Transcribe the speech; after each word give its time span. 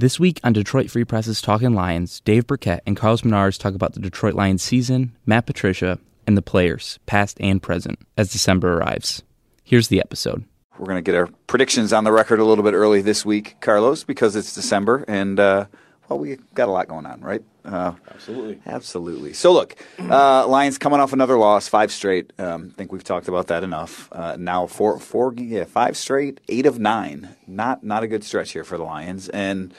This 0.00 0.18
week 0.18 0.40
on 0.42 0.54
Detroit 0.54 0.90
Free 0.90 1.04
Press's 1.04 1.42
Talking 1.42 1.74
Lions, 1.74 2.20
Dave 2.20 2.46
Birkett 2.46 2.82
and 2.86 2.96
Carlos 2.96 3.20
Monarrez 3.20 3.58
talk 3.58 3.74
about 3.74 3.92
the 3.92 4.00
Detroit 4.00 4.32
Lions 4.32 4.62
season, 4.62 5.14
Matt 5.26 5.44
Patricia, 5.44 5.98
and 6.26 6.38
the 6.38 6.40
players, 6.40 6.98
past 7.04 7.36
and 7.38 7.62
present, 7.62 7.98
as 8.16 8.32
December 8.32 8.78
arrives. 8.78 9.22
Here's 9.62 9.88
the 9.88 10.00
episode. 10.00 10.46
We're 10.78 10.86
going 10.86 10.96
to 10.96 11.02
get 11.02 11.14
our 11.14 11.28
predictions 11.46 11.92
on 11.92 12.04
the 12.04 12.12
record 12.12 12.40
a 12.40 12.46
little 12.46 12.64
bit 12.64 12.72
early 12.72 13.02
this 13.02 13.26
week, 13.26 13.56
Carlos, 13.60 14.02
because 14.02 14.36
it's 14.36 14.54
December 14.54 15.04
and, 15.06 15.38
uh, 15.38 15.66
well, 16.08 16.18
we 16.18 16.38
got 16.54 16.68
a 16.68 16.72
lot 16.72 16.88
going 16.88 17.04
on, 17.04 17.20
right? 17.20 17.42
Uh, 17.62 17.92
absolutely. 18.10 18.58
Absolutely. 18.66 19.32
So, 19.34 19.52
look, 19.52 19.76
uh, 19.98 20.46
Lions 20.48 20.78
coming 20.78 20.98
off 20.98 21.12
another 21.12 21.36
loss, 21.36 21.68
five 21.68 21.92
straight. 21.92 22.32
Um, 22.38 22.70
I 22.72 22.76
think 22.76 22.90
we've 22.90 23.04
talked 23.04 23.28
about 23.28 23.48
that 23.48 23.62
enough. 23.62 24.08
Uh, 24.10 24.34
now, 24.38 24.66
four, 24.66 24.98
four, 24.98 25.34
yeah, 25.34 25.64
five 25.64 25.96
straight, 25.96 26.40
eight 26.48 26.64
of 26.64 26.80
nine. 26.80 27.36
Not, 27.46 27.84
not 27.84 28.02
a 28.02 28.08
good 28.08 28.24
stretch 28.24 28.52
here 28.52 28.64
for 28.64 28.78
the 28.78 28.82
Lions. 28.82 29.28
And, 29.28 29.74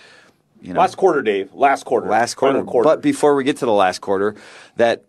you 0.61 0.73
know, 0.73 0.79
last 0.79 0.95
quarter, 0.95 1.21
Dave. 1.21 1.53
Last 1.53 1.85
quarter. 1.85 2.07
Last 2.07 2.35
quarter. 2.35 2.63
quarter. 2.63 2.87
But 2.87 3.01
before 3.01 3.35
we 3.35 3.43
get 3.43 3.57
to 3.57 3.65
the 3.65 3.71
last 3.71 3.99
quarter, 3.99 4.35
that 4.75 5.03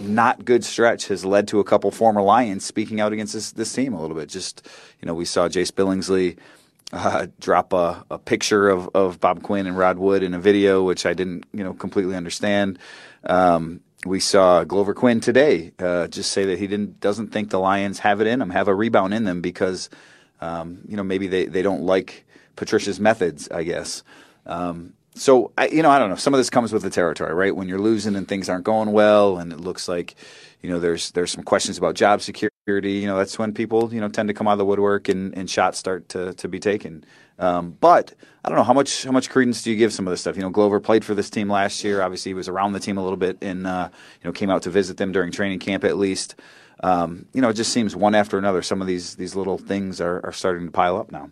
not 0.00 0.44
good 0.44 0.64
stretch 0.64 1.08
has 1.08 1.24
led 1.24 1.48
to 1.48 1.60
a 1.60 1.64
couple 1.64 1.90
former 1.90 2.22
Lions 2.22 2.64
speaking 2.64 3.00
out 3.00 3.12
against 3.12 3.32
this, 3.32 3.52
this 3.52 3.72
team 3.72 3.92
a 3.92 4.00
little 4.00 4.16
bit. 4.16 4.28
Just, 4.28 4.66
you 5.00 5.06
know, 5.06 5.14
we 5.14 5.24
saw 5.24 5.48
Jace 5.48 5.70
Billingsley 5.70 6.36
uh, 6.92 7.26
drop 7.40 7.72
a, 7.72 8.04
a, 8.10 8.18
picture 8.18 8.68
of, 8.68 8.88
of 8.94 9.20
Bob 9.20 9.42
Quinn 9.42 9.66
and 9.66 9.76
Rod 9.76 9.98
Wood 9.98 10.22
in 10.22 10.34
a 10.34 10.38
video, 10.38 10.82
which 10.82 11.06
I 11.06 11.14
didn't, 11.14 11.44
you 11.52 11.62
know, 11.64 11.74
completely 11.74 12.16
understand. 12.16 12.78
Um, 13.24 13.80
we 14.04 14.20
saw 14.20 14.64
Glover 14.64 14.94
Quin 14.94 15.20
today 15.20 15.72
uh, 15.78 16.08
just 16.08 16.32
say 16.32 16.44
that 16.44 16.58
he 16.58 16.66
didn't 16.66 17.00
doesn't 17.00 17.28
think 17.32 17.50
the 17.50 17.58
Lions 17.58 18.00
have 18.00 18.20
it 18.20 18.26
in 18.26 18.38
them, 18.38 18.50
have 18.50 18.68
a 18.68 18.74
rebound 18.74 19.14
in 19.14 19.24
them 19.24 19.40
because, 19.40 19.88
um, 20.40 20.80
you 20.86 20.96
know, 20.96 21.02
maybe 21.02 21.26
they, 21.26 21.46
they 21.46 21.62
don't 21.62 21.82
like 21.82 22.26
Patricia's 22.56 23.00
methods, 23.00 23.48
I 23.50 23.62
guess. 23.62 24.02
Um, 24.46 24.94
so 25.14 25.52
I, 25.56 25.68
you 25.68 25.82
know, 25.82 25.90
I 25.90 25.98
don't 25.98 26.10
know. 26.10 26.16
Some 26.16 26.34
of 26.34 26.38
this 26.38 26.50
comes 26.50 26.72
with 26.72 26.82
the 26.82 26.90
territory, 26.90 27.32
right? 27.34 27.54
When 27.54 27.68
you're 27.68 27.78
losing 27.78 28.16
and 28.16 28.26
things 28.26 28.48
aren't 28.48 28.64
going 28.64 28.92
well, 28.92 29.38
and 29.38 29.52
it 29.52 29.60
looks 29.60 29.86
like, 29.88 30.16
you 30.60 30.68
know, 30.68 30.80
there's 30.80 31.12
there's 31.12 31.30
some 31.30 31.44
questions 31.44 31.78
about 31.78 31.94
job 31.94 32.20
security. 32.20 32.92
You 32.92 33.06
know, 33.06 33.16
that's 33.16 33.38
when 33.38 33.54
people 33.54 33.94
you 33.94 34.00
know 34.00 34.08
tend 34.08 34.28
to 34.28 34.34
come 34.34 34.48
out 34.48 34.52
of 34.52 34.58
the 34.58 34.64
woodwork 34.64 35.08
and, 35.08 35.36
and 35.36 35.48
shots 35.48 35.78
start 35.78 36.08
to 36.10 36.34
to 36.34 36.48
be 36.48 36.58
taken. 36.58 37.04
Um, 37.38 37.76
but 37.80 38.14
I 38.44 38.48
don't 38.48 38.58
know 38.58 38.64
how 38.64 38.72
much 38.72 39.04
how 39.04 39.12
much 39.12 39.30
credence 39.30 39.62
do 39.62 39.70
you 39.70 39.76
give 39.76 39.92
some 39.92 40.06
of 40.06 40.10
this 40.10 40.20
stuff? 40.20 40.36
You 40.36 40.42
know, 40.42 40.50
Glover 40.50 40.80
played 40.80 41.04
for 41.04 41.14
this 41.14 41.30
team 41.30 41.48
last 41.48 41.84
year. 41.84 42.02
Obviously, 42.02 42.30
he 42.30 42.34
was 42.34 42.48
around 42.48 42.72
the 42.72 42.80
team 42.80 42.98
a 42.98 43.02
little 43.02 43.16
bit, 43.16 43.38
and 43.40 43.66
uh, 43.66 43.88
you 43.92 44.28
know, 44.28 44.32
came 44.32 44.50
out 44.50 44.62
to 44.62 44.70
visit 44.70 44.96
them 44.96 45.12
during 45.12 45.30
training 45.30 45.60
camp 45.60 45.84
at 45.84 45.96
least. 45.96 46.34
Um, 46.82 47.26
you 47.32 47.40
know, 47.40 47.50
it 47.50 47.54
just 47.54 47.72
seems 47.72 47.94
one 47.94 48.16
after 48.16 48.36
another. 48.36 48.62
Some 48.62 48.80
of 48.80 48.88
these 48.88 49.14
these 49.14 49.36
little 49.36 49.58
things 49.58 50.00
are, 50.00 50.20
are 50.26 50.32
starting 50.32 50.66
to 50.66 50.72
pile 50.72 50.96
up 50.96 51.12
now 51.12 51.30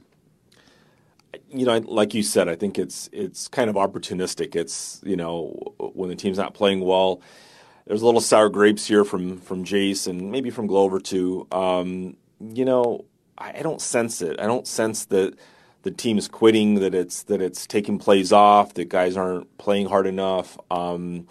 you 1.51 1.67
know, 1.67 1.79
like 1.79 2.15
you 2.15 2.23
said, 2.23 2.49
I 2.49 2.57
think 2.57 2.79
it's 2.79 3.09
it's 3.13 3.49
kind 3.49 3.71
of 3.71 3.77
opportunistic. 3.77 4.55
It's 4.55 5.01
you 5.05 5.17
know 5.17 5.75
when 5.79 6.09
the 6.09 6.17
team's 6.17 6.39
not 6.39 6.55
playing 6.55 6.81
well, 6.81 7.23
there's 7.87 8.03
a 8.03 8.07
little 8.07 8.21
sour 8.21 8.49
grapes 8.49 8.87
here 8.87 9.05
from 9.05 9.39
from 9.39 9.65
Jace 9.65 10.07
and 10.07 10.31
maybe 10.31 10.51
from 10.51 10.67
Glover 10.67 11.01
too. 11.01 11.47
Um, 11.53 12.17
you 12.41 12.65
know, 12.65 13.05
I, 13.39 13.59
I, 13.59 13.63
don't 13.63 13.81
sense 13.81 14.21
it. 14.21 14.41
I 14.41 14.47
don't 14.47 14.67
sense 14.67 15.05
that 15.07 15.39
the 15.83 15.91
team 15.91 16.19
is 16.19 16.29
quitting. 16.29 16.77
That 16.77 16.95
it's 16.95 17.23
that 17.25 17.41
it's 17.41 17.67
taking 17.67 17.99
plays 17.99 18.33
off. 18.33 18.75
That 18.75 18.89
guys 18.89 19.17
aren't 19.17 19.57
playing 19.59 19.87
hard 19.89 20.07
enough. 20.07 20.59
Um, 20.71 21.27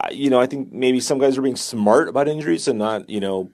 I, 0.00 0.10
you 0.10 0.30
know, 0.30 0.40
I 0.40 0.46
think 0.46 0.72
maybe 0.72 1.00
some 1.00 1.18
guys 1.18 1.36
are 1.36 1.42
being 1.42 1.56
smart 1.56 2.08
about 2.08 2.28
injuries 2.28 2.68
and 2.68 2.78
not 2.78 3.08
you 3.10 3.20
know 3.20 3.50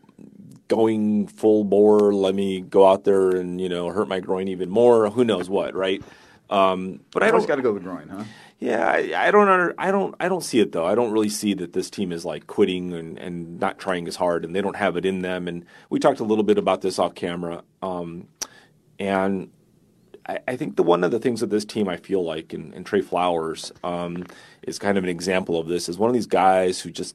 going 0.68 1.26
full 1.26 1.64
bore. 1.64 2.12
Let 2.12 2.34
me 2.34 2.60
go 2.60 2.86
out 2.86 3.04
there 3.04 3.30
and 3.30 3.60
you 3.60 3.68
know 3.68 3.90
hurt 3.90 4.08
my 4.08 4.20
groin 4.20 4.48
even 4.48 4.70
more. 4.70 5.10
Who 5.10 5.24
knows 5.24 5.48
what, 5.48 5.74
right? 5.74 6.02
Um, 6.48 7.00
but 7.12 7.22
I 7.22 7.30
don't 7.30 7.46
got 7.46 7.56
to 7.56 7.62
go 7.62 7.74
the 7.74 7.80
groin, 7.80 8.08
huh? 8.08 8.24
Yeah, 8.58 8.88
I, 8.88 9.26
I 9.26 9.30
don't 9.30 9.48
under, 9.48 9.74
I 9.76 9.90
don't 9.90 10.14
I 10.18 10.28
don't 10.28 10.42
see 10.42 10.60
it 10.60 10.72
though. 10.72 10.86
I 10.86 10.94
don't 10.94 11.12
really 11.12 11.28
see 11.28 11.52
that 11.54 11.72
this 11.74 11.90
team 11.90 12.10
is 12.10 12.24
like 12.24 12.46
quitting 12.46 12.92
and, 12.94 13.18
and 13.18 13.60
not 13.60 13.78
trying 13.78 14.08
as 14.08 14.16
hard, 14.16 14.44
and 14.44 14.54
they 14.54 14.62
don't 14.62 14.76
have 14.76 14.96
it 14.96 15.04
in 15.04 15.20
them. 15.22 15.46
And 15.46 15.66
we 15.90 15.98
talked 15.98 16.20
a 16.20 16.24
little 16.24 16.44
bit 16.44 16.56
about 16.56 16.80
this 16.80 16.98
off 16.98 17.14
camera, 17.14 17.64
um, 17.82 18.28
and 18.98 19.50
I, 20.26 20.38
I, 20.48 20.56
think 20.56 20.76
the 20.76 20.82
one 20.82 21.04
of 21.04 21.10
the 21.10 21.18
things 21.18 21.40
that 21.40 21.50
this 21.50 21.66
team 21.66 21.86
I 21.86 21.98
feel 21.98 22.24
like, 22.24 22.54
and, 22.54 22.72
and 22.72 22.86
Trey 22.86 23.02
Flowers 23.02 23.72
um, 23.84 24.24
is 24.62 24.78
kind 24.78 24.96
of 24.96 25.04
an 25.04 25.10
example 25.10 25.60
of 25.60 25.68
this, 25.68 25.88
is 25.88 25.98
one 25.98 26.08
of 26.08 26.14
these 26.14 26.26
guys 26.26 26.80
who 26.80 26.90
just 26.90 27.14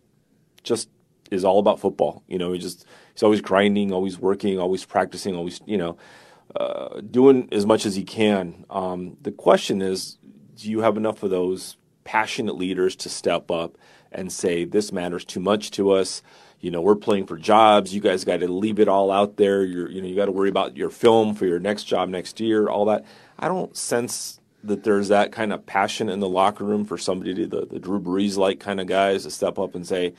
just 0.63 0.89
is 1.31 1.45
all 1.45 1.59
about 1.59 1.79
football. 1.79 2.23
You 2.27 2.37
know, 2.37 2.51
he 2.51 2.59
just 2.59 2.85
he's 3.13 3.23
always 3.23 3.41
grinding, 3.41 3.91
always 3.91 4.19
working, 4.19 4.59
always 4.59 4.85
practicing, 4.85 5.35
always 5.35 5.61
you 5.65 5.77
know 5.77 5.97
uh, 6.55 7.01
doing 7.01 7.47
as 7.51 7.65
much 7.65 7.85
as 7.85 7.95
he 7.95 8.03
can. 8.03 8.65
Um, 8.69 9.17
the 9.21 9.31
question 9.31 9.81
is, 9.81 10.17
do 10.55 10.69
you 10.69 10.81
have 10.81 10.97
enough 10.97 11.23
of 11.23 11.29
those 11.29 11.77
passionate 12.03 12.57
leaders 12.57 12.95
to 12.97 13.09
step 13.09 13.49
up 13.49 13.77
and 14.11 14.31
say 14.31 14.65
this 14.65 14.91
matters 14.91 15.25
too 15.25 15.39
much 15.39 15.71
to 15.71 15.91
us? 15.91 16.21
You 16.59 16.69
know, 16.69 16.81
we're 16.81 16.95
playing 16.95 17.25
for 17.25 17.37
jobs. 17.37 17.95
You 17.95 18.01
guys 18.01 18.23
got 18.23 18.41
to 18.41 18.47
leave 18.47 18.79
it 18.79 18.87
all 18.87 19.09
out 19.09 19.37
there. 19.37 19.63
You're, 19.63 19.89
you 19.89 19.99
know, 20.01 20.07
you 20.07 20.15
got 20.15 20.25
to 20.25 20.31
worry 20.31 20.49
about 20.49 20.77
your 20.77 20.91
film 20.91 21.33
for 21.33 21.47
your 21.47 21.57
next 21.57 21.85
job 21.85 22.09
next 22.09 22.39
year. 22.39 22.67
All 22.67 22.85
that. 22.85 23.05
I 23.39 23.47
don't 23.47 23.75
sense 23.75 24.39
that 24.63 24.83
there's 24.83 25.07
that 25.07 25.31
kind 25.31 25.51
of 25.53 25.65
passion 25.65 26.07
in 26.07 26.19
the 26.19 26.29
locker 26.29 26.63
room 26.63 26.85
for 26.85 26.97
somebody 26.97 27.33
to 27.33 27.47
the, 27.47 27.65
the 27.65 27.79
Drew 27.79 27.99
Brees 27.99 28.37
like 28.37 28.59
kind 28.59 28.79
of 28.79 28.85
guys 28.85 29.23
to 29.23 29.31
step 29.31 29.57
up 29.57 29.73
and 29.73 29.87
say, 29.87 30.13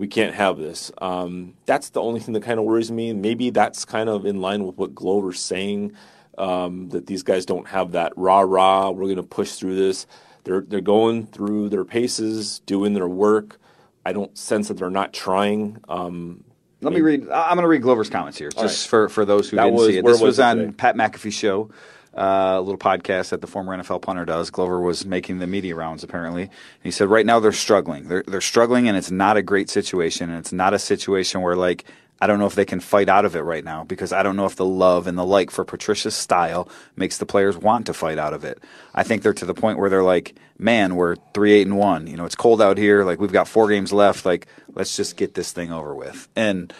we 0.00 0.08
can't 0.08 0.34
have 0.34 0.56
this. 0.56 0.90
Um, 1.02 1.52
that's 1.66 1.90
the 1.90 2.00
only 2.00 2.20
thing 2.20 2.32
that 2.32 2.42
kind 2.42 2.58
of 2.58 2.64
worries 2.64 2.90
me. 2.90 3.12
Maybe 3.12 3.50
that's 3.50 3.84
kind 3.84 4.08
of 4.08 4.24
in 4.24 4.40
line 4.40 4.64
with 4.64 4.78
what 4.78 4.94
Glover's 4.94 5.40
saying 5.40 5.92
um, 6.38 6.88
that 6.88 7.06
these 7.06 7.22
guys 7.22 7.44
don't 7.44 7.68
have 7.68 7.92
that 7.92 8.14
rah 8.16 8.40
rah. 8.40 8.88
We're 8.88 9.04
going 9.04 9.16
to 9.16 9.22
push 9.22 9.52
through 9.52 9.76
this. 9.76 10.06
They're 10.44 10.62
they're 10.62 10.80
going 10.80 11.26
through 11.26 11.68
their 11.68 11.84
paces, 11.84 12.60
doing 12.60 12.94
their 12.94 13.08
work. 13.08 13.60
I 14.06 14.14
don't 14.14 14.36
sense 14.38 14.68
that 14.68 14.78
they're 14.78 14.88
not 14.88 15.12
trying. 15.12 15.76
Um, 15.86 16.44
Let 16.80 16.94
me 16.94 17.02
read. 17.02 17.28
I'm 17.28 17.56
going 17.56 17.64
to 17.64 17.68
read 17.68 17.82
Glover's 17.82 18.08
comments 18.08 18.38
here, 18.38 18.48
just 18.48 18.86
right. 18.86 18.90
for, 18.90 19.08
for 19.10 19.26
those 19.26 19.50
who 19.50 19.56
that 19.56 19.64
didn't 19.64 19.76
was, 19.76 19.86
see 19.88 19.98
it. 19.98 20.04
This 20.06 20.12
was, 20.12 20.22
was 20.22 20.40
on 20.40 20.56
today? 20.56 20.72
Pat 20.72 20.96
McAfee's 20.96 21.34
show 21.34 21.70
uh, 22.14 22.56
a 22.56 22.60
little 22.60 22.78
podcast 22.78 23.30
that 23.30 23.40
the 23.40 23.46
former 23.46 23.76
NFL 23.76 24.02
punter 24.02 24.24
does. 24.24 24.50
Glover 24.50 24.80
was 24.80 25.06
making 25.06 25.38
the 25.38 25.46
media 25.46 25.74
rounds 25.74 26.02
apparently. 26.02 26.42
And 26.42 26.50
he 26.82 26.90
said 26.90 27.08
right 27.08 27.24
now 27.24 27.40
they're 27.40 27.52
struggling. 27.52 28.08
They're 28.08 28.24
they're 28.26 28.40
struggling, 28.40 28.88
and 28.88 28.96
it's 28.96 29.10
not 29.10 29.36
a 29.36 29.42
great 29.42 29.70
situation. 29.70 30.30
And 30.30 30.38
it's 30.38 30.52
not 30.52 30.74
a 30.74 30.78
situation 30.78 31.40
where 31.40 31.56
like 31.56 31.84
I 32.20 32.26
don't 32.26 32.38
know 32.38 32.46
if 32.46 32.54
they 32.54 32.66
can 32.66 32.80
fight 32.80 33.08
out 33.08 33.24
of 33.24 33.34
it 33.34 33.40
right 33.40 33.64
now 33.64 33.84
because 33.84 34.12
I 34.12 34.22
don't 34.22 34.36
know 34.36 34.44
if 34.44 34.56
the 34.56 34.64
love 34.64 35.06
and 35.06 35.16
the 35.16 35.24
like 35.24 35.50
for 35.50 35.64
Patricia's 35.64 36.14
style 36.14 36.68
makes 36.94 37.16
the 37.16 37.24
players 37.24 37.56
want 37.56 37.86
to 37.86 37.94
fight 37.94 38.18
out 38.18 38.34
of 38.34 38.44
it. 38.44 38.62
I 38.94 39.04
think 39.04 39.22
they're 39.22 39.32
to 39.34 39.46
the 39.46 39.54
point 39.54 39.78
where 39.78 39.88
they're 39.88 40.02
like, 40.02 40.34
man, 40.58 40.96
we're 40.96 41.16
three 41.32 41.52
eight 41.52 41.66
and 41.66 41.78
one. 41.78 42.06
You 42.06 42.16
know, 42.16 42.26
it's 42.26 42.34
cold 42.34 42.60
out 42.60 42.76
here. 42.76 43.04
Like 43.04 43.20
we've 43.20 43.32
got 43.32 43.48
four 43.48 43.68
games 43.68 43.92
left. 43.92 44.26
Like 44.26 44.48
let's 44.74 44.96
just 44.96 45.16
get 45.16 45.34
this 45.34 45.52
thing 45.52 45.72
over 45.72 45.94
with. 45.94 46.28
And 46.36 46.72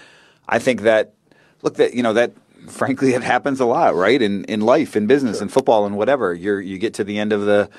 I 0.47 0.59
think 0.59 0.83
that 0.83 1.15
look 1.62 1.77
that 1.77 1.95
you 1.95 2.03
know 2.03 2.12
that 2.15 2.33
frankly, 2.69 3.15
it 3.15 3.22
happens 3.22 3.60
a 3.60 3.66
lot, 3.66 3.94
right? 3.94 4.21
In 4.21 4.44
in 4.44 4.60
life, 4.60 4.97
in 4.97 5.06
business, 5.06 5.38
sure. 5.38 5.44
in 5.44 5.48
football, 5.48 5.87
and 5.87 5.97
whatever. 5.97 6.34
You're 6.34 6.60
you 6.60 6.78
get 6.78 6.94
to 6.94 7.04
the 7.04 7.19
end 7.19 7.32
of 7.32 7.43
the 7.43 7.71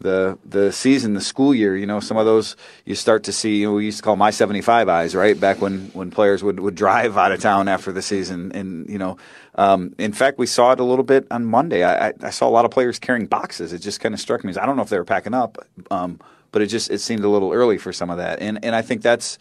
the 0.00 0.38
the 0.44 0.72
season, 0.72 1.14
the 1.14 1.20
school 1.20 1.54
year. 1.54 1.76
You 1.76 1.86
know, 1.86 2.00
some 2.00 2.16
of 2.16 2.26
those 2.26 2.56
you 2.84 2.94
start 2.94 3.24
to 3.24 3.32
see. 3.32 3.56
You 3.56 3.68
know, 3.68 3.74
we 3.74 3.86
used 3.86 3.98
to 3.98 4.04
call 4.04 4.16
my 4.16 4.30
seventy 4.30 4.60
five 4.60 4.88
eyes, 4.88 5.14
right? 5.14 5.38
Back 5.38 5.60
when 5.60 5.90
when 5.92 6.10
players 6.10 6.42
would 6.42 6.60
would 6.60 6.74
drive 6.74 7.16
out 7.16 7.32
of 7.32 7.40
town 7.40 7.68
after 7.68 7.92
the 7.92 8.02
season, 8.02 8.52
and 8.52 8.88
you 8.88 8.98
know, 8.98 9.16
um, 9.56 9.94
in 9.98 10.12
fact, 10.12 10.38
we 10.38 10.46
saw 10.46 10.72
it 10.72 10.80
a 10.80 10.84
little 10.84 11.04
bit 11.04 11.26
on 11.30 11.44
Monday. 11.44 11.84
I, 11.84 12.12
I 12.22 12.30
saw 12.30 12.48
a 12.48 12.50
lot 12.50 12.64
of 12.64 12.70
players 12.70 12.98
carrying 12.98 13.26
boxes. 13.26 13.72
It 13.72 13.80
just 13.80 14.00
kind 14.00 14.14
of 14.14 14.20
struck 14.20 14.44
me. 14.44 14.54
I 14.56 14.66
don't 14.66 14.76
know 14.76 14.82
if 14.82 14.88
they 14.88 14.98
were 14.98 15.04
packing 15.04 15.34
up, 15.34 15.58
um, 15.90 16.20
but 16.52 16.62
it 16.62 16.66
just 16.66 16.90
it 16.90 17.00
seemed 17.00 17.24
a 17.24 17.28
little 17.28 17.52
early 17.52 17.78
for 17.78 17.92
some 17.92 18.10
of 18.10 18.18
that, 18.18 18.40
and 18.40 18.64
and 18.64 18.74
I 18.74 18.82
think 18.82 19.02
that's. 19.02 19.38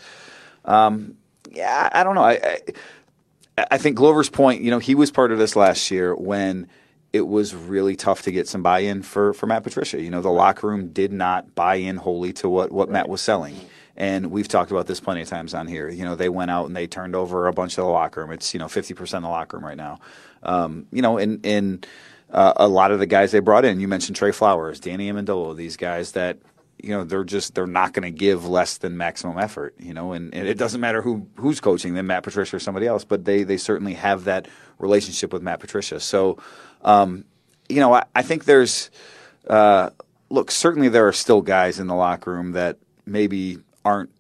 Um, 0.66 1.16
yeah, 1.50 1.90
I 1.94 2.04
don't 2.04 2.16
know. 2.16 2.24
I, 2.24 2.34
I 2.34 2.60
I 3.58 3.78
think 3.78 3.96
Glover's 3.96 4.30
point, 4.30 4.62
you 4.62 4.70
know, 4.70 4.80
he 4.80 4.96
was 4.96 5.10
part 5.10 5.32
of 5.32 5.40
this 5.40 5.56
last 5.56 5.90
year 5.90 6.16
when 6.16 6.68
it 7.14 7.22
was 7.22 7.56
really 7.56 7.96
tough 7.96 8.22
to 8.24 8.32
get 8.32 8.48
some 8.48 8.62
buy-in 8.62 9.02
for, 9.02 9.34
for 9.34 9.48
Matt 9.48 9.64
Patricia. 9.64 10.02
You 10.02 10.12
know, 10.12 10.22
the 10.22 10.30
locker 10.30 10.68
room 10.68 10.90
did 10.90 11.12
not 11.12 11.56
buy 11.56 11.76
in 11.76 11.96
wholly 11.96 12.34
to 12.34 12.50
what, 12.50 12.72
what 12.72 12.88
right. 12.88 12.94
Matt 12.94 13.10
was 13.10 13.22
selling. 13.22 13.56
And 13.96 14.30
we've 14.30 14.48
talked 14.48 14.70
about 14.70 14.86
this 14.86 15.00
plenty 15.00 15.22
of 15.22 15.28
times 15.28 15.56
on 15.56 15.66
here. 15.68 15.90
You 15.90 16.06
know, 16.06 16.16
they 16.16 16.30
went 16.30 16.52
out 16.52 16.68
and 16.68 16.76
they 16.76 16.86
turned 16.86 17.16
over 17.16 17.48
a 17.48 17.54
bunch 17.54 17.74
of 17.74 17.86
the 17.86 17.90
locker 17.90 18.22
room. 18.22 18.32
It's, 18.32 18.54
you 18.54 18.60
know, 18.60 18.68
50% 18.68 19.02
of 19.02 19.24
the 19.24 19.28
locker 19.28 19.58
room 19.58 19.66
right 19.66 19.78
now. 19.78 20.00
Um, 20.44 20.86
you 20.92 21.02
know, 21.02 21.18
and, 21.18 21.44
and 21.44 21.88
uh, 22.30 22.54
a 22.58 22.68
lot 22.68 22.92
of 22.92 23.00
the 23.00 23.08
guys 23.08 23.32
they 23.32 23.40
brought 23.40 23.66
in. 23.66 23.80
You 23.80 23.88
mentioned 23.88 24.16
Trey 24.16 24.32
Flowers, 24.32 24.80
Danny 24.80 25.12
Amendola, 25.12 25.56
these 25.56 25.78
guys 25.78 26.12
that 26.12 26.38
you 26.82 26.90
know 26.90 27.04
they're 27.04 27.24
just 27.24 27.56
they're 27.56 27.68
not 27.68 27.94
going 27.94 28.04
to 28.04 28.18
give 28.18 28.48
less 28.48 28.78
than 28.78 28.98
maximum 28.98 29.38
effort. 29.38 29.76
You 29.80 29.94
know, 29.94 30.14
and, 30.14 30.34
and, 30.34 30.48
it 30.48 30.58
doesn't 30.58 30.82
matter 30.82 31.02
who 31.02 31.28
who's 31.36 31.60
coaching 31.60 31.94
them, 31.94 32.08
Matt 32.08 32.24
Patricia 32.24 32.56
or 32.56 32.60
somebody 32.60 32.88
else, 32.88 33.04
but 33.04 33.26
they 33.26 33.44
they 33.44 33.58
certainly 33.58 33.94
have 33.96 34.26
that 34.26 34.48
relationship 34.80 35.34
with 35.34 35.42
Matt 35.42 35.60
Patricia. 35.60 36.00
So, 36.00 36.38
um, 36.84 37.26
you 37.68 37.80
know, 37.80 37.94
I, 37.94 38.04
I 38.16 38.22
think 38.22 38.46
there's 38.46 38.92
uh, 39.48 39.90
look 40.30 40.52
certainly 40.52 40.90
there 40.90 41.08
are 41.08 41.14
still 41.14 41.42
guys 41.42 41.80
in 41.80 41.88
the 41.88 41.96
locker 41.96 42.32
room 42.32 42.52
that 42.52 42.78
maybe 43.06 43.58
aren't 43.84 44.12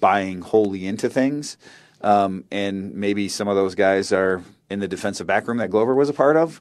buying 0.00 0.40
wholly 0.40 0.86
into 0.86 1.08
things. 1.08 1.56
Um, 2.00 2.44
and 2.50 2.94
maybe 2.94 3.28
some 3.28 3.48
of 3.48 3.56
those 3.56 3.74
guys 3.74 4.12
are 4.12 4.42
in 4.70 4.80
the 4.80 4.88
defensive 4.88 5.26
back 5.26 5.48
room 5.48 5.58
that 5.58 5.70
Glover 5.70 5.94
was 5.94 6.08
a 6.08 6.12
part 6.12 6.36
of. 6.36 6.60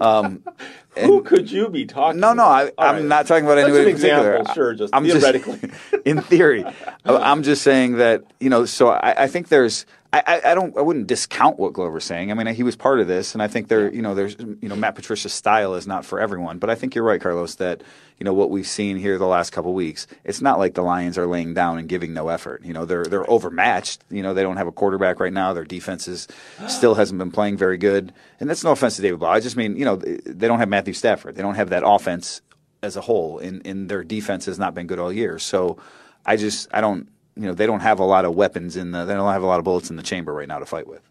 Um, 0.00 0.42
Who 0.98 1.22
could 1.22 1.50
you 1.50 1.68
be 1.68 1.84
talking? 1.84 2.20
No, 2.20 2.32
no, 2.32 2.44
I, 2.44 2.64
am 2.64 2.72
right. 2.78 3.04
not 3.04 3.26
talking 3.26 3.44
about 3.44 3.58
anybody 3.58 3.84
an 3.84 3.88
example. 3.88 4.54
Sure, 4.54 4.74
just 4.74 4.94
I'm 4.94 5.04
theoretically. 5.04 5.58
Just, 5.58 5.94
in 6.06 6.22
theory, 6.22 6.64
I'm 7.04 7.42
just 7.42 7.62
saying 7.62 7.96
that 7.96 8.24
you 8.40 8.48
know. 8.48 8.64
So 8.64 8.88
I, 8.88 9.24
I 9.24 9.26
think 9.26 9.48
there's 9.48 9.84
I, 10.12 10.40
I, 10.44 10.54
don't 10.54 10.76
I 10.76 10.80
wouldn't 10.80 11.06
discount 11.06 11.58
what 11.58 11.72
Glover's 11.72 12.04
saying. 12.04 12.30
I 12.30 12.34
mean, 12.34 12.46
he 12.54 12.62
was 12.62 12.76
part 12.76 13.00
of 13.00 13.08
this, 13.08 13.34
and 13.34 13.42
I 13.42 13.48
think 13.48 13.68
there, 13.68 13.92
you 13.92 14.02
know, 14.02 14.14
there's 14.14 14.36
you 14.38 14.68
know, 14.68 14.76
Matt 14.76 14.94
Patricia's 14.94 15.32
style 15.32 15.74
is 15.74 15.86
not 15.86 16.04
for 16.04 16.20
everyone. 16.20 16.58
But 16.58 16.70
I 16.70 16.74
think 16.74 16.94
you're 16.94 17.04
right, 17.04 17.20
Carlos, 17.20 17.56
that 17.56 17.82
you 18.18 18.24
know 18.24 18.32
what 18.32 18.50
we've 18.50 18.66
seen 18.66 18.96
here 18.96 19.18
the 19.18 19.26
last 19.26 19.50
couple 19.50 19.74
weeks. 19.74 20.06
It's 20.24 20.40
not 20.40 20.58
like 20.58 20.74
the 20.74 20.82
Lions 20.82 21.18
are 21.18 21.26
laying 21.26 21.54
down 21.54 21.78
and 21.78 21.88
giving 21.88 22.14
no 22.14 22.28
effort. 22.28 22.64
You 22.64 22.72
know, 22.72 22.84
they're 22.84 23.04
they're 23.04 23.28
overmatched. 23.30 24.04
You 24.10 24.22
know, 24.22 24.32
they 24.32 24.42
don't 24.42 24.56
have 24.56 24.68
a 24.68 24.72
quarterback 24.72 25.20
right 25.20 25.32
now. 25.32 25.52
Their 25.52 25.64
defense 25.64 26.08
is 26.08 26.28
still 26.68 26.94
hasn't 26.94 27.18
been 27.18 27.32
playing 27.32 27.56
very 27.56 27.78
good. 27.78 28.12
And 28.40 28.48
that's 28.48 28.64
no 28.64 28.72
offense 28.72 28.96
to 28.96 29.02
David 29.02 29.18
Blough. 29.18 29.30
I 29.30 29.40
just 29.40 29.56
mean, 29.56 29.76
you 29.76 29.84
know, 29.84 29.96
they 29.96 30.46
don't 30.46 30.58
have 30.60 30.68
Matthew 30.68 30.94
Stafford. 30.94 31.34
They 31.34 31.42
don't 31.42 31.56
have 31.56 31.70
that 31.70 31.82
offense 31.84 32.42
as 32.82 32.96
a 32.96 33.00
whole, 33.00 33.38
and, 33.38 33.66
and 33.66 33.88
their 33.88 34.04
defense 34.04 34.46
has 34.46 34.58
not 34.58 34.74
been 34.74 34.86
good 34.86 34.98
all 34.98 35.12
year. 35.12 35.38
So 35.38 35.78
I 36.24 36.36
just 36.36 36.68
I 36.72 36.80
don't 36.80 37.08
you 37.36 37.42
know 37.42 37.54
they 37.54 37.66
don't 37.66 37.80
have 37.80 37.98
a 37.98 38.04
lot 38.04 38.24
of 38.24 38.34
weapons 38.34 38.76
in 38.76 38.92
the 38.92 39.04
they 39.04 39.14
don't 39.14 39.32
have 39.32 39.42
a 39.42 39.46
lot 39.46 39.58
of 39.58 39.64
bullets 39.64 39.90
in 39.90 39.96
the 39.96 40.02
chamber 40.02 40.32
right 40.32 40.48
now 40.48 40.58
to 40.58 40.66
fight 40.66 40.86
with. 40.86 41.02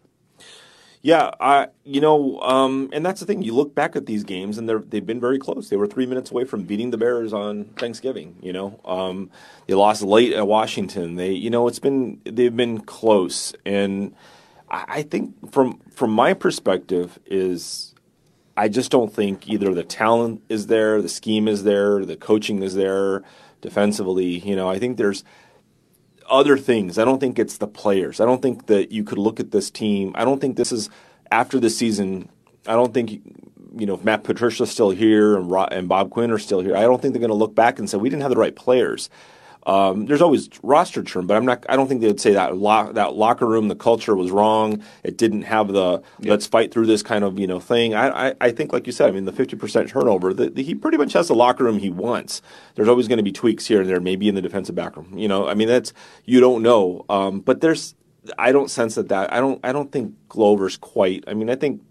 Yeah, 1.02 1.30
I 1.40 1.68
you 1.84 2.00
know, 2.00 2.40
um, 2.40 2.90
and 2.92 3.06
that's 3.06 3.20
the 3.20 3.26
thing. 3.26 3.42
You 3.42 3.54
look 3.54 3.76
back 3.76 3.94
at 3.94 4.06
these 4.06 4.24
games, 4.24 4.58
and 4.58 4.68
they're 4.68 4.80
they've 4.80 5.06
been 5.06 5.20
very 5.20 5.38
close. 5.38 5.68
They 5.68 5.76
were 5.76 5.86
three 5.86 6.04
minutes 6.04 6.32
away 6.32 6.44
from 6.44 6.64
beating 6.64 6.90
the 6.90 6.98
Bears 6.98 7.32
on 7.32 7.66
Thanksgiving. 7.76 8.36
You 8.42 8.52
know, 8.52 8.80
um, 8.84 9.30
they 9.68 9.74
lost 9.74 10.02
late 10.02 10.32
at 10.32 10.48
Washington. 10.48 11.14
They 11.14 11.30
you 11.30 11.48
know 11.48 11.68
it's 11.68 11.78
been 11.78 12.20
they've 12.24 12.56
been 12.56 12.80
close, 12.80 13.54
and 13.64 14.16
I, 14.68 14.84
I 14.88 15.02
think 15.02 15.52
from 15.52 15.78
from 15.92 16.10
my 16.10 16.34
perspective 16.34 17.20
is 17.24 17.94
I 18.56 18.68
just 18.68 18.90
don't 18.90 19.12
think 19.12 19.48
either 19.48 19.72
the 19.74 19.84
talent 19.84 20.42
is 20.48 20.66
there, 20.66 21.00
the 21.00 21.08
scheme 21.08 21.46
is 21.46 21.62
there, 21.62 22.04
the 22.04 22.16
coaching 22.16 22.64
is 22.64 22.74
there 22.74 23.22
defensively. 23.60 24.38
You 24.38 24.56
know, 24.56 24.68
I 24.68 24.80
think 24.80 24.96
there's 24.96 25.22
other 26.28 26.56
things. 26.56 26.98
I 26.98 27.04
don't 27.04 27.18
think 27.20 27.38
it's 27.38 27.58
the 27.58 27.66
players. 27.66 28.20
I 28.20 28.24
don't 28.24 28.42
think 28.42 28.66
that 28.66 28.92
you 28.92 29.04
could 29.04 29.18
look 29.18 29.40
at 29.40 29.50
this 29.50 29.70
team. 29.70 30.12
I 30.14 30.24
don't 30.24 30.40
think 30.40 30.56
this 30.56 30.72
is 30.72 30.90
after 31.30 31.58
the 31.58 31.70
season. 31.70 32.28
I 32.66 32.72
don't 32.72 32.94
think 32.94 33.22
you 33.76 33.86
know 33.86 33.94
if 33.94 34.04
Matt 34.04 34.24
Patricia's 34.24 34.70
still 34.70 34.90
here 34.90 35.36
and, 35.36 35.50
Rob, 35.50 35.68
and 35.72 35.88
Bob 35.88 36.10
Quinn 36.10 36.30
are 36.30 36.38
still 36.38 36.60
here. 36.60 36.76
I 36.76 36.82
don't 36.82 37.00
think 37.00 37.12
they're 37.12 37.20
going 37.20 37.28
to 37.28 37.34
look 37.34 37.54
back 37.54 37.78
and 37.78 37.88
say 37.88 37.98
we 37.98 38.08
didn't 38.08 38.22
have 38.22 38.30
the 38.30 38.36
right 38.36 38.56
players. 38.56 39.10
Um, 39.66 40.06
there's 40.06 40.22
always 40.22 40.48
roster 40.62 41.02
churn, 41.02 41.26
but 41.26 41.36
I'm 41.36 41.44
not. 41.44 41.66
I 41.68 41.74
don't 41.74 41.88
think 41.88 42.00
they 42.00 42.06
would 42.06 42.20
say 42.20 42.32
that 42.34 42.56
lo- 42.56 42.92
that 42.92 43.14
locker 43.14 43.46
room, 43.46 43.66
the 43.66 43.74
culture 43.74 44.14
was 44.14 44.30
wrong. 44.30 44.80
It 45.02 45.18
didn't 45.18 45.42
have 45.42 45.72
the 45.72 46.02
yeah. 46.20 46.30
let's 46.30 46.46
fight 46.46 46.72
through 46.72 46.86
this 46.86 47.02
kind 47.02 47.24
of 47.24 47.36
you 47.36 47.48
know 47.48 47.58
thing. 47.58 47.92
I, 47.92 48.28
I, 48.28 48.34
I 48.40 48.50
think, 48.52 48.72
like 48.72 48.86
you 48.86 48.92
said, 48.92 49.08
I 49.08 49.12
mean, 49.12 49.24
the 49.24 49.32
50% 49.32 49.88
turnover. 49.88 50.32
The, 50.32 50.50
the, 50.50 50.62
he 50.62 50.76
pretty 50.76 50.98
much 50.98 51.14
has 51.14 51.26
the 51.26 51.34
locker 51.34 51.64
room 51.64 51.80
he 51.80 51.90
wants. 51.90 52.42
There's 52.76 52.88
always 52.88 53.08
going 53.08 53.16
to 53.16 53.24
be 53.24 53.32
tweaks 53.32 53.66
here 53.66 53.80
and 53.80 53.90
there, 53.90 53.98
maybe 53.98 54.28
in 54.28 54.36
the 54.36 54.42
defensive 54.42 54.76
back 54.76 54.96
room. 54.96 55.18
You 55.18 55.26
know, 55.26 55.48
I 55.48 55.54
mean, 55.54 55.66
that's 55.66 55.92
you 56.24 56.38
don't 56.38 56.62
know. 56.62 57.04
Um, 57.08 57.40
but 57.40 57.60
there's, 57.60 57.96
I 58.38 58.52
don't 58.52 58.70
sense 58.70 58.94
that 58.94 59.08
that 59.08 59.32
I 59.32 59.40
don't 59.40 59.58
I 59.64 59.72
don't 59.72 59.90
think 59.90 60.14
Glover's 60.28 60.76
quite. 60.76 61.24
I 61.26 61.34
mean, 61.34 61.50
I 61.50 61.56
think 61.56 61.82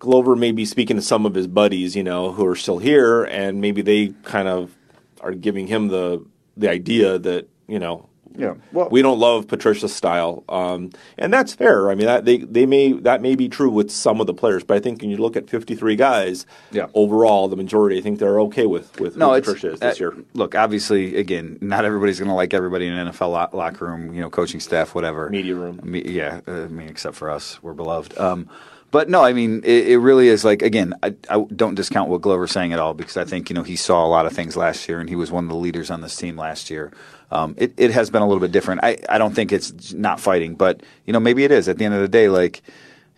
Glover 0.00 0.34
may 0.34 0.50
be 0.50 0.64
speaking 0.64 0.96
to 0.96 1.02
some 1.02 1.24
of 1.24 1.34
his 1.34 1.46
buddies, 1.46 1.94
you 1.94 2.02
know, 2.02 2.32
who 2.32 2.44
are 2.46 2.56
still 2.56 2.78
here, 2.78 3.22
and 3.22 3.60
maybe 3.60 3.80
they 3.80 4.08
kind 4.24 4.48
of 4.48 4.74
are 5.20 5.34
giving 5.34 5.68
him 5.68 5.88
the 5.88 6.24
the 6.58 6.70
idea 6.70 7.18
that 7.18 7.48
you 7.66 7.78
know 7.78 8.08
yeah. 8.38 8.54
Well, 8.72 8.88
we 8.90 9.02
don't 9.02 9.18
love 9.18 9.48
Patricia's 9.48 9.94
style, 9.94 10.44
um, 10.48 10.90
and 11.18 11.32
that's 11.32 11.54
fair. 11.54 11.90
I 11.90 11.96
mean, 11.96 12.06
that 12.06 12.24
they 12.24 12.38
they 12.38 12.66
may 12.66 12.92
that 12.92 13.20
may 13.20 13.34
be 13.34 13.48
true 13.48 13.68
with 13.68 13.90
some 13.90 14.20
of 14.20 14.28
the 14.28 14.34
players, 14.34 14.62
but 14.62 14.76
I 14.76 14.80
think 14.80 15.00
when 15.00 15.10
you 15.10 15.16
look 15.16 15.36
at 15.36 15.50
53 15.50 15.96
guys, 15.96 16.46
yeah. 16.70 16.86
overall, 16.94 17.48
the 17.48 17.56
majority, 17.56 17.98
I 17.98 18.00
think 18.00 18.20
they're 18.20 18.40
okay 18.42 18.66
with 18.66 19.00
with 19.00 19.16
no, 19.16 19.30
Patricia 19.32 19.72
is 19.72 19.80
this 19.80 20.00
uh, 20.00 20.04
year. 20.04 20.16
Look, 20.34 20.54
obviously, 20.54 21.16
again, 21.16 21.58
not 21.60 21.84
everybody's 21.84 22.20
going 22.20 22.28
to 22.28 22.34
like 22.34 22.54
everybody 22.54 22.86
in 22.86 22.92
an 22.92 23.08
NFL 23.08 23.32
lo- 23.32 23.58
locker 23.58 23.86
room, 23.86 24.14
you 24.14 24.20
know, 24.20 24.30
coaching 24.30 24.60
staff, 24.60 24.94
whatever, 24.94 25.28
media 25.30 25.56
room. 25.56 25.80
Me, 25.82 26.02
yeah, 26.02 26.40
uh, 26.46 26.64
I 26.64 26.68
mean, 26.68 26.88
except 26.88 27.16
for 27.16 27.30
us, 27.30 27.60
we're 27.62 27.74
beloved. 27.74 28.16
Um, 28.18 28.48
but 28.90 29.10
no, 29.10 29.22
I 29.22 29.32
mean, 29.32 29.62
it, 29.64 29.88
it 29.88 29.98
really 29.98 30.28
is 30.28 30.44
like 30.44 30.62
again, 30.62 30.94
I, 31.02 31.14
I, 31.28 31.44
don't 31.54 31.74
discount 31.74 32.08
what 32.08 32.22
Glover's 32.22 32.52
saying 32.52 32.72
at 32.72 32.78
all 32.78 32.94
because 32.94 33.16
I 33.16 33.24
think 33.24 33.50
you 33.50 33.54
know 33.54 33.62
he 33.62 33.76
saw 33.76 34.04
a 34.04 34.08
lot 34.08 34.26
of 34.26 34.32
things 34.32 34.56
last 34.56 34.88
year 34.88 35.00
and 35.00 35.08
he 35.08 35.16
was 35.16 35.30
one 35.30 35.44
of 35.44 35.50
the 35.50 35.56
leaders 35.56 35.90
on 35.90 36.00
this 36.00 36.16
team 36.16 36.36
last 36.36 36.70
year. 36.70 36.92
Um, 37.30 37.54
it, 37.58 37.74
it 37.76 37.90
has 37.90 38.08
been 38.08 38.22
a 38.22 38.26
little 38.26 38.40
bit 38.40 38.52
different. 38.52 38.82
I, 38.82 38.96
I 39.08 39.18
don't 39.18 39.34
think 39.34 39.52
it's 39.52 39.92
not 39.92 40.20
fighting, 40.20 40.54
but 40.54 40.82
you 41.04 41.12
know 41.12 41.20
maybe 41.20 41.44
it 41.44 41.50
is. 41.50 41.68
At 41.68 41.76
the 41.78 41.84
end 41.84 41.94
of 41.94 42.00
the 42.00 42.08
day, 42.08 42.28
like 42.28 42.62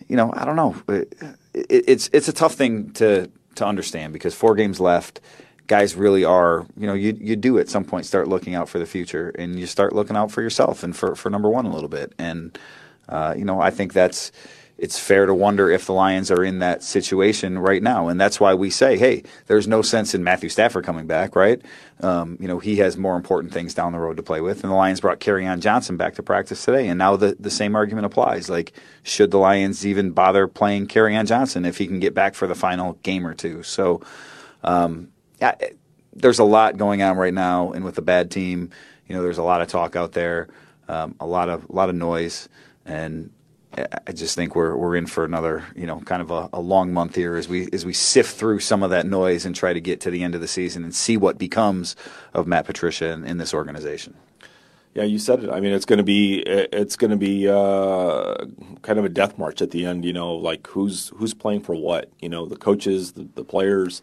you 0.08 0.16
know, 0.16 0.32
I 0.34 0.44
don't 0.44 0.56
know. 0.56 0.74
It, 0.88 1.16
it, 1.54 1.66
it's 1.88 2.10
it's 2.12 2.28
a 2.28 2.32
tough 2.32 2.54
thing 2.54 2.90
to 2.94 3.30
to 3.56 3.66
understand 3.66 4.12
because 4.12 4.34
four 4.34 4.54
games 4.54 4.80
left. 4.80 5.20
Guys 5.68 5.94
really 5.94 6.24
are, 6.24 6.66
you 6.76 6.88
know, 6.88 6.94
you 6.94 7.16
you 7.20 7.36
do 7.36 7.60
at 7.60 7.68
some 7.68 7.84
point 7.84 8.04
start 8.04 8.26
looking 8.26 8.56
out 8.56 8.68
for 8.68 8.80
the 8.80 8.86
future, 8.86 9.32
and 9.38 9.58
you 9.60 9.66
start 9.66 9.92
looking 9.92 10.16
out 10.16 10.32
for 10.32 10.42
yourself 10.42 10.82
and 10.82 10.96
for, 10.96 11.14
for 11.14 11.30
number 11.30 11.48
one 11.48 11.64
a 11.64 11.72
little 11.72 11.88
bit. 11.88 12.12
And 12.18 12.58
uh, 13.08 13.34
you 13.38 13.44
know, 13.44 13.60
I 13.60 13.70
think 13.70 13.92
that's 13.92 14.32
it's 14.80 14.98
fair 14.98 15.26
to 15.26 15.34
wonder 15.34 15.70
if 15.70 15.84
the 15.84 15.92
Lions 15.92 16.30
are 16.30 16.42
in 16.42 16.60
that 16.60 16.82
situation 16.82 17.58
right 17.58 17.82
now. 17.82 18.08
And 18.08 18.18
that's 18.18 18.40
why 18.40 18.54
we 18.54 18.70
say, 18.70 18.96
hey, 18.96 19.22
there's 19.46 19.68
no 19.68 19.82
sense 19.82 20.14
in 20.14 20.24
Matthew 20.24 20.48
Stafford 20.48 20.86
coming 20.86 21.06
back, 21.06 21.36
right? 21.36 21.60
Um, 22.00 22.38
you 22.40 22.48
know, 22.48 22.58
he 22.58 22.76
has 22.76 22.96
more 22.96 23.14
important 23.14 23.52
things 23.52 23.74
down 23.74 23.92
the 23.92 23.98
road 23.98 24.16
to 24.16 24.22
play 24.22 24.40
with. 24.40 24.64
And 24.64 24.72
the 24.72 24.76
Lions 24.76 25.02
brought 25.02 25.20
Kerryon 25.20 25.60
Johnson 25.60 25.98
back 25.98 26.14
to 26.14 26.22
practice 26.22 26.64
today. 26.64 26.88
And 26.88 26.96
now 26.96 27.14
the, 27.16 27.36
the 27.38 27.50
same 27.50 27.76
argument 27.76 28.06
applies. 28.06 28.48
Like, 28.48 28.72
should 29.02 29.30
the 29.30 29.38
Lions 29.38 29.84
even 29.84 30.12
bother 30.12 30.48
playing 30.48 30.86
Kerryon 30.86 31.26
Johnson 31.26 31.66
if 31.66 31.76
he 31.76 31.86
can 31.86 32.00
get 32.00 32.14
back 32.14 32.34
for 32.34 32.46
the 32.46 32.54
final 32.54 32.94
game 33.02 33.26
or 33.26 33.34
two? 33.34 33.62
So, 33.62 34.00
um, 34.64 35.10
yeah, 35.42 35.56
there's 36.14 36.38
a 36.38 36.44
lot 36.44 36.78
going 36.78 37.02
on 37.02 37.18
right 37.18 37.34
now. 37.34 37.72
And 37.72 37.84
with 37.84 37.98
a 37.98 38.02
bad 38.02 38.30
team, 38.30 38.70
you 39.06 39.14
know, 39.14 39.22
there's 39.22 39.38
a 39.38 39.42
lot 39.42 39.60
of 39.60 39.68
talk 39.68 39.94
out 39.94 40.12
there, 40.12 40.48
um, 40.88 41.16
a 41.20 41.26
lot 41.26 41.50
of, 41.50 41.68
a 41.68 41.72
lot 41.72 41.90
of 41.90 41.96
noise. 41.96 42.48
And 42.86 43.30
I 43.76 44.12
just 44.12 44.34
think 44.34 44.56
we're 44.56 44.76
we're 44.76 44.96
in 44.96 45.06
for 45.06 45.24
another 45.24 45.64
you 45.76 45.86
know 45.86 46.00
kind 46.00 46.20
of 46.20 46.30
a, 46.30 46.48
a, 46.52 46.60
long 46.60 46.92
month 46.92 47.14
here 47.14 47.36
as 47.36 47.48
we 47.48 47.68
as 47.72 47.86
we 47.86 47.92
sift 47.92 48.36
through 48.36 48.58
some 48.58 48.82
of 48.82 48.90
that 48.90 49.06
noise 49.06 49.46
and 49.46 49.54
try 49.54 49.72
to 49.72 49.80
get 49.80 50.00
to 50.00 50.10
the 50.10 50.24
end 50.24 50.34
of 50.34 50.40
the 50.40 50.48
season 50.48 50.82
and 50.82 50.94
see 50.94 51.16
what 51.16 51.38
becomes 51.38 51.94
of 52.34 52.48
Matt 52.48 52.66
Patricia 52.66 53.10
in, 53.10 53.24
in 53.24 53.38
this 53.38 53.54
organization. 53.54 54.14
Yeah, 54.94 55.04
you 55.04 55.20
said 55.20 55.44
it. 55.44 55.50
I 55.50 55.60
mean, 55.60 55.72
it's 55.72 55.84
going 55.84 55.98
to 55.98 56.04
be 56.04 56.40
it's 56.40 56.96
going 56.96 57.12
to 57.12 57.16
be 57.16 57.48
uh, 57.48 58.44
kind 58.82 58.98
of 58.98 59.04
a 59.04 59.08
death 59.08 59.38
march 59.38 59.62
at 59.62 59.70
the 59.70 59.86
end. 59.86 60.04
You 60.04 60.12
know, 60.12 60.34
like 60.34 60.66
who's 60.66 61.12
who's 61.14 61.32
playing 61.32 61.60
for 61.60 61.76
what? 61.76 62.10
You 62.20 62.28
know, 62.28 62.46
the 62.46 62.56
coaches, 62.56 63.12
the, 63.12 63.28
the 63.36 63.44
players, 63.44 64.02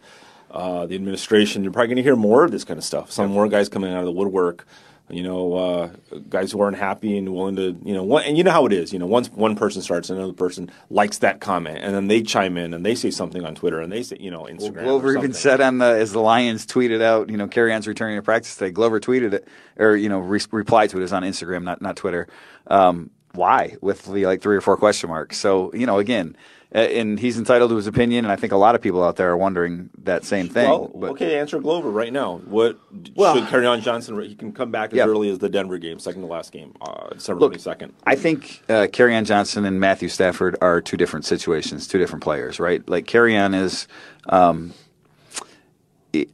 uh, 0.50 0.86
the 0.86 0.94
administration. 0.94 1.62
You're 1.62 1.72
probably 1.72 1.88
going 1.88 1.96
to 1.96 2.02
hear 2.02 2.16
more 2.16 2.44
of 2.44 2.52
this 2.52 2.64
kind 2.64 2.78
of 2.78 2.84
stuff. 2.84 3.10
Some 3.10 3.30
more 3.30 3.48
guys 3.48 3.68
coming 3.68 3.92
out 3.92 4.00
of 4.00 4.06
the 4.06 4.12
woodwork 4.12 4.66
you 5.10 5.22
know, 5.22 5.54
uh, 5.54 5.90
guys 6.28 6.52
who 6.52 6.60
aren't 6.60 6.76
happy 6.76 7.16
and 7.16 7.34
willing 7.34 7.56
to, 7.56 7.76
you 7.84 7.94
know, 7.94 8.02
one, 8.02 8.24
and 8.24 8.36
you 8.36 8.44
know 8.44 8.50
how 8.50 8.66
it 8.66 8.72
is. 8.72 8.92
You 8.92 8.98
know, 8.98 9.06
once 9.06 9.30
one 9.30 9.56
person 9.56 9.82
starts, 9.82 10.10
another 10.10 10.32
person 10.32 10.70
likes 10.90 11.18
that 11.18 11.40
comment, 11.40 11.78
and 11.78 11.94
then 11.94 12.08
they 12.08 12.22
chime 12.22 12.56
in 12.56 12.74
and 12.74 12.84
they 12.84 12.94
say 12.94 13.10
something 13.10 13.44
on 13.44 13.54
Twitter 13.54 13.80
and 13.80 13.90
they 13.90 14.02
say, 14.02 14.16
you 14.20 14.30
know, 14.30 14.42
Instagram. 14.42 14.76
Well, 14.76 15.00
Glover 15.00 15.16
even 15.16 15.32
said 15.32 15.60
on 15.60 15.78
the 15.78 15.86
as 15.86 16.12
the 16.12 16.20
Lions 16.20 16.66
tweeted 16.66 17.02
out, 17.02 17.30
you 17.30 17.36
know, 17.36 17.48
Kerryon's 17.48 17.86
returning 17.86 18.16
to 18.16 18.22
practice 18.22 18.54
today. 18.54 18.70
Glover 18.70 19.00
tweeted 19.00 19.32
it, 19.32 19.48
or 19.76 19.96
you 19.96 20.08
know, 20.08 20.18
re- 20.18 20.40
replied 20.50 20.90
to 20.90 21.00
it. 21.00 21.04
It 21.04 21.12
on 21.12 21.22
Instagram, 21.22 21.62
not 21.62 21.80
not 21.80 21.96
Twitter. 21.96 22.28
Um, 22.66 23.10
why 23.32 23.76
with 23.80 24.04
the 24.04 24.26
like 24.26 24.42
three 24.42 24.56
or 24.56 24.60
four 24.60 24.76
question 24.76 25.08
marks? 25.08 25.38
So 25.38 25.72
you 25.72 25.86
know, 25.86 25.98
again 25.98 26.36
and 26.70 27.18
he's 27.18 27.38
entitled 27.38 27.70
to 27.70 27.76
his 27.76 27.86
opinion, 27.86 28.24
and 28.24 28.32
I 28.32 28.36
think 28.36 28.52
a 28.52 28.56
lot 28.56 28.74
of 28.74 28.82
people 28.82 29.02
out 29.02 29.16
there 29.16 29.30
are 29.30 29.36
wondering 29.36 29.90
that 30.04 30.24
same 30.24 30.48
thing. 30.48 30.68
Well, 30.68 30.90
but, 30.94 31.10
okay, 31.10 31.38
answer 31.38 31.58
Glover 31.60 31.90
right 31.90 32.12
now. 32.12 32.38
What 32.44 32.78
well, 33.14 33.34
should 33.34 33.44
Kerryon 33.44 33.80
Johnson? 33.82 34.20
He 34.20 34.34
can 34.34 34.52
come 34.52 34.70
back 34.70 34.90
as 34.90 34.96
yeah. 34.96 35.04
early 35.04 35.30
as 35.30 35.38
the 35.38 35.48
Denver 35.48 35.78
game, 35.78 35.98
second 35.98 36.22
to 36.22 36.26
last 36.26 36.52
game, 36.52 36.74
uh, 36.80 37.08
December 37.10 37.40
twenty 37.40 37.58
second. 37.58 37.94
I 38.04 38.16
think 38.16 38.62
uh, 38.68 38.86
Kerryon 38.86 39.24
Johnson 39.24 39.64
and 39.64 39.80
Matthew 39.80 40.08
Stafford 40.08 40.56
are 40.60 40.80
two 40.80 40.96
different 40.96 41.24
situations, 41.24 41.88
two 41.88 41.98
different 41.98 42.22
players, 42.22 42.60
right? 42.60 42.86
Like 42.88 43.06
Kerryon 43.06 43.54
is. 43.54 43.88
Um, 44.28 44.74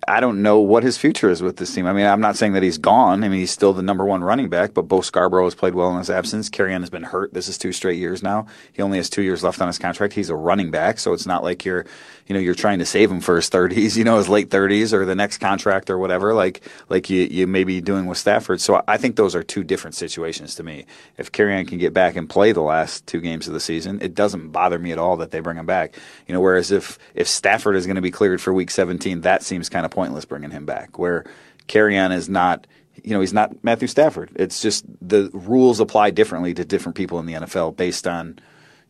I 0.06 0.20
don't 0.20 0.40
know 0.40 0.60
what 0.60 0.84
his 0.84 0.96
future 0.96 1.28
is 1.28 1.42
with 1.42 1.56
this 1.56 1.74
team. 1.74 1.86
I 1.86 1.92
mean, 1.92 2.06
I'm 2.06 2.20
not 2.20 2.36
saying 2.36 2.52
that 2.52 2.62
he's 2.62 2.78
gone. 2.78 3.24
I 3.24 3.28
mean, 3.28 3.40
he's 3.40 3.50
still 3.50 3.72
the 3.72 3.82
number 3.82 4.04
one 4.04 4.22
running 4.22 4.48
back, 4.48 4.72
but 4.72 4.82
Bo 4.82 5.00
Scarborough 5.00 5.46
has 5.46 5.56
played 5.56 5.74
well 5.74 5.90
in 5.90 5.98
his 5.98 6.10
absence. 6.10 6.48
Kerryon 6.48 6.80
has 6.80 6.90
been 6.90 7.02
hurt. 7.02 7.34
This 7.34 7.48
is 7.48 7.58
two 7.58 7.72
straight 7.72 7.98
years 7.98 8.22
now. 8.22 8.46
He 8.72 8.82
only 8.82 8.98
has 8.98 9.10
two 9.10 9.22
years 9.22 9.42
left 9.42 9.60
on 9.60 9.66
his 9.66 9.78
contract. 9.78 10.14
He's 10.14 10.30
a 10.30 10.36
running 10.36 10.70
back, 10.70 11.00
so 11.00 11.12
it's 11.12 11.26
not 11.26 11.42
like 11.42 11.64
you're, 11.64 11.86
you 12.28 12.34
know, 12.34 12.40
you're 12.40 12.54
trying 12.54 12.78
to 12.78 12.86
save 12.86 13.10
him 13.10 13.20
for 13.20 13.34
his 13.34 13.50
30s, 13.50 13.96
you 13.96 14.04
know, 14.04 14.16
his 14.16 14.28
late 14.28 14.48
30s 14.48 14.92
or 14.92 15.04
the 15.04 15.16
next 15.16 15.38
contract 15.38 15.90
or 15.90 15.98
whatever, 15.98 16.34
like 16.34 16.62
like 16.88 17.10
you, 17.10 17.22
you 17.22 17.48
may 17.48 17.64
be 17.64 17.80
doing 17.80 18.06
with 18.06 18.18
Stafford. 18.18 18.60
So 18.60 18.80
I 18.86 18.96
think 18.96 19.16
those 19.16 19.34
are 19.34 19.42
two 19.42 19.64
different 19.64 19.96
situations 19.96 20.54
to 20.54 20.62
me. 20.62 20.86
If 21.18 21.32
Kerryon 21.32 21.66
can 21.66 21.78
get 21.78 21.92
back 21.92 22.14
and 22.14 22.30
play 22.30 22.52
the 22.52 22.62
last 22.62 23.08
two 23.08 23.20
games 23.20 23.48
of 23.48 23.54
the 23.54 23.60
season, 23.60 24.00
it 24.02 24.14
doesn't 24.14 24.50
bother 24.50 24.78
me 24.78 24.92
at 24.92 24.98
all 24.98 25.16
that 25.16 25.32
they 25.32 25.40
bring 25.40 25.56
him 25.56 25.66
back. 25.66 25.96
You 26.28 26.34
know, 26.34 26.40
whereas 26.40 26.70
if 26.70 26.96
if 27.16 27.26
Stafford 27.26 27.74
is 27.74 27.86
going 27.86 27.96
to 27.96 28.02
be 28.02 28.12
cleared 28.12 28.40
for 28.40 28.54
Week 28.54 28.70
17, 28.70 29.22
that 29.22 29.42
seems 29.42 29.63
kind 29.68 29.84
of 29.84 29.90
pointless 29.90 30.24
bringing 30.24 30.50
him 30.50 30.66
back. 30.66 30.98
Where 30.98 31.24
Kerryon 31.68 32.14
is 32.14 32.28
not, 32.28 32.66
you 33.02 33.10
know, 33.10 33.20
he's 33.20 33.32
not 33.32 33.62
Matthew 33.62 33.88
Stafford. 33.88 34.30
It's 34.36 34.62
just 34.62 34.84
the 35.00 35.30
rules 35.32 35.80
apply 35.80 36.10
differently 36.10 36.54
to 36.54 36.64
different 36.64 36.96
people 36.96 37.18
in 37.18 37.26
the 37.26 37.34
NFL 37.34 37.76
based 37.76 38.06
on, 38.06 38.38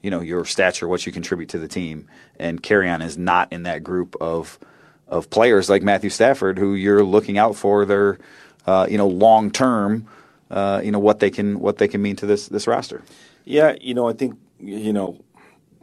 you 0.02 0.10
know, 0.10 0.20
your 0.20 0.44
stature, 0.44 0.88
what 0.88 1.06
you 1.06 1.12
contribute 1.12 1.48
to 1.50 1.58
the 1.58 1.68
team. 1.68 2.08
And 2.38 2.62
Kerryon 2.62 3.02
is 3.04 3.16
not 3.16 3.52
in 3.52 3.64
that 3.64 3.82
group 3.82 4.16
of 4.20 4.58
of 5.06 5.28
players 5.28 5.68
like 5.68 5.82
Matthew 5.82 6.10
Stafford, 6.10 6.58
who 6.58 6.74
you're 6.74 7.04
looking 7.04 7.36
out 7.36 7.56
for 7.56 7.84
their, 7.84 8.18
uh, 8.66 8.86
you 8.88 8.96
know, 8.96 9.06
long 9.06 9.50
term, 9.50 10.08
uh, 10.50 10.80
you 10.82 10.90
know, 10.90 10.98
what 10.98 11.20
they 11.20 11.30
can 11.30 11.60
what 11.60 11.78
they 11.78 11.88
can 11.88 12.02
mean 12.02 12.16
to 12.16 12.26
this 12.26 12.48
this 12.48 12.66
roster. 12.66 13.02
Yeah, 13.44 13.76
you 13.80 13.94
know, 13.94 14.08
I 14.08 14.14
think 14.14 14.38
you 14.58 14.92
know, 14.92 15.20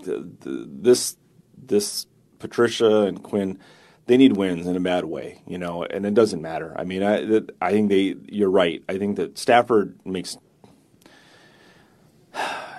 the, 0.03 0.27
the, 0.39 0.67
this 0.67 1.17
this 1.57 2.07
Patricia 2.39 3.01
and 3.01 3.21
Quinn 3.21 3.59
they 4.07 4.17
need 4.17 4.35
wins 4.35 4.67
in 4.67 4.75
a 4.75 4.79
bad 4.79 5.05
way, 5.05 5.41
you 5.47 5.57
know, 5.57 5.83
and 5.83 6.05
it 6.05 6.13
doesn't 6.13 6.41
matter. 6.41 6.73
I 6.77 6.83
mean, 6.83 7.03
I 7.03 7.41
I 7.61 7.71
think 7.71 7.89
they 7.89 8.15
you're 8.27 8.49
right. 8.49 8.83
I 8.89 8.97
think 8.97 9.15
that 9.17 9.37
Stafford 9.37 9.99
makes 10.05 10.37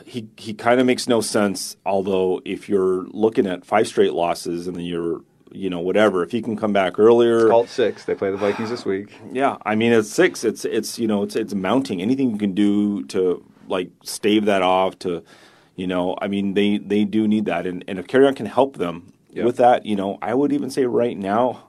he 0.05 0.29
he 0.37 0.55
kind 0.55 0.81
of 0.81 0.87
makes 0.87 1.09
no 1.09 1.21
sense. 1.21 1.77
Although 1.87 2.41
if 2.45 2.69
you're 2.69 3.05
looking 3.11 3.47
at 3.47 3.65
five 3.65 3.87
straight 3.89 4.13
losses 4.13 4.67
and 4.67 4.77
then 4.77 4.85
you're 4.85 5.23
you 5.51 5.71
know 5.71 5.81
whatever, 5.81 6.23
if 6.23 6.33
he 6.33 6.43
can 6.43 6.57
come 6.57 6.73
back 6.73 6.99
earlier, 6.99 7.43
it's 7.43 7.51
called 7.51 7.69
six. 7.69 8.05
They 8.05 8.15
play 8.15 8.31
the 8.31 8.37
Vikings 8.37 8.71
this 8.71 8.85
week. 8.85 9.13
Yeah, 9.33 9.57
I 9.65 9.75
mean 9.75 9.93
it's 9.93 10.11
six. 10.11 10.45
It's 10.45 10.65
it's 10.65 10.99
you 10.99 11.07
know 11.07 11.23
it's 11.23 11.37
it's 11.37 11.55
mounting. 11.55 12.03
Anything 12.03 12.31
you 12.31 12.39
can 12.39 12.53
do 12.53 13.05
to 13.05 13.45
like 13.69 13.91
stave 14.03 14.45
that 14.47 14.63
off 14.63 14.99
to 15.01 15.23
you 15.77 15.87
know 15.87 16.17
I 16.21 16.29
mean 16.29 16.55
they 16.55 16.79
they 16.79 17.05
do 17.05 17.27
need 17.29 17.45
that 17.47 17.67
and 17.67 17.85
and 17.89 17.99
if 17.99 18.07
Kerryon 18.07 18.37
can 18.37 18.47
help 18.47 18.77
them 18.77 19.13
With 19.45 19.57
that, 19.57 19.87
you 19.87 19.97
know, 19.97 20.19
I 20.21 20.35
would 20.35 20.53
even 20.53 20.71
say 20.71 20.85
right 20.85 21.17
now, 21.17 21.69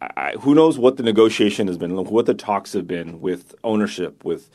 I, 0.00 0.34
who 0.40 0.54
knows 0.54 0.78
what 0.78 0.96
the 0.96 1.02
negotiation 1.02 1.66
has 1.66 1.78
been, 1.78 1.94
what 2.04 2.26
the 2.26 2.34
talks 2.34 2.72
have 2.72 2.86
been 2.86 3.20
with 3.20 3.54
ownership, 3.62 4.24
with 4.24 4.50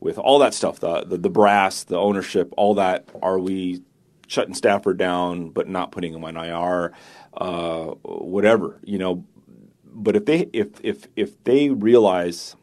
with 0.00 0.18
all 0.18 0.38
that 0.38 0.52
stuff, 0.52 0.80
the, 0.80 1.02
the, 1.04 1.16
the 1.16 1.30
brass, 1.30 1.82
the 1.84 1.98
ownership, 1.98 2.52
all 2.58 2.74
that. 2.74 3.08
Are 3.22 3.38
we 3.38 3.82
shutting 4.26 4.54
Stafford 4.54 4.98
down 4.98 5.48
but 5.48 5.68
not 5.68 5.92
putting 5.92 6.12
him 6.12 6.24
on 6.24 6.36
IR, 6.36 6.92
uh, 7.34 7.86
whatever, 8.02 8.78
you 8.84 8.98
know? 8.98 9.24
But 9.84 10.16
if 10.16 10.26
they 10.26 10.50
if 10.52 10.68
if 10.82 11.06
if 11.16 11.42
they 11.44 11.70
realize 11.70 12.56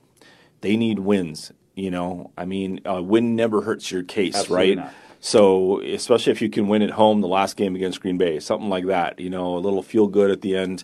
they 0.61 0.75
need 0.77 0.99
wins, 0.99 1.51
you 1.75 1.89
know, 1.89 2.31
I 2.37 2.45
mean, 2.45 2.81
a 2.85 3.01
win 3.01 3.35
never 3.35 3.61
hurts 3.61 3.91
your 3.91 4.03
case, 4.03 4.35
Absolutely 4.35 4.75
right? 4.75 4.77
Not. 4.77 4.93
So 5.23 5.79
especially 5.81 6.31
if 6.31 6.41
you 6.41 6.49
can 6.49 6.67
win 6.67 6.81
at 6.81 6.89
home 6.89 7.21
the 7.21 7.27
last 7.27 7.55
game 7.55 7.75
against 7.75 8.01
Green 8.01 8.17
Bay, 8.17 8.39
something 8.39 8.69
like 8.69 8.87
that, 8.87 9.19
you 9.19 9.29
know, 9.29 9.55
a 9.55 9.59
little 9.59 9.83
feel 9.83 10.07
good 10.07 10.31
at 10.31 10.41
the 10.41 10.57
end. 10.57 10.83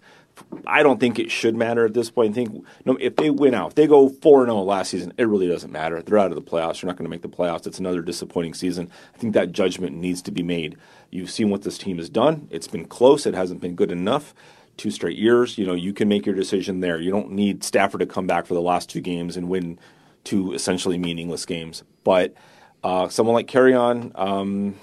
I 0.68 0.84
don't 0.84 1.00
think 1.00 1.18
it 1.18 1.32
should 1.32 1.56
matter 1.56 1.84
at 1.86 1.96
this 1.96 2.12
point. 2.12 2.32
I 2.32 2.34
think 2.36 2.64
no, 2.86 2.96
if 2.98 3.16
they 3.16 3.32
win 3.32 3.56
out, 3.56 3.70
if 3.70 3.76
they 3.76 3.88
go 3.88 4.10
four 4.10 4.46
zero 4.46 4.58
oh 4.58 4.64
last 4.64 4.92
season, 4.92 5.12
it 5.18 5.28
really 5.28 5.48
doesn't 5.48 5.72
matter. 5.72 6.00
They're 6.04 6.20
out 6.20 6.32
of 6.32 6.36
the 6.36 6.44
playoffs. 6.44 6.84
You're 6.84 6.88
not 6.88 6.98
going 6.98 7.06
to 7.06 7.10
make 7.10 7.24
the 7.24 7.30
playoffs. 7.30 7.66
It's 7.66 7.80
another 7.80 8.04
disappointing 8.04 8.54
season. 8.54 8.92
I 9.16 9.18
think 9.18 9.34
that 9.34 9.52
judgment 9.52 9.96
needs 9.96 10.22
to 10.22 10.32
be 10.32 10.44
made. 10.44 10.78
You've 11.10 11.32
seen 11.32 11.50
what 11.50 11.64
this 11.64 11.80
team 11.80 11.98
has 11.98 12.08
done. 12.08 12.48
It's 12.52 12.68
been 12.68 12.86
close. 12.86 13.26
It 13.26 13.34
hasn't 13.34 13.62
been 13.62 13.74
good 13.74 13.92
enough. 13.92 14.36
Two 14.78 14.92
straight 14.92 15.18
years. 15.18 15.58
You 15.58 15.66
know, 15.66 15.74
you 15.74 15.94
can 15.94 16.08
make 16.08 16.28
your 16.28 16.36
decision 16.36 16.82
there. 16.82 17.00
You 17.02 17.10
don't 17.10 17.32
need 17.32 17.64
Stafford 17.64 18.02
to 18.02 18.06
come 18.06 18.28
back 18.28 18.46
for 18.46 18.54
the 18.54 18.62
last 18.62 18.88
two 18.88 19.02
games 19.02 19.36
and 19.36 19.50
win 19.50 19.80
two 20.24 20.54
essentially 20.54 21.00
meaningless 21.00 21.48
games. 21.48 21.84
But 22.04 22.36
uh, 22.84 23.10
someone 23.10 23.34
like 23.34 23.48
Kerryon, 23.48 24.12
um, 24.16 24.76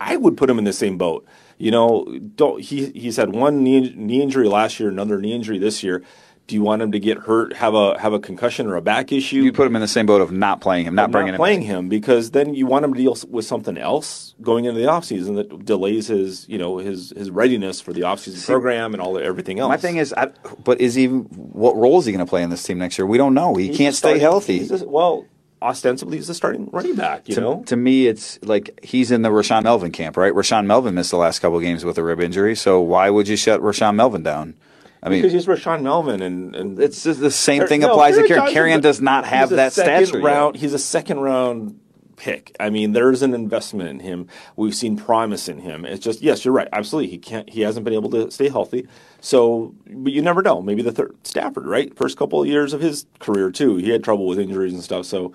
I 0.00 0.16
would 0.16 0.36
put 0.36 0.50
him 0.50 0.58
in 0.58 0.64
the 0.64 0.72
same 0.72 0.98
boat. 0.98 1.26
You 1.58 1.70
know, 1.70 2.18
don't 2.34 2.60
he? 2.60 2.90
He's 2.90 3.16
had 3.16 3.32
one 3.32 3.62
knee, 3.62 3.92
knee 3.94 4.20
injury 4.20 4.48
last 4.48 4.80
year, 4.80 4.88
another 4.88 5.20
knee 5.20 5.32
injury 5.32 5.58
this 5.58 5.82
year. 5.82 6.02
Do 6.48 6.56
you 6.56 6.62
want 6.62 6.82
him 6.82 6.90
to 6.90 6.98
get 6.98 7.18
hurt, 7.18 7.52
have 7.54 7.74
a 7.74 7.96
have 8.00 8.12
a 8.12 8.18
concussion 8.18 8.66
or 8.66 8.74
a 8.74 8.82
back 8.82 9.12
issue? 9.12 9.42
You 9.42 9.52
put 9.52 9.68
him 9.68 9.76
in 9.76 9.80
the 9.80 9.86
same 9.86 10.06
boat 10.06 10.20
of 10.20 10.32
not 10.32 10.60
playing 10.60 10.86
him, 10.86 10.96
not 10.96 11.12
bringing 11.12 11.32
not 11.32 11.38
playing 11.38 11.62
him, 11.62 11.84
him 11.84 11.88
because 11.88 12.32
then 12.32 12.52
you 12.52 12.66
want 12.66 12.84
him 12.84 12.94
to 12.94 12.98
deal 12.98 13.16
with 13.28 13.44
something 13.44 13.78
else 13.78 14.34
going 14.42 14.64
into 14.64 14.80
the 14.80 14.86
offseason 14.86 15.36
that 15.36 15.64
delays 15.64 16.08
his 16.08 16.48
you 16.48 16.58
know 16.58 16.78
his 16.78 17.12
his 17.16 17.30
readiness 17.30 17.80
for 17.80 17.92
the 17.92 18.00
offseason 18.00 18.38
See, 18.38 18.52
program 18.52 18.92
and 18.92 19.00
all 19.00 19.16
everything 19.16 19.60
else. 19.60 19.68
My 19.68 19.76
thing 19.76 19.98
is, 19.98 20.12
I, 20.14 20.32
but 20.64 20.80
is 20.80 20.94
he? 20.96 21.06
What 21.06 21.76
role 21.76 22.00
is 22.00 22.06
he 22.06 22.12
going 22.12 22.26
to 22.26 22.28
play 22.28 22.42
in 22.42 22.50
this 22.50 22.64
team 22.64 22.78
next 22.78 22.98
year? 22.98 23.06
We 23.06 23.18
don't 23.18 23.34
know. 23.34 23.54
He 23.54 23.68
he's 23.68 23.78
can't 23.78 23.94
stay 23.94 24.18
healthy. 24.18 24.66
Just, 24.66 24.84
well, 24.88 25.26
ostensibly 25.62 26.16
he's 26.16 26.26
the 26.26 26.34
starting 26.34 26.68
running 26.72 26.94
back. 26.94 27.28
You 27.28 27.36
to, 27.36 27.40
know, 27.40 27.62
to 27.66 27.76
me, 27.76 28.06
it's 28.06 28.38
like 28.42 28.80
he's 28.82 29.10
in 29.10 29.22
the 29.22 29.30
Rashaan 29.30 29.62
Melvin 29.64 29.92
camp, 29.92 30.16
right? 30.16 30.32
Rashaan 30.32 30.66
Melvin 30.66 30.94
missed 30.94 31.10
the 31.10 31.16
last 31.16 31.38
couple 31.40 31.58
games 31.60 31.84
with 31.84 31.98
a 31.98 32.04
rib 32.04 32.20
injury, 32.20 32.54
so 32.54 32.80
why 32.80 33.10
would 33.10 33.28
you 33.28 33.36
shut 33.36 33.60
Rashaan 33.60 33.94
Melvin 33.94 34.22
down? 34.22 34.54
I 35.02 35.08
mean, 35.08 35.22
because 35.22 35.32
he's 35.32 35.46
Rashaan 35.46 35.82
Melvin, 35.82 36.22
and, 36.22 36.54
and 36.54 36.80
it's 36.80 37.02
the 37.02 37.30
same 37.30 37.66
thing 37.66 37.80
no, 37.80 37.90
applies 37.90 38.16
to 38.16 38.22
Kerryon. 38.22 38.52
Kerryon 38.52 38.80
does 38.82 39.00
not 39.00 39.24
have 39.24 39.50
that 39.50 39.72
stature. 39.72 40.20
Round, 40.20 40.54
he's 40.54 40.74
a 40.74 40.78
second 40.78 41.18
round 41.18 41.80
pick. 42.22 42.54
I 42.60 42.70
mean, 42.70 42.92
there's 42.92 43.22
an 43.22 43.34
investment 43.34 43.90
in 43.90 43.98
him. 43.98 44.28
We've 44.54 44.76
seen 44.76 44.96
promise 44.96 45.48
in 45.48 45.58
him. 45.58 45.84
It's 45.84 46.04
just 46.04 46.22
yes, 46.22 46.44
you're 46.44 46.54
right. 46.54 46.68
Absolutely, 46.72 47.10
he 47.10 47.18
can't. 47.18 47.50
He 47.50 47.62
hasn't 47.62 47.82
been 47.82 47.94
able 47.94 48.10
to 48.10 48.30
stay 48.30 48.48
healthy. 48.48 48.86
So, 49.20 49.74
but 49.86 50.12
you 50.12 50.22
never 50.22 50.40
know. 50.40 50.62
Maybe 50.62 50.82
the 50.82 50.92
third 50.92 51.16
Stafford, 51.24 51.66
right? 51.66 51.94
First 51.96 52.16
couple 52.16 52.40
of 52.40 52.46
years 52.46 52.72
of 52.72 52.80
his 52.80 53.06
career 53.18 53.50
too, 53.50 53.76
he 53.76 53.90
had 53.90 54.04
trouble 54.04 54.26
with 54.26 54.38
injuries 54.38 54.72
and 54.72 54.84
stuff. 54.84 55.04
So 55.04 55.34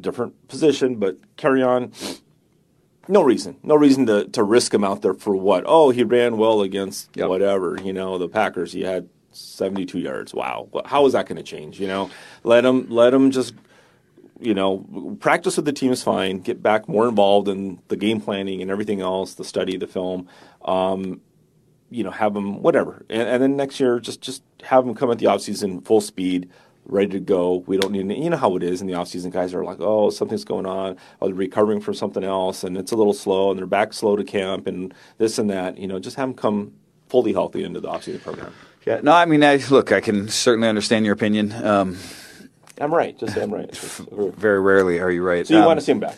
different 0.00 0.48
position, 0.48 0.96
but 0.96 1.18
carry 1.36 1.62
on. 1.62 1.92
No 3.08 3.22
reason, 3.22 3.58
no 3.62 3.76
reason 3.76 4.06
to, 4.06 4.26
to 4.28 4.42
risk 4.42 4.72
him 4.72 4.84
out 4.84 5.02
there 5.02 5.14
for 5.14 5.36
what? 5.36 5.64
Oh, 5.66 5.90
he 5.90 6.02
ran 6.02 6.38
well 6.38 6.62
against 6.62 7.10
yep. 7.14 7.28
whatever. 7.28 7.78
You 7.84 7.92
know, 7.92 8.16
the 8.16 8.26
Packers. 8.26 8.72
He 8.72 8.82
had 8.82 9.10
72 9.32 9.98
yards. 9.98 10.32
Wow, 10.32 10.70
how 10.86 11.04
is 11.04 11.12
that 11.12 11.26
going 11.26 11.36
to 11.36 11.42
change? 11.42 11.78
You 11.78 11.88
know, 11.88 12.10
let 12.42 12.64
him 12.64 12.88
let 12.88 13.12
him 13.12 13.30
just 13.30 13.52
you 14.40 14.54
know 14.54 15.16
practice 15.20 15.56
with 15.56 15.64
the 15.64 15.72
team 15.72 15.92
is 15.92 16.02
fine. 16.02 16.40
Get 16.40 16.62
back 16.62 16.88
more 16.88 17.08
involved 17.08 17.48
in 17.48 17.80
the 17.88 17.96
game 17.96 18.20
planning 18.20 18.62
and 18.62 18.70
everything 18.70 19.00
else, 19.00 19.34
the 19.34 19.44
study, 19.44 19.76
the 19.76 19.86
film. 19.86 20.28
Um, 20.64 21.20
you 21.88 22.02
know, 22.02 22.10
have 22.10 22.34
them 22.34 22.62
whatever, 22.62 23.04
and, 23.08 23.28
and, 23.28 23.42
then 23.42 23.56
next 23.56 23.78
year 23.78 24.00
just 24.00 24.20
just 24.20 24.42
have 24.64 24.84
them 24.84 24.94
come 24.94 25.10
at 25.10 25.18
the 25.18 25.26
offseason 25.26 25.84
full 25.84 26.00
speed 26.00 26.50
ready 26.84 27.10
to 27.10 27.20
go. 27.20 27.64
We 27.66 27.76
don't 27.76 27.92
need 27.92 28.10
you 28.16 28.30
know 28.30 28.36
how 28.36 28.56
it 28.56 28.62
is 28.62 28.80
in 28.80 28.86
the 28.86 28.94
offseason. 28.94 29.30
Guys 29.30 29.54
are 29.54 29.64
like, 29.64 29.78
oh, 29.80 30.10
something's 30.10 30.44
going 30.44 30.66
on. 30.66 30.96
Oh, 31.20 31.26
they're 31.26 31.34
recovering 31.34 31.80
from 31.80 31.94
something 31.94 32.24
else, 32.24 32.64
and 32.64 32.76
it's 32.76 32.92
a 32.92 32.96
little 32.96 33.14
slow, 33.14 33.50
and 33.50 33.58
they're 33.58 33.66
back 33.66 33.92
slow 33.92 34.16
to 34.16 34.24
camp, 34.24 34.66
and 34.66 34.92
this 35.18 35.38
and 35.38 35.50
that. 35.50 35.78
You 35.78 35.86
know, 35.86 35.98
just 35.98 36.16
have 36.16 36.28
them 36.28 36.34
come 36.34 36.72
fully 37.08 37.32
healthy 37.32 37.64
into 37.64 37.80
the 37.80 37.88
offseason 37.88 38.22
program. 38.22 38.52
Yeah, 38.84 39.00
no, 39.02 39.12
I 39.12 39.24
mean, 39.24 39.42
I, 39.42 39.56
look, 39.68 39.90
I 39.90 40.00
can 40.00 40.28
certainly 40.28 40.68
understand 40.68 41.04
your 41.04 41.14
opinion. 41.14 41.52
Um, 41.52 41.98
I'm 42.80 42.92
right. 42.92 43.18
Just 43.18 43.34
say 43.34 43.42
I'm 43.42 43.52
right. 43.52 43.74
very 43.76 44.60
rarely 44.60 45.00
are 45.00 45.10
you 45.10 45.22
right. 45.22 45.46
So 45.46 45.54
you 45.54 45.60
um, 45.60 45.66
want 45.66 45.80
to 45.80 45.84
see 45.84 45.92
him 45.92 46.00
back? 46.00 46.16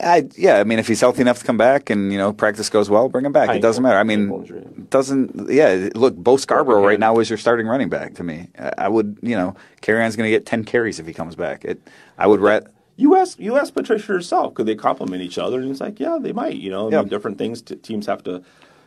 I, 0.00 0.28
yeah, 0.36 0.60
I 0.60 0.64
mean, 0.64 0.78
if 0.78 0.86
he's 0.86 1.00
healthy 1.00 1.22
enough 1.22 1.40
to 1.40 1.44
come 1.44 1.56
back 1.56 1.90
and 1.90 2.12
you 2.12 2.18
know 2.18 2.32
practice 2.32 2.68
goes 2.68 2.88
well, 2.88 3.08
bring 3.08 3.24
him 3.24 3.32
back. 3.32 3.50
It 3.50 3.60
doesn't 3.60 3.82
matter. 3.82 3.98
I 3.98 4.04
mean, 4.04 4.86
doesn't 4.90 5.50
yeah. 5.50 5.88
Look, 5.94 6.14
Bo 6.16 6.36
Scarborough 6.36 6.86
right 6.86 7.00
now 7.00 7.18
is 7.18 7.28
your 7.28 7.36
starting 7.36 7.66
running 7.66 7.88
back 7.88 8.14
to 8.14 8.22
me. 8.22 8.48
I 8.76 8.88
would 8.88 9.18
you 9.22 9.34
know, 9.34 9.56
Kerryon's 9.82 10.14
going 10.14 10.26
to 10.26 10.30
get 10.30 10.46
ten 10.46 10.64
carries 10.64 11.00
if 11.00 11.06
he 11.06 11.12
comes 11.12 11.34
back. 11.34 11.64
It, 11.64 11.80
I 12.16 12.26
would 12.28 12.40
rat. 12.40 12.68
You 12.96 13.16
ask 13.16 13.40
you 13.40 13.56
ask 13.56 13.74
Patricia 13.74 14.12
herself 14.12 14.54
could 14.54 14.66
they 14.66 14.76
complement 14.76 15.22
each 15.22 15.38
other, 15.38 15.58
and 15.58 15.66
he's 15.66 15.80
like, 15.80 15.98
yeah, 15.98 16.18
they 16.20 16.32
might. 16.32 16.56
You 16.56 16.70
know, 16.70 16.90
yeah. 16.90 17.02
different 17.02 17.38
things 17.38 17.60
t- 17.60 17.76
teams 17.76 18.06
have 18.06 18.22
to, 18.24 18.42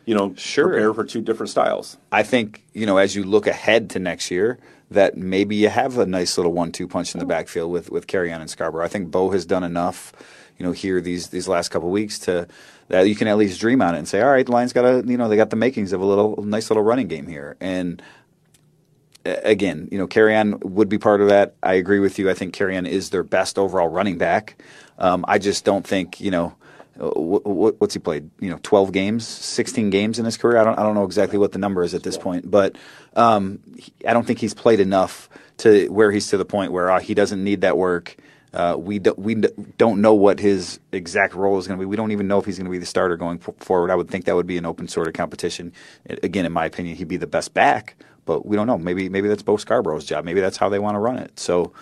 you 0.06 0.14
know, 0.14 0.34
sure. 0.36 0.68
prepare 0.68 0.94
for 0.94 1.04
two 1.04 1.20
different 1.20 1.50
styles. 1.50 1.98
I 2.10 2.22
think 2.22 2.64
you 2.72 2.86
know 2.86 2.96
as 2.96 3.14
you 3.14 3.24
look 3.24 3.46
ahead 3.46 3.90
to 3.90 3.98
next 3.98 4.30
year, 4.30 4.58
that 4.92 5.16
maybe 5.16 5.56
you 5.56 5.68
have 5.68 5.98
a 5.98 6.06
nice 6.06 6.36
little 6.36 6.52
one-two 6.52 6.88
punch 6.88 7.14
in 7.14 7.20
the 7.20 7.26
backfield 7.26 7.70
with 7.70 7.90
with 7.90 8.06
Kerryon 8.06 8.40
and 8.40 8.50
Scarborough. 8.50 8.84
I 8.84 8.88
think 8.88 9.10
Bo 9.10 9.30
has 9.30 9.46
done 9.46 9.64
enough 9.64 10.12
you 10.58 10.66
know 10.66 10.72
here 10.72 11.00
these 11.00 11.28
these 11.28 11.48
last 11.48 11.70
couple 11.70 11.90
weeks 11.90 12.20
to 12.20 12.46
that 12.88 13.08
you 13.08 13.14
can 13.14 13.26
at 13.26 13.36
least 13.36 13.60
dream 13.60 13.80
on 13.80 13.94
it 13.94 13.98
and 13.98 14.06
say, 14.06 14.20
all 14.20 14.30
right, 14.30 14.44
the 14.44 14.52
Lions 14.52 14.72
got 14.72 14.84
a 14.84 15.02
you 15.06 15.16
know 15.16 15.28
they 15.28 15.36
got 15.36 15.50
the 15.50 15.56
makings 15.56 15.92
of 15.92 16.00
a 16.00 16.04
little 16.04 16.42
nice 16.44 16.70
little 16.70 16.82
running 16.82 17.08
game 17.08 17.26
here. 17.26 17.56
And 17.60 18.02
again, 19.24 19.88
you 19.90 19.98
know, 19.98 20.06
Kerryon 20.06 20.62
would 20.64 20.88
be 20.88 20.98
part 20.98 21.20
of 21.20 21.28
that. 21.28 21.54
I 21.62 21.74
agree 21.74 22.00
with 22.00 22.18
you. 22.18 22.30
I 22.30 22.34
think 22.34 22.54
Kerryon 22.54 22.86
is 22.86 23.10
their 23.10 23.22
best 23.22 23.58
overall 23.58 23.88
running 23.88 24.18
back. 24.18 24.62
Um, 24.98 25.24
I 25.26 25.38
just 25.38 25.64
don't 25.64 25.86
think 25.86 26.20
you 26.20 26.30
know. 26.30 26.54
What, 26.96 27.80
what's 27.80 27.94
he 27.94 28.00
played? 28.00 28.30
You 28.40 28.50
know, 28.50 28.58
12 28.62 28.92
games, 28.92 29.26
16 29.26 29.90
games 29.90 30.18
in 30.18 30.24
his 30.24 30.36
career. 30.36 30.58
I 30.58 30.64
don't, 30.64 30.78
I 30.78 30.82
don't 30.82 30.94
know 30.94 31.04
exactly 31.04 31.38
what 31.38 31.52
the 31.52 31.58
number 31.58 31.82
is 31.82 31.94
at 31.94 32.02
this 32.02 32.18
point, 32.18 32.50
but 32.50 32.76
um, 33.14 33.60
I 34.06 34.12
don't 34.12 34.26
think 34.26 34.38
he's 34.38 34.54
played 34.54 34.80
enough 34.80 35.28
to 35.58 35.88
where 35.88 36.10
he's 36.10 36.28
to 36.28 36.36
the 36.36 36.44
point 36.44 36.72
where 36.72 36.90
uh, 36.90 37.00
he 37.00 37.14
doesn't 37.14 37.42
need 37.42 37.62
that 37.62 37.76
work. 37.76 38.16
Uh, 38.52 38.76
we 38.78 38.98
do, 38.98 39.14
we 39.16 39.34
don't 39.34 40.02
know 40.02 40.12
what 40.12 40.38
his 40.38 40.78
exact 40.92 41.34
role 41.34 41.58
is 41.58 41.66
going 41.66 41.78
to 41.78 41.82
be. 41.82 41.86
We 41.86 41.96
don't 41.96 42.12
even 42.12 42.28
know 42.28 42.38
if 42.38 42.44
he's 42.44 42.58
going 42.58 42.66
to 42.66 42.70
be 42.70 42.78
the 42.78 42.86
starter 42.86 43.16
going 43.16 43.38
forward. 43.38 43.90
I 43.90 43.94
would 43.94 44.10
think 44.10 44.26
that 44.26 44.36
would 44.36 44.46
be 44.46 44.58
an 44.58 44.66
open 44.66 44.88
sort 44.88 45.08
of 45.08 45.14
competition. 45.14 45.72
Again, 46.22 46.44
in 46.44 46.52
my 46.52 46.66
opinion, 46.66 46.96
he'd 46.96 47.08
be 47.08 47.16
the 47.16 47.26
best 47.26 47.54
back, 47.54 47.96
but 48.26 48.44
we 48.44 48.56
don't 48.56 48.66
know. 48.66 48.76
Maybe 48.76 49.08
maybe 49.08 49.28
that's 49.28 49.42
Bo 49.42 49.56
Scarborough's 49.56 50.04
job. 50.04 50.26
Maybe 50.26 50.40
that's 50.40 50.58
how 50.58 50.68
they 50.68 50.78
want 50.78 50.96
to 50.96 50.98
run 50.98 51.16
it. 51.16 51.38
So 51.40 51.72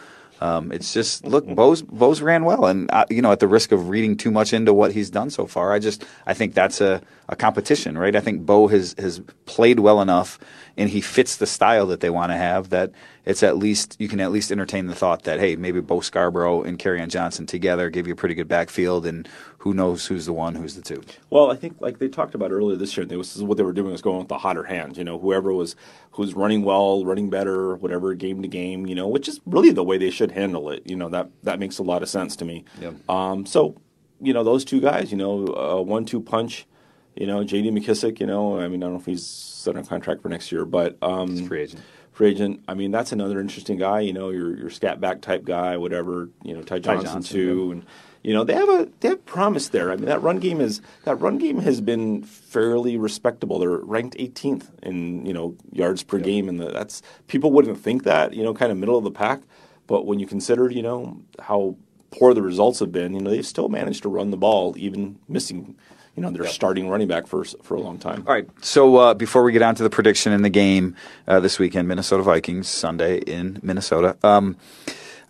um, 0.41 0.73
it's 0.73 0.95
just 0.95 1.25
look, 1.25 1.47
Bo's 1.47 1.83
Bo's 1.83 2.23
ran 2.23 2.45
well, 2.45 2.65
and 2.65 2.91
uh, 2.91 3.05
you 3.11 3.21
know, 3.21 3.31
at 3.31 3.41
the 3.41 3.47
risk 3.47 3.73
of 3.73 3.91
reading 3.91 4.17
too 4.17 4.31
much 4.31 4.55
into 4.55 4.73
what 4.73 4.93
he's 4.93 5.11
done 5.11 5.29
so 5.29 5.47
far, 5.47 5.73
I 5.73 5.79
just 5.79 6.05
I 6.27 6.33
think 6.33 6.55
that's 6.55 6.81
a, 6.81 7.03
a 7.29 7.37
competition, 7.37 7.99
right? 7.99 8.17
I 8.17 8.21
think 8.21 8.47
Bo 8.47 8.67
has 8.69 8.95
has 8.99 9.21
played 9.45 9.81
well 9.81 10.01
enough, 10.01 10.39
and 10.79 10.89
he 10.89 11.03
fits 11.03 11.37
the 11.37 11.47
style 11.47 11.87
that 11.89 12.01
they 12.01 12.09
want 12.09 12.33
to 12.33 12.37
have. 12.37 12.71
That 12.71 12.93
it's 13.27 13.43
at 13.43 13.59
least 13.59 13.97
you 13.99 14.09
can 14.09 14.19
at 14.19 14.33
least 14.33 14.51
entertain 14.51 14.87
the 14.87 14.95
thought 14.95 15.25
that 15.25 15.41
hey, 15.41 15.57
maybe 15.57 15.83
Bo 15.83 16.01
Scarborough 16.01 16.63
and 16.63 16.79
Kerryon 16.79 17.09
Johnson 17.09 17.45
together 17.45 17.91
give 17.91 18.07
you 18.07 18.15
a 18.15 18.17
pretty 18.17 18.35
good 18.35 18.49
backfield, 18.49 19.05
and 19.05 19.29
who 19.61 19.75
knows 19.75 20.07
who's 20.07 20.25
the 20.25 20.33
one, 20.33 20.55
who's 20.55 20.75
the 20.75 20.81
two. 20.81 21.03
Well, 21.29 21.51
I 21.51 21.57
think 21.57 21.77
like 21.81 21.99
they 21.99 22.09
talked 22.09 22.35
about 22.35 22.51
earlier 22.51 22.77
this 22.77 22.97
year, 22.97 23.05
this 23.05 23.37
is 23.37 23.43
what 23.43 23.59
they 23.59 23.63
were 23.63 23.75
doing 23.75 23.93
was 23.93 24.01
going 24.01 24.19
with 24.19 24.29
the 24.29 24.39
hotter 24.39 24.65
hand. 24.65 24.97
You 24.97 25.05
know, 25.05 25.19
whoever 25.19 25.53
was 25.53 25.77
who's 26.13 26.33
running 26.33 26.63
well, 26.63 27.05
running 27.05 27.29
better, 27.29 27.77
whatever, 27.77 28.15
game 28.15 28.41
to 28.41 28.49
game. 28.49 28.87
You 28.87 28.95
know, 28.95 29.07
which 29.07 29.29
is 29.29 29.39
really 29.45 29.71
the 29.71 29.85
way 29.85 29.99
they 29.99 30.11
should 30.11 30.33
handle 30.33 30.71
it. 30.71 30.83
You 30.87 30.97
know, 30.97 31.11
that 31.11 31.29
that 31.43 31.59
makes 31.59 31.79
a 31.79 31.83
lot 31.83 32.03
of 32.03 32.09
sense 32.09 32.37
to 32.37 32.47
me. 32.47 32.65
Yep. 32.81 33.11
Um, 33.11 33.45
so, 33.45 33.77
you 34.19 34.33
know, 34.33 34.43
those 34.43 34.65
two 34.65 34.81
guys, 34.81 35.11
you 35.13 35.19
know, 35.19 35.47
uh, 35.49 35.83
one-two 35.83 36.23
punch. 36.23 36.67
You 37.15 37.27
know, 37.27 37.45
J.D. 37.45 37.71
McKissic. 37.71 38.19
You 38.19 38.27
know, 38.27 38.59
I 38.59 38.67
mean, 38.69 38.83
I 38.83 38.87
don't 38.87 38.95
know 38.95 39.01
if 39.01 39.05
he's 39.05 39.67
under 39.69 39.83
contract 39.83 40.23
for 40.23 40.31
next 40.31 40.51
year, 40.51 40.65
but 40.65 40.97
um, 41.03 41.37
he's 41.37 41.47
free 41.47 41.63
agent 41.63 41.83
free 42.13 42.31
agent. 42.31 42.63
I 42.67 42.75
mean, 42.75 42.91
that's 42.91 43.13
another 43.13 43.41
interesting 43.41 43.77
guy. 43.77 44.01
You 44.01 44.15
know, 44.15 44.31
your 44.31 44.57
your 44.57 44.71
scat 44.71 45.01
back 45.01 45.21
type 45.21 45.45
guy, 45.45 45.77
whatever. 45.77 46.31
You 46.43 46.55
know, 46.55 46.63
Ty 46.63 46.79
Johnson, 46.79 47.05
Ty 47.05 47.13
Johnson 47.13 47.37
too, 47.37 47.65
yeah. 47.67 47.73
and 47.73 47.87
you 48.23 48.35
know, 48.35 48.45
they 48.45 48.55
have 48.55 48.69
a 48.69 48.89
they 49.01 49.09
have 49.09 49.25
promise 49.25 49.69
there. 49.69 49.91
I 49.91 49.97
mean, 49.97 50.07
that 50.07 50.23
run 50.23 50.39
game 50.39 50.61
is 50.61 50.83
that 51.05 51.17
run 51.17 51.39
game 51.39 51.61
has 51.61 51.81
been 51.81 52.23
fairly 52.23 52.97
respectable. 52.97 53.59
They're 53.59 53.79
ranked 53.79 54.17
18th 54.19 54.67
in 54.83 55.25
you 55.25 55.33
know 55.33 55.57
yards 55.73 56.03
per 56.03 56.19
yep. 56.19 56.27
game, 56.27 56.49
and 56.49 56.61
that's 56.61 57.03
people 57.29 57.51
wouldn't 57.51 57.79
think 57.79 58.05
that 58.05 58.35
you 58.35 58.43
know 58.43 58.53
kind 58.53 58.71
of 58.71 58.79
middle 58.79 58.99
of 58.99 59.05
the 59.05 59.11
pack. 59.11 59.41
But 59.87 60.07
when 60.07 60.21
you 60.21 60.27
consider 60.27 60.71
you 60.71 60.83
know 60.83 61.21
how 61.39 61.77
poor 62.11 62.35
the 62.35 62.43
results 62.43 62.81
have 62.81 62.93
been, 62.93 63.15
you 63.15 63.21
know 63.21 63.31
they've 63.31 63.47
still 63.47 63.69
managed 63.69 64.03
to 64.03 64.11
run 64.11 64.31
the 64.31 64.37
ball 64.37 64.75
even 64.77 65.19
missing 65.29 65.77
you 66.17 66.23
know, 66.23 66.31
their 66.31 66.43
yep. 66.43 66.53
starting 66.53 66.89
running 66.89 67.09
back 67.09 67.27
for 67.27 67.45
for 67.45 67.77
a 67.77 67.81
long 67.81 67.99
time. 67.99 68.25
All 68.27 68.35
right. 68.35 68.47
So 68.61 68.97
uh, 68.97 69.15
before 69.15 69.43
we 69.43 69.53
get 69.53 69.63
on 69.63 69.75
to 69.77 69.83
the 69.83 69.89
prediction 69.89 70.33
in 70.33 70.43
the 70.43 70.51
game 70.51 70.95
uh, 71.27 71.41
this 71.41 71.59
weekend, 71.59 71.89
Minnesota 71.89 72.23
Vikings 72.23 72.69
Sunday 72.69 73.19
in 73.19 73.59
Minnesota. 73.63 74.17
Um, 74.23 74.57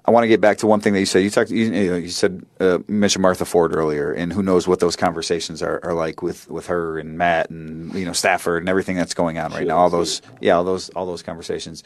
I 0.04 0.11
want 0.11 0.25
to 0.25 0.28
get 0.28 0.40
back 0.40 0.59
to 0.59 0.66
one 0.66 0.80
thing 0.80 0.92
that 0.95 1.00
you 1.00 1.07
said. 1.07 1.23
You 1.23 1.30
talked. 1.30 1.50
You, 1.50 1.73
you 1.73 2.09
said 2.09 2.45
uh, 2.59 2.78
mentioned 2.88 3.23
Martha 3.23 3.45
Ford 3.45 3.75
earlier, 3.75 4.12
and 4.12 4.33
who 4.33 4.42
knows 4.42 4.66
what 4.66 4.80
those 4.80 4.97
conversations 4.97 5.62
are, 5.62 5.80
are 5.85 5.95
like 5.95 6.23
with, 6.23 6.50
with 6.50 6.66
her 6.66 6.99
and 6.99 7.19
Matt 7.19 7.50
and 7.50 7.92
you 7.95 8.04
know 8.04 8.12
Stafford 8.12 8.62
and 8.62 8.69
everything 8.69 8.97
that's 8.97 9.14
going 9.14 9.38
on 9.38 9.52
right 9.52 9.66
now. 9.66 9.76
All 9.76 9.90
those, 9.90 10.23
yeah, 10.40 10.57
all 10.57 10.64
those, 10.64 10.88
all 10.90 11.07
those 11.07 11.23
conversations. 11.23 11.85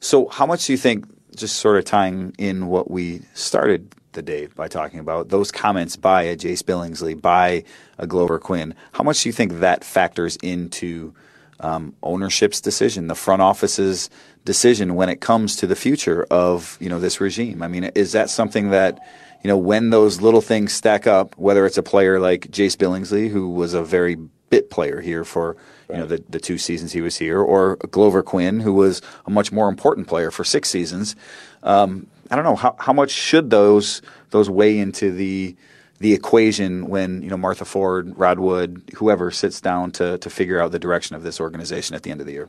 So, 0.00 0.28
how 0.28 0.46
much 0.46 0.66
do 0.66 0.72
you 0.72 0.76
think, 0.76 1.06
just 1.36 1.56
sort 1.56 1.78
of 1.78 1.84
tying 1.84 2.34
in 2.36 2.66
what 2.66 2.90
we 2.90 3.22
started 3.34 3.94
the 4.12 4.22
day 4.22 4.46
by 4.46 4.68
talking 4.68 4.98
about 4.98 5.28
those 5.28 5.50
comments 5.50 5.96
by 5.96 6.22
a 6.24 6.36
Jace 6.36 6.62
Billingsley, 6.62 7.18
by 7.18 7.64
a 7.98 8.06
Glover 8.06 8.38
Quin, 8.38 8.74
how 8.92 9.04
much 9.04 9.22
do 9.22 9.28
you 9.28 9.32
think 9.32 9.60
that 9.60 9.84
factors 9.84 10.36
into 10.42 11.14
um, 11.60 11.94
ownership's 12.02 12.60
decision, 12.60 13.06
the 13.06 13.14
front 13.14 13.40
office's 13.40 14.10
decision 14.44 14.94
when 14.94 15.08
it 15.08 15.20
comes 15.20 15.56
to 15.56 15.66
the 15.66 15.76
future 15.76 16.26
of 16.30 16.76
you 16.80 16.88
know 16.88 16.98
this 16.98 17.20
regime. 17.20 17.62
I 17.62 17.68
mean, 17.68 17.84
is 17.94 18.12
that 18.12 18.30
something 18.30 18.70
that 18.70 18.98
you 19.42 19.48
know 19.48 19.56
when 19.56 19.90
those 19.90 20.20
little 20.20 20.40
things 20.40 20.72
stack 20.72 21.06
up, 21.06 21.36
whether 21.38 21.66
it's 21.66 21.78
a 21.78 21.82
player 21.82 22.20
like 22.20 22.48
Jace 22.48 22.76
Billingsley, 22.76 23.28
who 23.28 23.50
was 23.50 23.74
a 23.74 23.82
very 23.82 24.16
bit 24.50 24.70
player 24.70 25.00
here 25.00 25.24
for 25.24 25.56
you 25.88 25.96
know 25.96 26.06
the, 26.06 26.22
the 26.28 26.40
two 26.40 26.58
seasons 26.58 26.92
he 26.92 27.00
was 27.00 27.16
here, 27.16 27.40
or 27.40 27.76
Glover 27.90 28.22
Quin, 28.22 28.60
who 28.60 28.72
was 28.72 29.02
a 29.26 29.30
much 29.30 29.52
more 29.52 29.68
important 29.68 30.08
player 30.08 30.30
for 30.30 30.44
six 30.44 30.68
seasons. 30.68 31.16
Um, 31.62 32.06
I 32.30 32.36
don't 32.36 32.44
know 32.44 32.56
how 32.56 32.76
how 32.78 32.92
much 32.92 33.10
should 33.10 33.50
those 33.50 34.02
those 34.30 34.48
weigh 34.48 34.78
into 34.78 35.12
the 35.12 35.56
the 35.98 36.14
equation 36.14 36.88
when 36.88 37.22
you 37.22 37.30
know 37.30 37.36
Martha 37.36 37.64
Ford, 37.64 38.18
Rod 38.18 38.38
Wood, 38.38 38.82
whoever 38.96 39.30
sits 39.30 39.60
down 39.60 39.90
to 39.92 40.18
to 40.18 40.30
figure 40.30 40.60
out 40.60 40.72
the 40.72 40.78
direction 40.78 41.14
of 41.14 41.22
this 41.22 41.40
organization 41.40 41.94
at 41.94 42.02
the 42.02 42.10
end 42.10 42.20
of 42.20 42.26
the 42.26 42.32
year. 42.32 42.48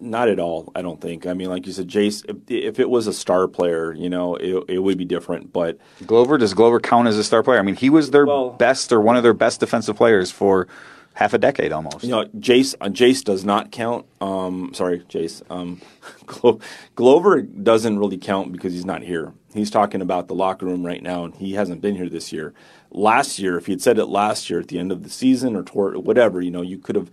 Not 0.00 0.28
at 0.28 0.38
all. 0.38 0.72
I 0.74 0.82
don't 0.82 1.00
think. 1.00 1.26
I 1.26 1.34
mean, 1.34 1.48
like 1.48 1.66
you 1.66 1.72
said, 1.72 1.88
Jace. 1.88 2.24
If, 2.28 2.50
if 2.50 2.78
it 2.78 2.88
was 2.88 3.06
a 3.06 3.12
star 3.12 3.46
player, 3.46 3.92
you 3.92 4.08
know, 4.08 4.36
it, 4.36 4.64
it, 4.68 4.78
would 4.78 4.96
be 4.96 5.04
different. 5.04 5.52
But 5.52 5.78
Glover 6.06 6.38
does 6.38 6.54
Glover 6.54 6.80
count 6.80 7.08
as 7.08 7.18
a 7.18 7.24
star 7.24 7.42
player? 7.42 7.58
I 7.58 7.62
mean, 7.62 7.76
he 7.76 7.90
was 7.90 8.10
their 8.10 8.26
well, 8.26 8.50
best 8.50 8.92
or 8.92 9.00
one 9.00 9.16
of 9.16 9.22
their 9.22 9.34
best 9.34 9.60
defensive 9.60 9.96
players 9.96 10.30
for 10.30 10.66
half 11.14 11.32
a 11.32 11.38
decade 11.38 11.72
almost. 11.72 12.04
You 12.04 12.10
know, 12.10 12.24
Jace 12.38 12.74
uh, 12.80 12.88
Jace 12.88 13.24
does 13.24 13.44
not 13.44 13.70
count. 13.70 14.06
Um, 14.20 14.72
sorry, 14.74 15.00
Jace. 15.00 15.42
Um, 15.50 15.80
Glo- 16.26 16.60
Glover 16.94 17.42
doesn't 17.42 17.98
really 17.98 18.18
count 18.18 18.52
because 18.52 18.72
he's 18.72 18.86
not 18.86 19.02
here. 19.02 19.32
He's 19.52 19.70
talking 19.70 20.02
about 20.02 20.28
the 20.28 20.34
locker 20.34 20.66
room 20.66 20.84
right 20.84 21.02
now, 21.02 21.24
and 21.24 21.34
he 21.34 21.54
hasn't 21.54 21.80
been 21.80 21.96
here 21.96 22.08
this 22.08 22.32
year. 22.32 22.54
Last 22.90 23.38
year, 23.38 23.58
if 23.58 23.66
he 23.66 23.72
had 23.72 23.82
said 23.82 23.98
it 23.98 24.06
last 24.06 24.48
year 24.48 24.60
at 24.60 24.68
the 24.68 24.78
end 24.78 24.92
of 24.92 25.02
the 25.02 25.10
season 25.10 25.56
or 25.56 25.62
toward 25.62 25.96
whatever, 25.98 26.40
you 26.40 26.50
know, 26.50 26.62
you 26.62 26.78
could 26.78 26.96
have 26.96 27.10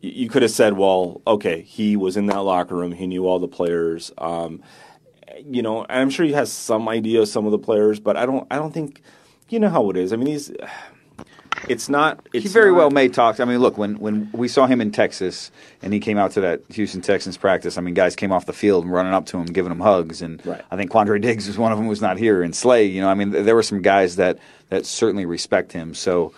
you 0.00 0.28
could 0.28 0.42
have 0.42 0.50
said, 0.50 0.74
well, 0.74 1.20
okay, 1.26 1.60
he 1.62 1.96
was 1.96 2.16
in 2.16 2.26
that 2.26 2.40
locker 2.40 2.74
room, 2.74 2.92
he 2.92 3.06
knew 3.06 3.26
all 3.26 3.38
the 3.38 3.48
players. 3.48 4.10
Um, 4.18 4.62
you 5.44 5.62
know, 5.62 5.86
I'm 5.88 6.10
sure 6.10 6.26
he 6.26 6.32
has 6.32 6.52
some 6.52 6.88
idea 6.88 7.20
of 7.22 7.28
some 7.28 7.46
of 7.46 7.52
the 7.52 7.58
players, 7.58 8.00
but 8.00 8.16
I 8.16 8.26
don't. 8.26 8.46
I 8.50 8.56
don't 8.56 8.72
think 8.72 9.02
you 9.48 9.58
know 9.58 9.68
how 9.68 9.90
it 9.90 9.96
is. 9.96 10.12
I 10.12 10.16
mean, 10.16 10.28
he's. 10.28 10.52
It's 11.68 11.88
not. 11.88 12.26
It's 12.32 12.44
he 12.44 12.48
very 12.48 12.70
not, 12.70 12.76
well 12.76 12.90
may 12.90 13.08
talk. 13.08 13.38
I 13.38 13.44
mean, 13.44 13.58
look 13.58 13.76
when 13.76 13.98
when 13.98 14.30
we 14.32 14.48
saw 14.48 14.66
him 14.66 14.80
in 14.80 14.90
Texas 14.90 15.50
and 15.82 15.92
he 15.92 16.00
came 16.00 16.16
out 16.16 16.32
to 16.32 16.40
that 16.40 16.62
Houston 16.70 17.00
Texans 17.02 17.36
practice. 17.36 17.76
I 17.76 17.80
mean, 17.80 17.94
guys 17.94 18.16
came 18.16 18.32
off 18.32 18.46
the 18.46 18.52
field 18.52 18.84
and 18.84 18.92
running 18.92 19.12
up 19.12 19.26
to 19.26 19.38
him, 19.38 19.46
giving 19.46 19.70
him 19.70 19.80
hugs, 19.80 20.22
and 20.22 20.44
right. 20.46 20.62
I 20.70 20.76
think 20.76 20.90
Quandre 20.90 21.20
Diggs 21.20 21.46
was 21.46 21.58
one 21.58 21.72
of 21.72 21.78
them 21.78 21.86
who's 21.86 22.00
not 22.00 22.18
here, 22.18 22.42
and 22.42 22.54
Slay. 22.54 22.86
You 22.86 23.02
know, 23.02 23.08
I 23.08 23.14
mean, 23.14 23.30
there 23.30 23.54
were 23.54 23.62
some 23.62 23.82
guys 23.82 24.16
that 24.16 24.38
that 24.68 24.86
certainly 24.86 25.26
respect 25.26 25.72
him. 25.72 25.94
So, 25.94 26.32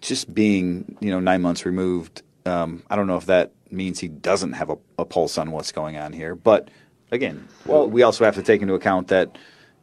just 0.00 0.32
being 0.32 0.96
you 1.00 1.10
know 1.10 1.20
nine 1.20 1.42
months 1.42 1.66
removed 1.66 2.22
um, 2.46 2.82
I 2.90 2.96
don't 2.96 3.06
know 3.06 3.16
if 3.16 3.26
that 3.26 3.52
means 3.70 3.98
he 3.98 4.08
doesn't 4.08 4.52
have 4.52 4.70
a, 4.70 4.78
a, 4.98 5.04
pulse 5.04 5.38
on 5.38 5.50
what's 5.50 5.72
going 5.72 5.96
on 5.96 6.12
here, 6.12 6.34
but 6.34 6.70
again, 7.10 7.46
well, 7.66 7.88
we 7.88 8.02
also 8.02 8.24
have 8.24 8.34
to 8.36 8.42
take 8.42 8.62
into 8.62 8.74
account 8.74 9.08
that 9.08 9.36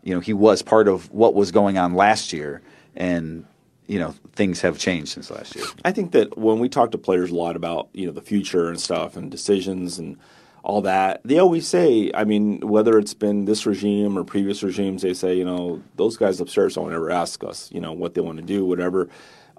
you 0.04 0.14
know 0.14 0.20
he 0.20 0.34
was 0.34 0.62
part 0.62 0.88
of 0.88 1.12
what 1.12 1.34
was 1.34 1.52
going 1.52 1.78
on 1.78 1.94
last 1.94 2.34
year, 2.34 2.62
and 2.96 3.46
you 3.88 4.00
know 4.00 4.16
things 4.34 4.62
have 4.62 4.78
changed 4.78 5.10
since 5.10 5.30
last 5.30 5.56
year. 5.56 5.66
I 5.84 5.92
think 5.92 6.12
that 6.12 6.38
when 6.38 6.60
we 6.60 6.70
talk 6.70 6.92
to 6.92 6.98
players 6.98 7.32
a 7.32 7.36
lot 7.36 7.56
about 7.56 7.90
you 7.94 8.06
know 8.06 8.12
the 8.12 8.22
future 8.22 8.70
and 8.70 8.80
stuff 8.80 9.16
and 9.16 9.30
decisions 9.30 10.00
and 10.00 10.18
all 10.66 10.82
that, 10.82 11.22
they 11.24 11.38
always 11.38 11.68
say, 11.68 12.10
I 12.16 12.24
mean, 12.24 12.60
whether 12.62 12.98
it's 12.98 13.14
been 13.14 13.46
this 13.46 13.68
regime 13.68 14.18
or 14.18 14.24
previous 14.24 14.64
regimes, 14.64 15.04
they 15.04 15.14
say, 15.14 15.36
you 15.36 15.46
know, 15.46 15.84
those 15.96 16.18
guys 16.18 16.42
upstairs 16.42 16.74
don't 16.74 16.92
ever 16.92 17.12
ask 17.12 17.44
us, 17.44 17.70
you 17.72 17.80
know, 17.80 17.92
what 17.92 18.16
they 18.16 18.22
want 18.22 18.40
to 18.40 18.44
do, 18.44 18.66
whatever. 18.66 19.08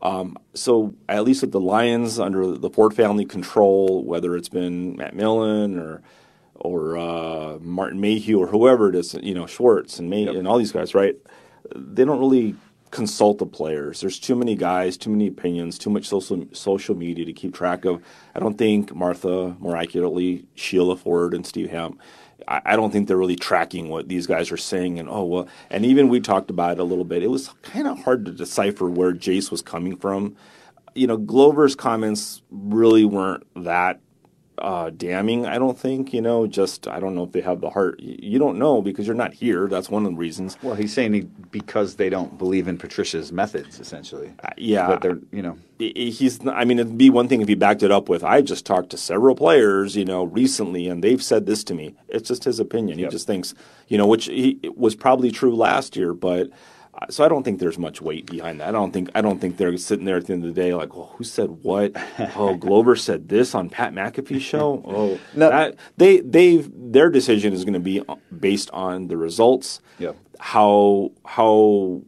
Um, 0.07 0.39
so 0.55 0.95
at 1.09 1.25
least 1.25 1.43
with 1.43 1.51
the 1.51 1.61
Lions 1.61 2.21
under 2.21 2.57
the 2.57 2.71
Ford 2.71 2.95
family 2.95 3.25
control, 3.25 4.05
whether 4.05 4.37
it's 4.37 4.49
been 4.49 4.95
Matt 4.97 5.17
Millen 5.17 5.79
or 5.79 6.03
or 6.55 6.97
uh, 6.97 7.59
Martin 7.61 8.01
Mayhew 8.01 8.39
or 8.39 8.47
whoever 8.47 8.89
it 8.89 8.95
is, 8.95 9.15
you 9.15 9.35
know 9.35 9.47
Schwartz 9.47 9.99
and 9.99 10.09
May 10.09 10.25
yep. 10.25 10.37
and 10.37 10.47
all 10.47 10.59
these 10.59 10.71
guys, 10.71 10.95
right? 10.95 11.17
They 11.75 12.05
don't 12.05 12.21
really 12.21 12.55
consult 12.93 13.39
the 13.39 13.47
players. 13.47 14.01
There's 14.01 14.21
too 14.21 14.37
many 14.37 14.55
guys, 14.55 14.97
too 14.97 15.11
many 15.11 15.27
opinions, 15.27 15.77
too 15.77 15.91
much 15.91 16.07
social 16.07 16.47
social 16.53 16.95
media 16.95 17.25
to 17.25 17.33
keep 17.33 17.53
track 17.53 17.85
of. 17.85 18.01
I 18.33 18.39
don't 18.39 18.57
think 18.57 18.95
Martha, 18.95 19.57
more 19.59 19.77
accurately, 19.77 20.47
Sheila 20.55 20.97
Ford 20.97 21.35
and 21.35 21.45
Steve 21.45 21.71
Hamp 21.71 22.01
I, 22.49 22.61
I 22.65 22.77
don't 22.77 22.91
think 22.91 23.09
they're 23.09 23.17
really 23.17 23.37
tracking 23.37 23.89
what 23.89 24.09
these 24.09 24.27
guys 24.27 24.51
are 24.53 24.57
saying. 24.57 24.99
And 24.99 25.09
oh 25.09 25.25
well, 25.25 25.49
and 25.71 25.85
even 25.85 26.09
we 26.09 26.21
talked 26.21 26.51
about 26.51 26.73
it 26.73 26.81
a 26.81 26.85
little 26.85 27.05
bit. 27.05 27.23
It 27.23 27.31
was 27.31 27.49
kind 27.63 27.87
of 27.87 27.99
hard 28.05 28.25
to 28.27 28.33
decipher 28.33 28.89
where 28.89 29.13
Jace 29.13 29.51
was 29.51 29.63
coming 29.63 29.97
from. 29.97 30.37
You 30.95 31.07
know, 31.07 31.17
Glover's 31.17 31.75
comments 31.75 32.43
really 32.51 33.05
weren't 33.05 33.47
that 33.65 34.01
uh, 34.59 34.91
damning. 34.91 35.47
I 35.47 35.59
don't 35.59 35.79
think 35.79 36.13
you 36.13 36.21
know. 36.21 36.47
Just 36.47 36.89
I 36.89 37.01
don't 37.01 37.15
know 37.15 37.25
if 37.25 37.33
they 37.33 37.41
have 37.41 37.61
the 37.61 37.71
heart. 37.71 38.01
You 38.01 38.39
don't 38.39 38.59
know 38.59 38.83
because 38.83 39.07
you're 39.07 39.17
not 39.17 39.35
here. 39.35 39.69
That's 39.69 39.91
one 39.91 40.05
of 40.05 40.13
the 40.13 40.17
reasons. 40.17 40.57
Well, 40.63 40.75
he's 40.75 40.93
saying 40.93 41.15
he, 41.15 41.21
because 41.51 41.97
they 41.97 42.09
don't 42.09 42.39
believe 42.39 42.69
in 42.69 42.79
Patricia's 42.79 43.33
methods, 43.33 43.81
essentially. 43.81 44.33
Uh, 44.43 44.51
yeah, 44.57 44.87
but 44.87 45.03
they're 45.03 45.19
you 45.33 45.43
know 45.43 45.59
he's. 45.79 46.47
I 46.47 46.65
mean, 46.65 46.79
it'd 46.79 46.99
be 46.99 47.11
one 47.11 47.29
thing 47.29 47.41
if 47.41 47.49
he 47.49 47.55
backed 47.55 47.83
it 47.83 47.91
up 47.91 48.09
with 48.09 48.25
I 48.25 48.43
just 48.43 48.67
talked 48.67 48.91
to 48.91 48.97
several 48.97 49.35
players, 49.35 49.97
you 49.97 50.05
know, 50.05 50.25
recently, 50.25 50.89
and 50.89 51.03
they've 51.05 51.23
said 51.23 51.47
this 51.47 51.65
to 51.65 51.75
me. 51.75 51.95
It's 52.09 52.29
just 52.29 52.45
his 52.45 52.61
opinion. 52.61 52.99
Yep. 52.99 53.11
He 53.11 53.13
just 53.13 53.27
thinks 53.27 53.55
you 53.89 53.99
know, 53.99 54.07
which 54.07 54.27
he, 54.27 54.59
was 54.75 54.95
probably 54.95 55.31
true 55.31 55.55
last 55.55 55.97
year, 55.97 56.13
but 56.13 56.51
so 57.11 57.25
I 57.25 57.29
don't 57.29 57.43
think 57.43 57.61
there's 57.61 57.79
much 57.79 58.01
weight 58.01 58.27
behind 58.27 58.61
that. 58.61 58.69
I 58.69 58.73
don't 58.73 58.93
think 58.93 59.11
I 59.15 59.21
don't 59.21 59.39
think 59.41 59.57
they're 59.57 59.77
sitting 59.77 60.05
there 60.05 60.17
at 60.17 60.27
the 60.27 60.33
end 60.33 60.45
of 60.45 60.55
the 60.55 60.61
day 60.61 60.75
like, 60.75 60.95
well, 60.95 61.13
who 61.17 61.25
said 61.25 61.51
what? 61.63 61.93
oh, 62.37 62.55
Glover 62.55 62.97
said 62.97 63.29
this 63.29 63.55
on 63.55 63.69
Pat 63.71 63.93
McAfee's 63.93 64.43
show. 64.43 64.83
Oh, 64.97 65.19
no. 65.35 65.51
that, 65.51 65.77
they 65.97 66.21
they 66.21 66.59
their 66.75 67.11
decision 67.11 67.53
is 67.53 67.65
going 67.65 67.75
to 67.75 67.81
be 67.81 68.03
based 68.39 68.71
on 68.71 69.09
the 69.09 69.17
results. 69.17 69.81
Yeah. 69.99 70.13
How 70.41 71.13
how 71.25 72.03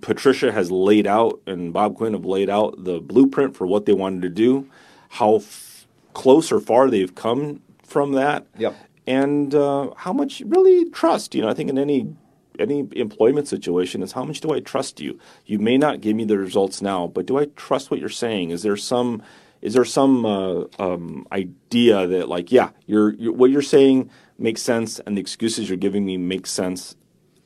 Patricia 0.00 0.50
has 0.52 0.70
laid 0.70 1.06
out 1.06 1.40
and 1.46 1.72
Bob 1.72 1.96
Quinn 1.96 2.12
have 2.12 2.24
laid 2.24 2.50
out 2.50 2.84
the 2.84 3.00
blueprint 3.00 3.56
for 3.56 3.66
what 3.66 3.86
they 3.86 3.92
wanted 3.92 4.22
to 4.22 4.28
do. 4.28 4.68
How 5.10 5.36
f- 5.36 5.86
close 6.14 6.50
or 6.50 6.60
far 6.60 6.90
they've 6.90 7.14
come 7.14 7.62
from 7.84 8.12
that. 8.12 8.46
Yep. 8.58 8.74
And 9.06 9.54
uh, 9.54 9.90
how 9.96 10.12
much 10.12 10.42
really 10.46 10.90
trust. 10.90 11.34
You 11.34 11.42
know, 11.42 11.48
I 11.48 11.54
think 11.54 11.70
in 11.70 11.78
any 11.78 12.14
any 12.58 12.86
employment 12.92 13.48
situation 13.48 14.02
is 14.02 14.12
how 14.12 14.24
much 14.24 14.40
do 14.40 14.52
I 14.52 14.60
trust 14.60 15.00
you? 15.00 15.18
You 15.46 15.58
may 15.58 15.78
not 15.78 16.00
give 16.00 16.16
me 16.16 16.24
the 16.24 16.38
results 16.38 16.82
now, 16.82 17.06
but 17.06 17.26
do 17.26 17.38
I 17.38 17.46
trust 17.56 17.90
what 17.90 18.00
you're 18.00 18.08
saying? 18.08 18.50
Is 18.50 18.62
there 18.62 18.76
some 18.76 19.22
is 19.60 19.74
there 19.74 19.84
some 19.84 20.26
uh, 20.26 20.64
um, 20.80 21.26
idea 21.30 22.06
that 22.06 22.28
like 22.28 22.50
yeah, 22.50 22.70
you're, 22.86 23.14
you're, 23.14 23.32
what 23.32 23.50
you're 23.50 23.62
saying 23.62 24.10
makes 24.38 24.60
sense 24.60 24.98
and 25.00 25.16
the 25.16 25.20
excuses 25.20 25.68
you're 25.68 25.78
giving 25.78 26.04
me 26.04 26.16
make 26.16 26.46
sense? 26.46 26.96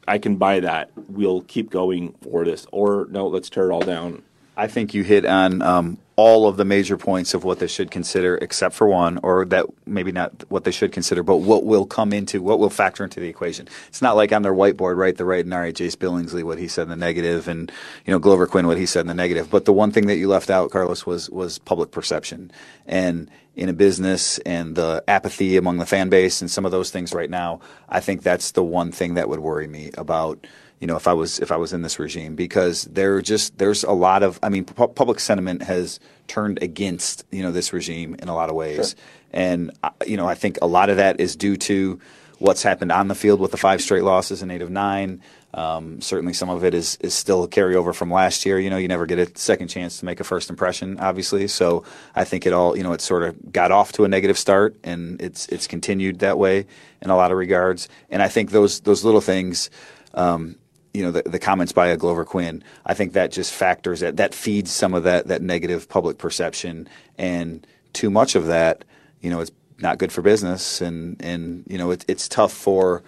I 0.09 0.19
can 0.19 0.37
buy 0.37 0.61
that. 0.61 0.91
We'll 1.09 1.43
keep 1.43 1.69
going 1.71 2.15
for 2.23 2.45
this, 2.45 2.67
or 2.73 3.07
no, 3.11 3.27
let's 3.27 3.51
tear 3.51 3.71
it 3.71 3.73
all 3.73 3.81
down. 3.81 4.23
I 4.57 4.67
think 4.69 4.95
you 4.95 5.03
hit 5.03 5.27
on 5.27 5.61
um, 5.61 5.99
all 6.17 6.49
of 6.49 6.57
the 6.57 6.65
major 6.65 6.97
points 6.97 7.35
of 7.35 7.45
what 7.45 7.59
they 7.59 7.67
should 7.67 7.91
consider, 7.91 8.37
except 8.37 8.75
for 8.75 8.89
one, 8.89 9.19
or 9.23 9.45
that 9.47 9.67
maybe 9.85 10.13
not 10.13 10.45
what 10.49 10.65
they 10.65 10.71
should 10.71 10.93
consider, 10.93 11.23
but 11.23 11.37
what 11.37 11.65
will 11.65 11.85
come 11.85 12.13
into, 12.13 12.41
what 12.41 12.59
will 12.59 12.71
factor 12.71 13.05
into 13.05 13.21
the 13.21 13.29
equation. 13.29 13.69
It's 13.89 14.01
not 14.01 14.17
like 14.17 14.33
on 14.33 14.41
their 14.41 14.55
whiteboard, 14.55 14.97
right? 14.97 15.15
The 15.15 15.27
right 15.27 15.45
and 15.45 15.53
right, 15.53 15.75
Jace 15.75 15.95
Billingsley, 15.97 16.43
what 16.43 16.59
he 16.59 16.69
said 16.69 16.85
in 16.85 16.89
the 16.89 16.97
negative, 16.97 17.49
and 17.49 17.71
you 18.07 18.13
know 18.13 18.19
Glover 18.19 18.47
Quin, 18.47 18.67
what 18.67 18.79
he 18.79 18.87
said 18.87 19.01
in 19.01 19.09
the 19.09 19.15
negative. 19.15 19.51
But 19.51 19.67
the 19.67 19.75
one 19.75 19.93
thing 19.93 20.07
that 20.07 20.17
you 20.17 20.29
left 20.29 20.49
out, 20.49 20.71
Carlos, 20.71 21.05
was 21.05 21.29
was 21.29 21.59
public 21.59 21.91
perception, 21.91 22.51
and 22.87 23.31
in 23.57 23.71
a 23.71 23.73
business 23.73 24.39
and 24.41 24.77
the 24.77 25.03
apathy 25.09 25.57
among 25.57 25.79
the 25.79 25.87
fan 25.87 26.11
base 26.11 26.43
and 26.43 26.51
some 26.51 26.67
of 26.67 26.73
those 26.73 26.91
things 26.91 27.15
right 27.15 27.31
now. 27.31 27.59
I 27.89 28.01
think 28.01 28.23
that's 28.23 28.51
the 28.51 28.63
one 28.63 28.93
thing 28.93 29.15
that 29.15 29.31
would 29.31 29.41
worry 29.41 29.67
me 29.67 29.91
about 29.97 30.47
you 30.81 30.87
know, 30.87 30.97
if 30.97 31.09
I 31.09 31.15
was 31.15 31.39
if 31.39 31.51
I 31.51 31.57
was 31.57 31.73
in 31.73 31.83
this 31.83 31.99
regime, 31.99 32.35
because 32.35 32.85
there 32.85 33.21
just 33.23 33.57
there's 33.59 33.83
a 33.85 33.93
lot 33.93 34.23
of 34.23 34.39
I 34.43 34.49
mean, 34.49 34.65
pu- 34.65 34.89
public 34.89 35.21
sentiment 35.21 35.63
has 35.63 36.01
turned 36.27 36.63
against 36.63 37.25
you 37.31 37.43
know 37.43 37.53
this 37.53 37.73
regime 37.73 38.17
in 38.19 38.29
a 38.29 38.35
lot 38.35 38.51
of 38.51 38.57
ways, 38.57 38.91
sure. 38.91 38.99
and 39.33 39.71
uh, 39.83 39.91
you 40.07 40.17
know 40.17 40.29
I 40.29 40.35
think 40.35 40.59
a 40.61 40.67
lot 40.67 40.91
of 40.91 40.99
that 40.99 41.19
is 41.19 41.35
due 41.35 41.57
to 41.57 41.99
what's 42.39 42.63
happened 42.63 42.93
on 42.93 43.09
the 43.09 43.15
field 43.15 43.41
with 43.41 43.53
the 43.53 43.57
five 43.57 43.81
straight 43.81 44.03
losses 44.03 44.43
and 44.43 44.53
eight 44.53 44.61
of 44.61 44.71
nine. 44.71 45.23
Um, 45.55 46.03
certainly, 46.03 46.35
some 46.35 46.51
of 46.51 46.63
it 46.63 46.75
is 46.75 46.99
is 47.01 47.15
still 47.15 47.43
a 47.43 47.49
carryover 47.49 47.95
from 47.95 48.11
last 48.11 48.45
year. 48.45 48.59
You 48.59 48.69
know, 48.69 48.77
you 48.77 48.89
never 48.89 49.07
get 49.07 49.19
a 49.19 49.39
second 49.39 49.69
chance 49.69 50.01
to 50.01 50.05
make 50.05 50.21
a 50.21 50.25
first 50.25 50.51
impression, 50.51 51.01
obviously. 51.01 51.49
So 51.49 51.85
I 52.15 52.25
think 52.25 52.45
it 52.45 52.53
all, 52.53 52.77
you 52.77 52.83
know, 52.83 52.93
it 52.93 53.01
sort 53.01 53.23
of 53.23 53.51
got 53.51 53.73
off 53.73 53.93
to 53.93 54.05
a 54.05 54.09
negative 54.09 54.37
start, 54.37 54.77
and 54.85 55.23
it's 55.23 55.47
it's 55.49 55.67
continued 55.67 56.19
that 56.19 56.37
way 56.37 56.67
in 57.01 57.09
a 57.09 57.17
lot 57.17 57.31
of 57.31 57.39
regards. 57.39 57.89
And 58.11 58.23
I 58.23 58.29
think 58.29 58.51
those 58.51 58.81
those 58.81 59.05
little 59.05 59.23
things. 59.23 59.71
Um, 60.13 60.57
you 60.97 61.03
know 61.03 61.11
the, 61.11 61.23
the 61.23 61.39
comments 61.39 61.73
by 61.73 61.89
a 61.89 61.97
Glover 61.97 62.25
Quin. 62.25 62.65
I 62.87 62.95
think 62.95 63.13
that 63.13 63.31
just 63.31 63.53
factors 63.53 64.01
that 64.01 64.17
that 64.17 64.35
feeds 64.35 64.71
some 64.71 64.95
of 64.95 65.03
that 65.03 65.27
that 65.29 65.43
negative 65.43 65.91
public 65.91 66.17
perception, 66.17 66.89
and 67.19 67.67
too 67.93 68.09
much 68.09 68.35
of 68.35 68.47
that, 68.47 68.85
you 69.21 69.29
know, 69.29 69.41
is 69.41 69.53
not 69.79 69.99
good 69.99 70.11
for 70.11 70.23
business, 70.23 70.81
and 70.81 71.23
and 71.23 71.65
you 71.69 71.77
know 71.77 71.91
it, 71.91 72.05
it's 72.09 72.29
tough 72.29 72.53
for. 72.53 73.03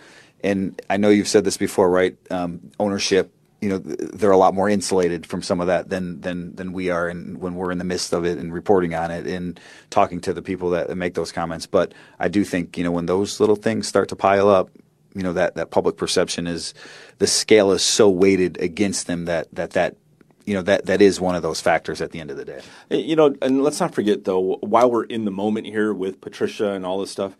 And 0.45 0.81
I 0.91 0.99
know 0.99 1.09
you've 1.09 1.29
said 1.29 1.45
this 1.45 1.57
before, 1.57 1.91
right? 1.91 2.17
Um, 2.31 2.71
ownership, 2.79 3.33
you 3.61 3.69
know, 3.71 3.79
they're 3.79 4.31
a 4.31 4.37
lot 4.37 4.55
more 4.55 4.69
insulated 4.69 5.27
from 5.27 5.43
some 5.43 5.59
of 5.59 5.67
that 5.69 5.89
than 5.89 6.21
than 6.21 6.55
than 6.57 6.73
we 6.75 6.91
are, 6.91 7.09
and 7.09 7.39
when 7.39 7.55
we're 7.55 7.73
in 7.73 7.79
the 7.79 7.85
midst 7.85 8.13
of 8.13 8.27
it 8.27 8.37
and 8.37 8.53
reporting 8.53 8.95
on 8.95 9.11
it 9.11 9.27
and 9.27 9.59
talking 9.89 10.21
to 10.21 10.35
the 10.35 10.43
people 10.43 10.69
that 10.71 10.95
make 10.95 11.15
those 11.15 11.33
comments. 11.33 11.67
But 11.67 11.95
I 12.21 12.29
do 12.29 12.45
think 12.45 12.77
you 12.77 12.85
know 12.85 12.93
when 12.93 13.07
those 13.07 13.41
little 13.41 13.57
things 13.57 13.89
start 13.89 14.11
to 14.11 14.17
pile 14.17 14.51
up, 14.51 14.69
you 15.15 15.23
know 15.23 15.33
that 15.33 15.55
that 15.55 15.71
public 15.71 15.97
perception 15.97 16.47
is 16.47 16.75
the 17.19 17.27
scale 17.27 17.73
is 17.73 17.83
so 17.83 18.09
weighted 18.09 18.61
against 18.61 19.07
them 19.07 19.25
that 19.25 19.53
that 19.55 19.71
that 19.71 19.97
you 20.45 20.55
know 20.55 20.63
that 20.63 20.87
that 20.87 21.03
is 21.03 21.21
one 21.21 21.35
of 21.35 21.43
those 21.43 21.61
factors 21.61 22.01
at 22.01 22.11
the 22.11 22.21
end 22.21 22.31
of 22.31 22.37
the 22.37 22.45
day. 22.45 22.61
You 22.91 23.17
know, 23.17 23.35
and 23.43 23.63
let's 23.63 23.81
not 23.81 23.95
forget 23.95 24.25
though, 24.25 24.57
while 24.61 24.91
we're 24.91 25.05
in 25.05 25.25
the 25.25 25.31
moment 25.31 25.67
here 25.67 25.93
with 25.93 26.21
Patricia 26.21 26.73
and 26.73 26.87
all 26.87 27.01
this 27.01 27.11
stuff, 27.11 27.37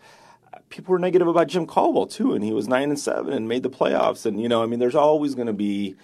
people 0.69 0.93
were 0.93 0.99
negative 0.99 1.29
about 1.29 1.47
Jim 1.47 1.67
Caldwell 1.67 2.07
too, 2.07 2.35
and 2.35 2.45
he 2.45 2.53
was 2.53 2.69
nine 2.69 2.91
and 2.91 2.99
seven 2.99 3.33
and 3.33 3.49
made 3.49 3.63
the 3.63 3.71
playoffs, 3.71 4.27
and 4.27 4.41
you 4.41 4.49
know, 4.49 4.63
I 4.63 4.67
mean, 4.67 4.79
there's 4.79 4.95
always 4.95 5.35
going 5.35 5.47
to 5.47 5.53
be, 5.53 5.97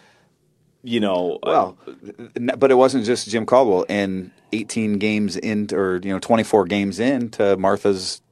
you 0.82 1.00
know, 1.00 1.38
well, 1.42 1.76
uh, 1.86 2.56
but 2.56 2.70
it 2.70 2.74
wasn't 2.74 3.04
just 3.04 3.28
Jim 3.28 3.46
Caldwell. 3.46 3.84
And 3.88 4.30
18 4.52 4.98
games 4.98 5.36
in, 5.36 5.68
or 5.72 6.00
you 6.02 6.12
know, 6.12 6.18
24 6.18 6.64
games 6.66 7.00
into 7.00 7.56
Martha's 7.56 8.22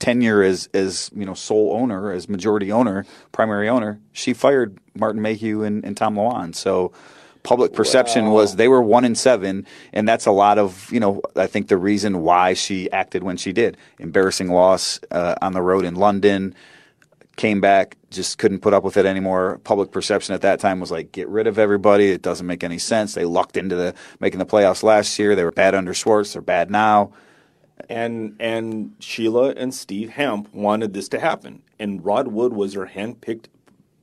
tenure 0.00 0.42
as 0.42 0.68
as 0.74 1.10
you 1.14 1.24
know 1.24 1.34
sole 1.34 1.72
owner, 1.72 2.10
as 2.10 2.28
majority 2.28 2.72
owner, 2.72 3.04
primary 3.30 3.68
owner, 3.68 4.00
she 4.12 4.32
fired 4.32 4.76
Martin 4.98 5.22
Mayhew 5.22 5.62
and, 5.62 5.84
and 5.84 5.96
Tom 5.96 6.16
Lewand. 6.16 6.56
So 6.56 6.92
public 7.44 7.72
perception 7.72 8.26
wow. 8.26 8.32
was 8.32 8.56
they 8.56 8.66
were 8.66 8.82
one 8.82 9.04
in 9.04 9.14
seven, 9.14 9.66
and 9.92 10.08
that's 10.08 10.26
a 10.26 10.32
lot 10.32 10.58
of 10.58 10.90
you 10.90 10.98
know 10.98 11.22
I 11.36 11.46
think 11.46 11.68
the 11.68 11.76
reason 11.76 12.22
why 12.22 12.54
she 12.54 12.90
acted 12.90 13.22
when 13.22 13.36
she 13.36 13.52
did. 13.52 13.76
Embarrassing 14.00 14.48
loss 14.48 14.98
uh, 15.12 15.36
on 15.40 15.52
the 15.52 15.62
road 15.62 15.84
in 15.84 15.94
London. 15.94 16.54
Came 17.36 17.62
back, 17.62 17.96
just 18.10 18.36
couldn't 18.36 18.58
put 18.58 18.74
up 18.74 18.84
with 18.84 18.98
it 18.98 19.06
anymore. 19.06 19.60
Public 19.64 19.92
perception 19.92 20.34
at 20.34 20.42
that 20.42 20.60
time 20.60 20.78
was 20.78 20.90
like, 20.90 21.10
get 21.10 21.26
rid 21.26 21.46
of 21.46 21.58
everybody. 21.58 22.10
It 22.10 22.20
doesn't 22.20 22.46
make 22.46 22.62
any 22.62 22.76
sense. 22.76 23.14
They 23.14 23.24
lucked 23.24 23.56
into 23.56 23.76
the 23.76 23.94
making 24.18 24.40
the 24.40 24.44
playoffs 24.44 24.82
last 24.82 25.18
year. 25.18 25.34
They 25.34 25.44
were 25.44 25.52
bad 25.52 25.74
under 25.74 25.94
Schwartz. 25.94 26.34
They're 26.34 26.42
bad 26.42 26.70
now 26.70 27.12
and 27.88 28.36
and 28.40 28.94
Sheila 28.98 29.50
and 29.56 29.74
Steve 29.74 30.10
Hamp 30.10 30.52
wanted 30.52 30.94
this 30.94 31.08
to 31.10 31.20
happen, 31.20 31.62
and 31.78 32.04
Rod 32.04 32.28
Wood 32.28 32.52
was 32.52 32.74
their 32.74 32.86
handpicked 32.86 33.46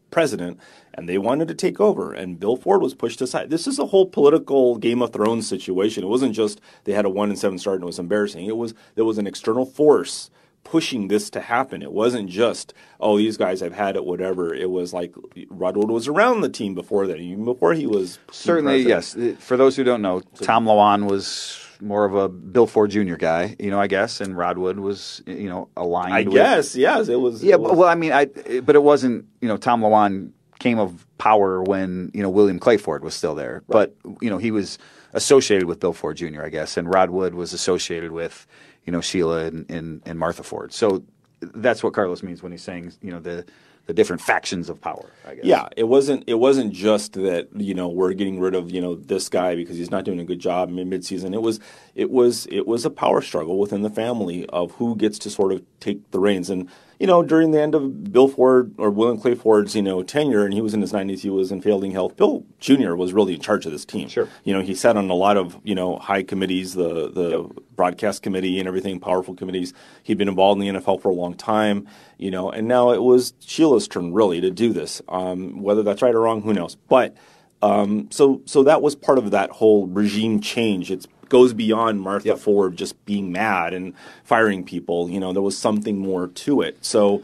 president, 0.10 0.60
and 0.94 1.08
they 1.08 1.18
wanted 1.18 1.48
to 1.48 1.54
take 1.54 1.80
over, 1.80 2.14
and 2.14 2.40
Bill 2.40 2.56
Ford 2.56 2.82
was 2.82 2.94
pushed 2.94 3.22
aside. 3.22 3.50
This 3.50 3.68
is 3.68 3.78
a 3.78 3.88
whole 3.88 4.06
political 4.06 4.78
Game 4.78 5.02
of 5.02 5.14
Thrones 5.14 5.48
situation. 5.48 6.04
It 6.04 6.08
wasn't 6.08 6.34
just 6.34 6.62
they 6.86 6.94
had 6.94 7.06
a 7.06 7.10
one 7.10 7.30
and 7.30 7.38
seven 7.38 7.60
start 7.60 7.76
and 7.76 7.84
it 7.84 7.88
was 7.88 8.00
embarrassing. 8.00 8.46
It 8.46 8.58
was 8.58 8.74
there 8.96 9.06
was 9.06 9.18
an 9.18 9.28
external 9.28 9.66
force 9.66 10.30
pushing 10.64 11.08
this 11.08 11.30
to 11.30 11.40
happen. 11.40 11.82
It 11.82 11.94
wasn't 11.94 12.30
just, 12.30 12.74
oh, 13.00 13.18
these 13.18 13.38
guys 13.38 13.62
have 13.62 13.74
had 13.74 13.96
it, 13.96 14.04
whatever. 14.04 14.54
It 14.54 14.70
was 14.70 14.92
like 14.92 15.14
Rod 15.50 15.78
Wood 15.78 15.90
was 15.90 16.08
around 16.10 16.42
the 16.42 16.50
team 16.50 16.76
before 16.76 17.08
that, 17.08 17.20
even 17.20 17.46
before 17.46 17.74
he 17.74 17.88
was. 17.88 18.20
Certainly, 18.32 18.82
yes. 18.82 19.16
For 19.40 19.56
those 19.56 19.76
who 19.78 19.84
don't 19.86 20.02
know, 20.02 20.22
Tom 20.42 20.66
Lewand 20.66 21.10
was 21.10 21.66
more 21.82 22.06
of 22.06 22.16
a 22.16 22.30
Bill 22.30 22.68
Ford 22.68 22.92
Jr. 22.92 23.16
guy, 23.16 23.56
you 23.60 23.70
know, 23.70 23.80
I 23.80 23.88
guess, 23.88 24.22
and 24.22 24.38
Rod 24.38 24.58
Wood 24.58 24.80
was, 24.80 25.22
you 25.26 25.50
know, 25.50 25.70
aligned. 25.78 26.14
I 26.14 26.24
with, 26.24 26.34
guess, 26.34 26.76
yes, 26.76 27.08
it 27.08 27.20
was. 27.20 27.44
Yeah, 27.44 27.56
it 27.56 27.62
was. 27.62 27.78
well, 27.78 27.90
I 27.90 27.96
mean, 27.96 28.12
I, 28.12 28.26
but 28.26 28.76
it 28.76 28.84
wasn't, 28.84 29.26
you 29.42 29.48
know, 29.48 29.58
Tom 29.58 29.82
Lewand 29.82 30.32
came 30.60 30.80
of 30.80 31.06
power 31.18 31.62
when 31.62 32.12
you 32.14 32.22
know 32.22 32.30
William 32.30 32.60
Clay 32.60 32.78
Ford 32.78 33.04
was 33.04 33.14
still 33.14 33.36
there, 33.36 33.64
right. 33.68 33.68
but 33.68 33.96
you 34.22 34.30
know 34.30 34.38
he 34.38 34.52
was 34.52 34.78
associated 35.14 35.66
with 35.66 35.80
Bill 35.80 35.94
Ford 35.94 36.18
Jr. 36.18 36.44
I 36.44 36.50
guess, 36.50 36.78
and 36.78 36.92
Rod 36.92 37.10
Wood 37.10 37.34
was 37.34 37.54
associated 37.54 38.12
with 38.12 38.48
you 38.86 38.92
know 38.92 39.02
Sheila 39.02 39.46
and, 39.46 39.70
and, 39.70 40.02
and 40.06 40.20
Martha 40.20 40.44
Ford. 40.44 40.74
So 40.74 41.04
that's 41.40 41.84
what 41.84 41.94
Carlos 41.94 42.24
means 42.24 42.42
when 42.42 42.52
he's 42.52 42.64
saying 42.64 42.94
you 43.02 43.12
know 43.12 43.20
the 43.20 43.46
the 43.88 43.94
different 43.94 44.22
factions 44.22 44.70
of 44.70 44.82
power. 44.82 45.10
I 45.26 45.36
guess. 45.36 45.46
Yeah, 45.46 45.70
it 45.78 45.86
wasn't 45.86 46.26
it 46.28 46.36
wasn't 46.36 46.74
just 46.74 47.14
that 47.14 47.48
you 47.56 47.74
know 47.74 47.88
we're 47.88 48.14
getting 48.14 48.40
rid 48.40 48.54
of 48.54 48.70
you 48.70 48.82
know 48.82 48.96
this 48.96 49.30
guy 49.30 49.56
because 49.56 49.78
he's 49.78 49.92
not 49.92 50.04
doing 50.04 50.20
a 50.20 50.26
good 50.26 50.40
job 50.40 50.70
mid 50.70 50.88
midseason. 50.88 51.34
It 51.34 51.42
was 51.42 51.60
it 51.96 52.12
was 52.12 52.48
it 52.52 52.68
was 52.68 52.86
a 52.86 52.90
power 52.90 53.22
struggle 53.22 53.58
within 53.58 53.82
the 53.82 53.90
family 53.90 54.46
of 54.48 54.72
who 54.74 54.96
gets 54.96 55.18
to 55.20 55.30
sort 55.30 55.54
of 55.54 55.64
take 55.80 56.12
the 56.12 56.20
reins 56.20 56.50
and 56.50 56.70
you 57.00 57.06
know, 57.06 57.22
during 57.22 57.52
the 57.52 57.62
end 57.62 57.76
of 57.76 58.12
Bill 58.12 58.28
Ford 58.28 58.74
or 58.78 58.90
William 58.90 59.20
Clay 59.20 59.36
Ford's, 59.36 59.76
you 59.76 59.82
know, 59.82 60.02
tenure, 60.02 60.44
and 60.44 60.54
he 60.54 60.62
was 60.62 60.74
in 60.74 60.82
his 60.82 60.92
90s, 60.92 61.20
he 61.20 61.30
was 61.30 61.52
in 61.52 61.62
failing 61.62 61.92
health. 61.92 62.16
Bill 62.18 62.44
Jr. 62.60 62.96
was 62.96 63.14
really 63.14 63.36
in 63.36 63.42
charge 63.42 63.66
of 63.66 63.72
this 63.72 63.86
team. 63.86 64.08
Sure. 64.08 64.28
You 64.44 64.54
know, 64.54 64.62
he 64.62 64.74
sat 64.74 64.98
on 64.98 65.10
a 65.10 65.14
lot 65.14 65.38
of, 65.38 65.60
you 65.64 65.76
know, 65.76 65.98
high 65.98 66.24
committees, 66.24 66.74
the 66.74 67.10
the 67.12 67.42
yep. 67.42 67.52
broadcast 67.76 68.24
committee 68.24 68.60
and 68.60 68.68
everything, 68.68 69.00
powerful 69.00 69.36
committees. 69.36 69.74
He'd 70.04 70.18
been 70.18 70.30
involved 70.30 70.62
in 70.62 70.74
the 70.74 70.80
NFL 70.80 71.02
for 71.02 71.10
a 71.10 71.14
long 71.14 71.36
time, 71.36 71.88
you 72.18 72.32
know, 72.32 72.50
and 72.50 72.68
now 72.68 72.92
it 72.92 73.04
was 73.04 73.34
Sheila's 73.40 73.88
turn 73.88 74.14
really 74.14 74.42
to 74.42 74.50
do 74.50 74.74
this. 74.74 75.02
Um, 75.08 75.62
whether 75.62 75.84
that's 75.84 76.02
right 76.02 76.16
or 76.16 76.22
wrong, 76.22 76.42
who 76.42 76.54
knows? 76.54 76.76
But 76.76 77.16
um, 77.62 78.10
so 78.12 78.42
so 78.46 78.64
that 78.64 78.82
was 78.82 78.96
part 78.96 79.18
of 79.18 79.32
that 79.32 79.52
whole 79.52 79.88
regime 79.88 80.42
change. 80.42 80.92
It's 80.92 81.08
goes 81.30 81.54
beyond 81.54 82.02
Martha 82.02 82.30
yep. 82.30 82.40
Ford 82.40 82.78
just 82.78 83.04
being 83.06 83.32
mad 83.32 83.74
and 83.74 83.94
firing 84.24 84.64
people. 84.64 85.10
You 85.10 85.20
know, 85.20 85.34
there 85.34 85.42
was 85.42 85.58
something 85.58 85.98
more 85.98 86.28
to 86.28 86.62
it. 86.62 86.84
So 86.84 87.24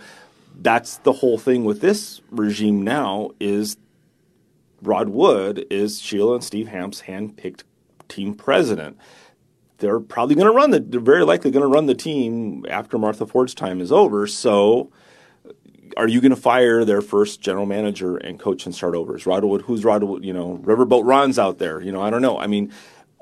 that's 0.61 0.97
the 0.97 1.13
whole 1.13 1.37
thing 1.37 1.65
with 1.65 1.81
this 1.81 2.21
regime 2.29 2.81
now 2.83 3.31
is 3.39 3.77
Rod 4.81 5.09
Wood 5.09 5.65
is 5.69 6.01
Sheila 6.01 6.35
and 6.35 6.43
Steve 6.43 6.67
Hamp's 6.67 7.01
hand-picked 7.01 7.63
team 8.07 8.33
president. 8.35 8.97
They're 9.79 9.99
probably 9.99 10.35
going 10.35 10.47
to 10.47 10.53
run 10.53 10.71
the. 10.71 10.79
They're 10.79 10.99
very 11.01 11.25
likely 11.25 11.51
going 11.51 11.63
to 11.63 11.67
run 11.67 11.87
the 11.87 11.95
team 11.95 12.65
after 12.69 12.97
Martha 12.97 13.25
Ford's 13.25 13.53
time 13.53 13.81
is 13.81 13.91
over. 13.91 14.27
So 14.27 14.91
are 15.97 16.07
you 16.07 16.21
going 16.21 16.33
to 16.33 16.39
fire 16.39 16.85
their 16.85 17.01
first 17.01 17.41
general 17.41 17.65
manager 17.65 18.17
and 18.17 18.39
coach 18.39 18.65
and 18.65 18.73
start 18.73 18.95
over? 18.95 19.15
Is 19.15 19.25
Rod 19.25 19.43
Wood, 19.43 19.61
who's 19.63 19.83
Rod 19.83 20.03
Wood, 20.03 20.23
you 20.23 20.33
know, 20.33 20.59
Riverboat 20.63 21.05
Ron's 21.05 21.37
out 21.37 21.59
there, 21.59 21.81
you 21.81 21.91
know, 21.91 22.01
I 22.01 22.09
don't 22.09 22.21
know. 22.21 22.39
I 22.39 22.47
mean, 22.47 22.71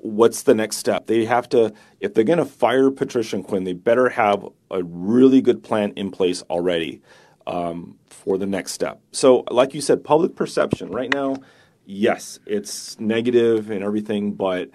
what's 0.02 0.44
the 0.44 0.56
next 0.56 0.78
step? 0.78 1.06
They 1.06 1.26
have 1.26 1.48
to, 1.50 1.74
if 2.00 2.14
they're 2.14 2.24
going 2.24 2.40
to 2.40 2.46
fire 2.46 2.90
Patricia 2.90 3.36
and 3.36 3.46
Quinn, 3.46 3.64
they 3.64 3.74
better 3.74 4.10
have 4.10 4.46
a 4.72 4.84
really 4.84 5.42
good 5.42 5.64
plan 5.64 5.94
in 5.96 6.12
place 6.12 6.42
already 6.50 7.02
um, 7.46 7.98
for 8.08 8.38
the 8.38 8.48
next 8.48 8.74
step. 8.74 9.00
So, 9.12 9.44
like 9.52 9.74
you 9.74 9.82
said, 9.82 10.04
public 10.04 10.36
perception 10.36 10.92
right 10.92 11.14
now, 11.14 11.38
yes, 11.86 12.40
it's 12.48 13.00
negative 13.00 13.70
and 13.70 13.84
everything, 13.84 14.34
but 14.34 14.72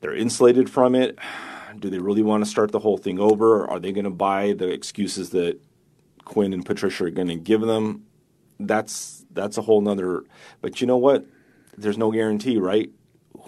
they're 0.00 0.14
insulated 0.14 0.70
from 0.70 0.94
it. 0.94 1.18
Do 1.78 1.90
they 1.90 1.98
really 1.98 2.22
want 2.22 2.42
to 2.42 2.48
start 2.48 2.72
the 2.72 2.78
whole 2.78 2.96
thing 2.96 3.18
over? 3.18 3.68
Are 3.68 3.78
they 3.78 3.92
going 3.92 4.04
to 4.04 4.10
buy 4.10 4.54
the 4.54 4.68
excuses 4.68 5.28
that 5.30 5.60
Quinn 6.24 6.54
and 6.54 6.64
Patricia 6.64 7.04
are 7.04 7.10
going 7.10 7.28
to 7.28 7.36
give 7.36 7.60
them? 7.60 8.06
That's 8.58 9.26
that's 9.30 9.58
a 9.58 9.62
whole 9.62 9.82
nother. 9.82 10.24
But 10.62 10.80
you 10.80 10.86
know 10.86 10.96
what? 10.96 11.26
There's 11.76 11.98
no 11.98 12.10
guarantee, 12.10 12.56
right? 12.56 12.90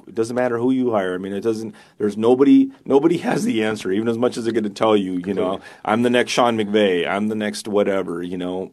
It 0.09 0.15
doesn't 0.15 0.35
matter 0.35 0.59
who 0.59 0.71
you 0.71 0.93
hire. 0.93 1.15
I 1.15 1.19
mean, 1.19 1.33
it 1.33 1.41
doesn't. 1.41 1.75
There's 1.99 2.17
nobody. 2.17 2.71
Nobody 2.85 3.19
has 3.29 3.45
the 3.45 3.65
answer, 3.65 3.93
even 3.93 4.09
as 4.09 4.19
much 4.19 4.37
as 4.37 4.45
they're 4.45 4.53
going 4.53 4.65
to 4.65 4.71
tell 4.71 4.97
you. 4.97 5.23
You 5.25 5.35
know, 5.35 5.61
I'm 5.85 6.03
the 6.03 6.11
next 6.11 6.33
Sean 6.33 6.57
McVay. 6.57 7.09
I'm 7.09 7.29
the 7.29 7.35
next 7.35 7.69
whatever. 7.69 8.23
You 8.23 8.39
know, 8.39 8.73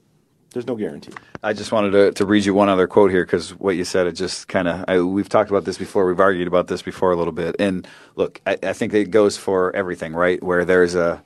there's 0.55 0.67
no 0.67 0.75
guarantee. 0.75 1.11
I 1.43 1.51
just 1.51 1.73
wanted 1.73 1.91
to, 1.91 2.11
to 2.13 2.25
read 2.25 2.45
you 2.45 2.53
one 2.53 2.69
other 2.69 2.87
quote 2.87 3.11
here 3.11 3.25
because 3.25 3.51
what 3.59 3.75
you 3.75 3.83
said, 3.83 4.07
it 4.07 4.13
just 4.13 4.47
kind 4.47 4.69
of, 4.69 5.05
we've 5.05 5.27
talked 5.27 5.49
about 5.49 5.65
this 5.65 5.77
before, 5.77 6.07
we've 6.07 6.19
argued 6.19 6.47
about 6.47 6.67
this 6.67 6.81
before 6.81 7.11
a 7.11 7.15
little 7.17 7.33
bit. 7.33 7.57
And 7.59 7.85
look, 8.15 8.39
I, 8.47 8.57
I, 8.63 8.71
think 8.71 8.93
it 8.93 9.11
goes 9.11 9.35
for 9.35 9.75
everything, 9.75 10.13
right? 10.13 10.41
Where 10.41 10.63
there's 10.63 10.95
a, 10.95 11.21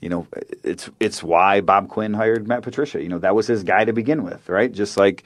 you 0.00 0.08
know, 0.08 0.26
it's 0.64 0.88
it's 0.98 1.22
why 1.22 1.60
Bob 1.60 1.88
Quinn 1.88 2.14
hired 2.14 2.48
Matt 2.48 2.62
Patricia. 2.62 3.02
You 3.02 3.10
know, 3.10 3.18
that 3.18 3.34
was 3.34 3.46
his 3.46 3.64
guy 3.64 3.84
to 3.84 3.92
begin 3.92 4.24
with, 4.24 4.48
right? 4.48 4.72
Just 4.72 4.96
like 4.96 5.24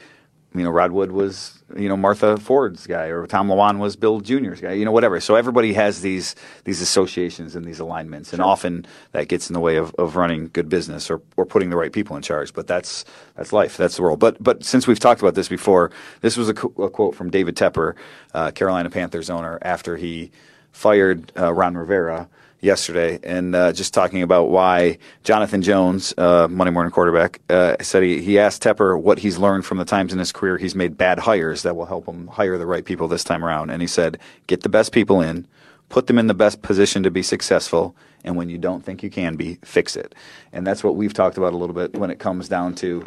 you 0.54 0.62
know, 0.62 0.70
Rod 0.70 0.92
Wood 0.92 1.10
was, 1.10 1.62
you 1.76 1.88
know, 1.88 1.96
Martha 1.96 2.36
Ford's 2.36 2.86
guy, 2.86 3.06
or 3.06 3.26
Tom 3.26 3.48
Lewand 3.48 3.78
was 3.78 3.96
Bill 3.96 4.20
Jr.'s 4.20 4.60
guy, 4.60 4.72
you 4.72 4.84
know, 4.84 4.92
whatever. 4.92 5.18
So 5.18 5.34
everybody 5.34 5.72
has 5.72 6.00
these 6.00 6.36
these 6.62 6.80
associations 6.80 7.56
and 7.56 7.64
these 7.64 7.80
alignments, 7.80 8.32
and 8.32 8.40
often 8.40 8.86
that 9.10 9.26
gets 9.26 9.50
in 9.50 9.54
the 9.54 9.60
way 9.60 9.76
of, 9.76 9.92
of 9.96 10.14
running 10.14 10.50
good 10.52 10.68
business 10.68 11.10
or, 11.10 11.20
or 11.36 11.44
putting 11.44 11.70
the 11.70 11.76
right 11.76 11.92
people 11.92 12.14
in 12.14 12.22
charge. 12.22 12.52
But 12.52 12.68
that's 12.68 13.04
that's 13.36 13.52
life, 13.52 13.76
that's 13.76 13.96
the 13.96 14.02
world. 14.02 14.20
But 14.20 14.40
but 14.40 14.64
since 14.64 14.86
we've 14.86 15.00
talked 15.00 15.20
about 15.20 15.34
this 15.34 15.48
before, 15.48 15.90
this 16.20 16.36
was 16.36 16.48
a, 16.48 16.52
a 16.52 16.88
quote 16.88 17.16
from 17.16 17.30
David 17.30 17.56
Tepper, 17.56 17.94
uh, 18.32 18.52
Carolina 18.52 18.90
Panthers 18.90 19.28
owner, 19.30 19.58
after 19.62 19.96
he 19.96 20.30
fired 20.70 21.32
uh, 21.36 21.52
Ron 21.52 21.76
Rivera 21.76 22.28
yesterday 22.64 23.18
and 23.22 23.54
uh, 23.54 23.72
just 23.72 23.92
talking 23.92 24.22
about 24.22 24.48
why 24.48 24.98
Jonathan 25.22 25.62
Jones, 25.62 26.14
uh, 26.16 26.48
Monday 26.50 26.70
morning 26.70 26.90
quarterback, 26.90 27.40
uh, 27.50 27.76
said 27.80 28.02
he, 28.02 28.22
he 28.22 28.38
asked 28.38 28.62
Tepper 28.62 29.00
what 29.00 29.18
he's 29.18 29.38
learned 29.38 29.64
from 29.64 29.78
the 29.78 29.84
times 29.84 30.12
in 30.12 30.18
his 30.18 30.32
career 30.32 30.56
he's 30.56 30.74
made 30.74 30.96
bad 30.96 31.18
hires 31.18 31.62
that 31.62 31.76
will 31.76 31.84
help 31.84 32.06
him 32.06 32.26
hire 32.28 32.58
the 32.58 32.66
right 32.66 32.84
people 32.84 33.06
this 33.06 33.22
time 33.22 33.44
around. 33.44 33.70
And 33.70 33.82
he 33.82 33.88
said, 33.88 34.18
get 34.46 34.62
the 34.62 34.68
best 34.68 34.92
people 34.92 35.20
in, 35.20 35.46
put 35.90 36.06
them 36.06 36.18
in 36.18 36.26
the 36.26 36.34
best 36.34 36.62
position 36.62 37.02
to 37.02 37.10
be 37.10 37.22
successful, 37.22 37.94
and 38.24 38.36
when 38.36 38.48
you 38.48 38.58
don't 38.58 38.82
think 38.82 39.02
you 39.02 39.10
can 39.10 39.36
be, 39.36 39.58
fix 39.62 39.96
it. 39.96 40.14
And 40.52 40.66
that's 40.66 40.82
what 40.82 40.96
we've 40.96 41.12
talked 41.12 41.36
about 41.36 41.52
a 41.52 41.56
little 41.56 41.74
bit 41.74 41.94
when 41.94 42.10
it 42.10 42.18
comes 42.18 42.48
down 42.48 42.74
to 42.76 43.04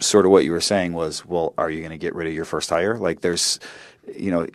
sort 0.00 0.24
of 0.24 0.32
what 0.32 0.44
you 0.44 0.52
were 0.52 0.60
saying 0.60 0.94
was, 0.94 1.24
well, 1.26 1.54
are 1.58 1.70
you 1.70 1.80
going 1.80 1.92
to 1.92 1.98
get 1.98 2.14
rid 2.14 2.26
of 2.26 2.34
your 2.34 2.44
first 2.44 2.70
hire? 2.70 2.96
Like 2.96 3.20
there's 3.20 3.60
you 4.16 4.30
know, 4.30 4.46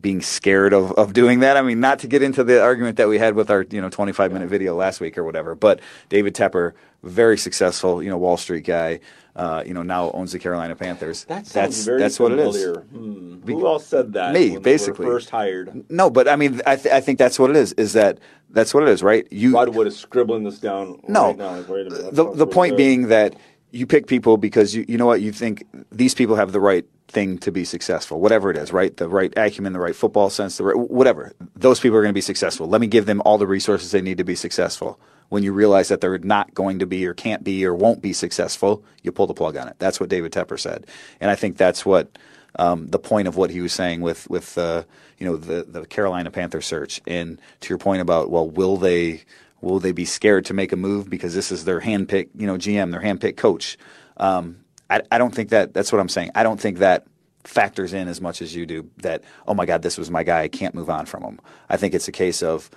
being 0.00 0.20
scared 0.20 0.72
of, 0.72 0.92
of 0.92 1.12
doing 1.12 1.40
that. 1.40 1.56
I 1.56 1.62
mean, 1.62 1.80
not 1.80 2.00
to 2.00 2.06
get 2.06 2.22
into 2.22 2.44
the 2.44 2.62
argument 2.62 2.96
that 2.96 3.08
we 3.08 3.18
had 3.18 3.34
with 3.34 3.50
our, 3.50 3.64
you 3.70 3.80
know, 3.80 3.88
25 3.88 4.32
minute 4.32 4.48
video 4.48 4.74
last 4.74 5.00
week 5.00 5.16
or 5.16 5.24
whatever, 5.24 5.54
but 5.54 5.80
David 6.08 6.34
Tepper, 6.34 6.72
very 7.02 7.38
successful, 7.38 8.02
you 8.02 8.10
know, 8.10 8.18
Wall 8.18 8.36
Street 8.36 8.64
guy, 8.64 9.00
uh, 9.34 9.62
you 9.66 9.72
know, 9.72 9.82
now 9.82 10.10
owns 10.12 10.32
the 10.32 10.38
Carolina 10.38 10.76
Panthers. 10.76 11.24
That 11.24 11.46
that's 11.46 11.86
that's 11.86 12.20
what 12.20 12.32
it 12.32 12.38
is. 12.38 12.76
Hmm. 12.76 13.40
Who 13.46 13.66
else 13.66 13.86
said 13.86 14.12
that? 14.12 14.34
Me, 14.34 14.58
basically. 14.58 15.06
first 15.06 15.30
hired. 15.30 15.90
No, 15.90 16.10
but 16.10 16.28
I 16.28 16.36
mean, 16.36 16.60
I, 16.66 16.76
th- 16.76 16.94
I 16.94 17.00
think 17.00 17.18
that's 17.18 17.38
what 17.38 17.50
it 17.50 17.56
is. 17.56 17.72
Is 17.72 17.94
that 17.94 18.18
that's 18.50 18.74
what 18.74 18.82
it 18.82 18.90
is, 18.90 19.02
right? 19.02 19.26
You 19.32 19.52
Wood 19.52 19.86
is 19.86 19.98
scribbling 19.98 20.44
this 20.44 20.58
down. 20.58 21.00
No, 21.08 21.28
right 21.28 21.38
now. 21.38 21.62
the 21.62 22.30
the 22.34 22.46
point 22.46 22.76
being 22.76 23.08
that 23.08 23.34
you 23.72 23.86
pick 23.86 24.06
people 24.06 24.36
because 24.36 24.74
you 24.74 24.84
you 24.86 24.96
know 24.96 25.06
what 25.06 25.20
you 25.20 25.32
think 25.32 25.66
these 25.90 26.14
people 26.14 26.36
have 26.36 26.52
the 26.52 26.60
right 26.60 26.84
thing 27.08 27.36
to 27.38 27.52
be 27.52 27.64
successful, 27.64 28.20
whatever 28.20 28.50
it 28.50 28.56
is, 28.56 28.72
right? 28.72 28.96
The 28.96 29.08
right 29.08 29.32
acumen, 29.36 29.72
the 29.72 29.80
right 29.80 29.94
football 29.94 30.30
sense, 30.30 30.56
the 30.56 30.64
right, 30.64 30.76
whatever. 30.78 31.32
Those 31.54 31.80
people 31.80 31.98
are 31.98 32.02
going 32.02 32.12
to 32.12 32.14
be 32.14 32.22
successful. 32.22 32.68
Let 32.68 32.80
me 32.80 32.86
give 32.86 33.06
them 33.06 33.20
all 33.24 33.36
the 33.38 33.46
resources 33.46 33.90
they 33.90 34.00
need 34.00 34.18
to 34.18 34.24
be 34.24 34.34
successful. 34.34 34.98
When 35.28 35.42
you 35.42 35.52
realize 35.52 35.88
that 35.88 36.00
they're 36.00 36.18
not 36.18 36.52
going 36.54 36.78
to 36.80 36.86
be 36.86 37.06
or 37.06 37.14
can't 37.14 37.42
be 37.42 37.64
or 37.64 37.74
won't 37.74 38.02
be 38.02 38.12
successful, 38.12 38.84
you 39.02 39.12
pull 39.12 39.26
the 39.26 39.34
plug 39.34 39.56
on 39.56 39.68
it. 39.68 39.76
That's 39.78 39.98
what 39.98 40.10
David 40.10 40.32
Tepper 40.32 40.60
said, 40.60 40.86
and 41.20 41.30
I 41.30 41.34
think 41.34 41.56
that's 41.56 41.86
what 41.86 42.18
um, 42.58 42.88
the 42.88 42.98
point 42.98 43.28
of 43.28 43.36
what 43.36 43.50
he 43.50 43.62
was 43.62 43.72
saying 43.72 44.02
with 44.02 44.28
with 44.28 44.58
uh, 44.58 44.84
you 45.18 45.26
know 45.26 45.36
the 45.36 45.62
the 45.62 45.86
Carolina 45.86 46.30
Panther 46.30 46.60
search. 46.60 47.00
And 47.06 47.38
to 47.60 47.68
your 47.70 47.78
point 47.78 48.02
about 48.02 48.30
well, 48.30 48.48
will 48.48 48.76
they 48.76 49.22
will 49.62 49.80
they 49.80 49.92
be 49.92 50.04
scared 50.04 50.44
to 50.46 50.54
make 50.54 50.72
a 50.72 50.76
move 50.76 51.08
because 51.08 51.34
this 51.34 51.50
is 51.50 51.64
their 51.64 51.80
handpicked 51.80 52.30
you 52.36 52.46
know 52.46 52.56
GM, 52.56 52.90
their 52.90 53.00
handpicked 53.00 53.38
coach? 53.38 53.78
Um, 54.18 54.58
I, 54.90 55.00
I 55.10 55.18
don't 55.18 55.34
think 55.34 55.48
that 55.50 55.72
that's 55.72 55.90
what 55.90 56.00
I'm 56.00 56.08
saying. 56.10 56.32
I 56.34 56.42
don't 56.42 56.60
think 56.60 56.78
that 56.78 57.06
factors 57.44 57.92
in 57.92 58.08
as 58.08 58.20
much 58.20 58.42
as 58.42 58.54
you 58.54 58.66
do 58.66 58.90
that, 58.98 59.22
oh 59.46 59.54
my 59.54 59.66
God, 59.66 59.82
this 59.82 59.98
was 59.98 60.10
my 60.10 60.22
guy. 60.22 60.42
I 60.42 60.48
can't 60.48 60.74
move 60.74 60.90
on 60.90 61.06
from 61.06 61.22
him. 61.22 61.40
I 61.68 61.76
think 61.76 61.94
it's 61.94 62.08
a 62.08 62.12
case 62.12 62.42
of 62.42 62.70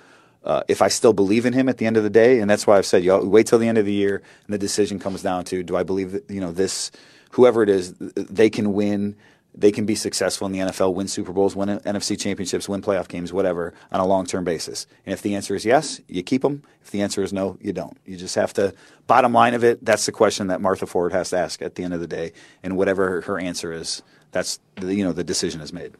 uh, 0.44 0.62
if 0.68 0.80
I 0.80 0.88
still 0.88 1.12
believe 1.12 1.44
in 1.44 1.52
him 1.52 1.68
at 1.68 1.78
the 1.78 1.86
end 1.86 1.96
of 1.96 2.04
the 2.04 2.10
day, 2.10 2.38
and 2.40 2.48
that's 2.48 2.66
why 2.66 2.78
I've 2.78 2.86
said, 2.86 3.02
you 3.02 3.16
wait 3.18 3.48
till 3.48 3.58
the 3.58 3.68
end 3.68 3.78
of 3.78 3.84
the 3.84 3.92
year 3.92 4.22
and 4.46 4.54
the 4.54 4.58
decision 4.58 4.98
comes 4.98 5.22
down 5.22 5.44
to 5.46 5.62
do 5.62 5.76
I 5.76 5.82
believe 5.82 6.20
you 6.28 6.40
know, 6.40 6.52
this, 6.52 6.90
whoever 7.30 7.62
it 7.62 7.68
is, 7.68 7.94
they 7.98 8.48
can 8.48 8.72
win 8.72 9.16
they 9.56 9.72
can 9.72 9.86
be 9.86 9.94
successful 9.94 10.46
in 10.46 10.52
the 10.52 10.58
NFL, 10.58 10.94
win 10.94 11.08
Super 11.08 11.32
Bowls, 11.32 11.56
win 11.56 11.68
NFC 11.80 12.18
championships, 12.18 12.68
win 12.68 12.82
playoff 12.82 13.08
games, 13.08 13.32
whatever, 13.32 13.72
on 13.90 14.00
a 14.00 14.06
long 14.06 14.26
term 14.26 14.44
basis. 14.44 14.86
And 15.06 15.12
if 15.12 15.22
the 15.22 15.34
answer 15.34 15.54
is 15.54 15.64
yes, 15.64 16.00
you 16.08 16.22
keep 16.22 16.42
them. 16.42 16.62
If 16.82 16.90
the 16.90 17.00
answer 17.00 17.22
is 17.22 17.32
no, 17.32 17.56
you 17.60 17.72
don't. 17.72 17.96
You 18.04 18.16
just 18.16 18.34
have 18.34 18.52
to, 18.54 18.74
bottom 19.06 19.32
line 19.32 19.54
of 19.54 19.64
it, 19.64 19.84
that's 19.84 20.06
the 20.06 20.12
question 20.12 20.48
that 20.48 20.60
Martha 20.60 20.86
Ford 20.86 21.12
has 21.12 21.30
to 21.30 21.38
ask 21.38 21.62
at 21.62 21.74
the 21.74 21.84
end 21.84 21.94
of 21.94 22.00
the 22.00 22.06
day. 22.06 22.32
And 22.62 22.76
whatever 22.76 23.22
her 23.22 23.38
answer 23.38 23.72
is, 23.72 24.02
that's, 24.30 24.60
the, 24.76 24.94
you 24.94 25.04
know, 25.04 25.12
the 25.12 25.24
decision 25.24 25.60
is 25.60 25.72
made. 25.72 25.94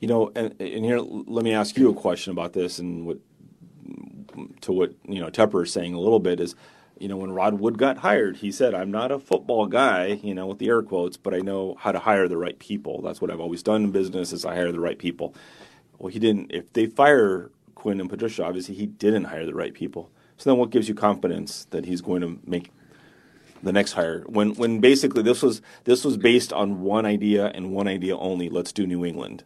You 0.00 0.08
know, 0.08 0.32
and, 0.34 0.58
and 0.60 0.84
here, 0.84 0.98
let 0.98 1.44
me 1.44 1.52
ask 1.52 1.76
you 1.76 1.90
a 1.90 1.94
question 1.94 2.32
about 2.32 2.54
this 2.54 2.78
and 2.78 3.06
what, 3.06 3.18
to 4.62 4.72
what, 4.72 4.94
you 5.06 5.20
know, 5.20 5.28
Tepper 5.28 5.64
is 5.64 5.72
saying 5.72 5.94
a 5.94 6.00
little 6.00 6.18
bit 6.18 6.40
is, 6.40 6.54
you 7.02 7.08
know, 7.08 7.16
when 7.16 7.32
Rod 7.32 7.58
Wood 7.58 7.78
got 7.78 7.98
hired, 7.98 8.36
he 8.36 8.52
said, 8.52 8.74
I'm 8.74 8.92
not 8.92 9.10
a 9.10 9.18
football 9.18 9.66
guy, 9.66 10.20
you 10.22 10.34
know, 10.34 10.46
with 10.46 10.60
the 10.60 10.68
air 10.68 10.82
quotes, 10.82 11.16
but 11.16 11.34
I 11.34 11.38
know 11.38 11.74
how 11.80 11.90
to 11.90 11.98
hire 11.98 12.28
the 12.28 12.36
right 12.36 12.56
people. 12.56 13.02
That's 13.02 13.20
what 13.20 13.28
I've 13.28 13.40
always 13.40 13.64
done 13.64 13.82
in 13.82 13.90
business 13.90 14.32
is 14.32 14.44
I 14.44 14.54
hire 14.54 14.70
the 14.70 14.78
right 14.78 14.96
people. 14.96 15.34
Well, 15.98 16.12
he 16.12 16.20
didn't. 16.20 16.52
If 16.52 16.72
they 16.72 16.86
fire 16.86 17.50
Quinn 17.74 18.00
and 18.00 18.08
Patricia, 18.08 18.44
obviously 18.44 18.76
he 18.76 18.86
didn't 18.86 19.24
hire 19.24 19.44
the 19.44 19.54
right 19.54 19.74
people. 19.74 20.12
So 20.36 20.48
then 20.48 20.60
what 20.60 20.70
gives 20.70 20.88
you 20.88 20.94
confidence 20.94 21.64
that 21.70 21.86
he's 21.86 22.02
going 22.02 22.20
to 22.20 22.38
make 22.46 22.70
the 23.64 23.72
next 23.72 23.92
hire 23.92 24.22
when 24.26 24.54
when 24.54 24.80
basically 24.80 25.22
this 25.22 25.40
was 25.40 25.62
this 25.84 26.04
was 26.04 26.16
based 26.16 26.52
on 26.52 26.80
one 26.80 27.06
idea 27.06 27.46
and 27.54 27.70
one 27.70 27.86
idea 27.86 28.16
only 28.16 28.48
let's 28.48 28.72
do 28.72 28.88
new 28.88 29.04
england 29.04 29.44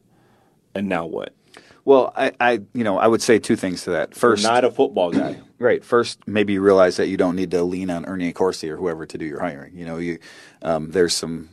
and 0.74 0.88
now 0.88 1.04
what 1.04 1.34
well, 1.86 2.12
I, 2.16 2.32
I, 2.40 2.52
you 2.74 2.82
know, 2.82 2.98
I 2.98 3.06
would 3.06 3.22
say 3.22 3.38
two 3.38 3.54
things 3.54 3.84
to 3.84 3.90
that. 3.90 4.10
1st 4.10 4.42
not 4.42 4.64
a 4.64 4.70
football 4.70 5.10
guy. 5.10 5.40
Right. 5.58 5.82
First, 5.82 6.18
maybe 6.28 6.52
you 6.52 6.60
realize 6.60 6.98
that 6.98 7.06
you 7.06 7.16
don't 7.16 7.34
need 7.34 7.50
to 7.52 7.62
lean 7.62 7.88
on 7.88 8.04
Ernie 8.04 8.30
Accorsi 8.30 8.68
or 8.68 8.76
whoever 8.76 9.06
to 9.06 9.16
do 9.16 9.24
your 9.24 9.40
hiring. 9.40 9.74
You 9.74 9.86
know, 9.86 9.96
you 9.96 10.18
um, 10.60 10.90
there's 10.90 11.14
some 11.14 11.48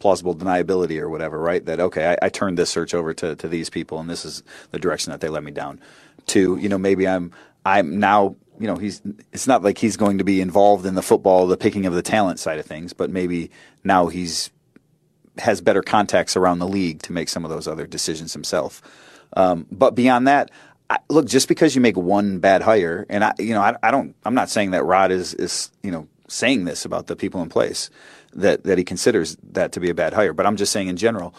plausible 0.00 0.34
deniability 0.34 1.00
or 1.00 1.08
whatever, 1.08 1.38
right? 1.38 1.64
That 1.64 1.78
okay, 1.78 2.16
I, 2.20 2.26
I 2.26 2.28
turned 2.30 2.58
this 2.58 2.68
search 2.68 2.94
over 2.94 3.14
to, 3.14 3.36
to 3.36 3.46
these 3.46 3.70
people, 3.70 4.00
and 4.00 4.10
this 4.10 4.24
is 4.24 4.42
the 4.72 4.80
direction 4.80 5.12
that 5.12 5.20
they 5.20 5.28
let 5.28 5.44
me 5.44 5.52
down. 5.52 5.78
Two, 6.26 6.56
you 6.56 6.68
know, 6.68 6.78
maybe 6.78 7.06
I'm 7.06 7.30
I'm 7.64 8.00
now 8.00 8.34
you 8.58 8.66
know 8.66 8.74
he's 8.74 9.00
it's 9.32 9.46
not 9.46 9.62
like 9.62 9.78
he's 9.78 9.96
going 9.96 10.18
to 10.18 10.24
be 10.24 10.40
involved 10.40 10.84
in 10.84 10.96
the 10.96 11.02
football, 11.02 11.46
the 11.46 11.56
picking 11.56 11.86
of 11.86 11.94
the 11.94 12.02
talent 12.02 12.40
side 12.40 12.58
of 12.58 12.66
things, 12.66 12.92
but 12.92 13.08
maybe 13.08 13.52
now 13.84 14.08
he's 14.08 14.50
has 15.38 15.60
better 15.60 15.80
contacts 15.80 16.36
around 16.36 16.58
the 16.58 16.66
league 16.66 17.02
to 17.02 17.12
make 17.12 17.28
some 17.28 17.44
of 17.44 17.52
those 17.52 17.68
other 17.68 17.86
decisions 17.86 18.32
himself. 18.32 18.82
Um, 19.34 19.66
but 19.70 19.94
beyond 19.94 20.28
that, 20.28 20.50
I, 20.90 20.98
look, 21.08 21.26
just 21.26 21.48
because 21.48 21.74
you 21.74 21.80
make 21.80 21.96
one 21.96 22.38
bad 22.38 22.62
hire, 22.62 23.06
and 23.08 23.24
I, 23.24 23.34
you 23.38 23.54
know, 23.54 23.62
I, 23.62 23.76
I 23.82 23.90
don't, 23.90 24.14
I'm 24.24 24.34
not 24.34 24.50
saying 24.50 24.72
that 24.72 24.84
Rod 24.84 25.10
is, 25.10 25.34
is, 25.34 25.70
you 25.82 25.90
know, 25.90 26.06
saying 26.28 26.64
this 26.64 26.84
about 26.84 27.06
the 27.06 27.16
people 27.16 27.42
in 27.42 27.48
place 27.48 27.90
that 28.32 28.64
that 28.64 28.78
he 28.78 28.84
considers 28.84 29.36
that 29.52 29.72
to 29.72 29.80
be 29.80 29.90
a 29.90 29.94
bad 29.94 30.12
hire. 30.12 30.32
But 30.32 30.46
I'm 30.46 30.56
just 30.56 30.72
saying 30.72 30.88
in 30.88 30.96
general, 30.96 31.34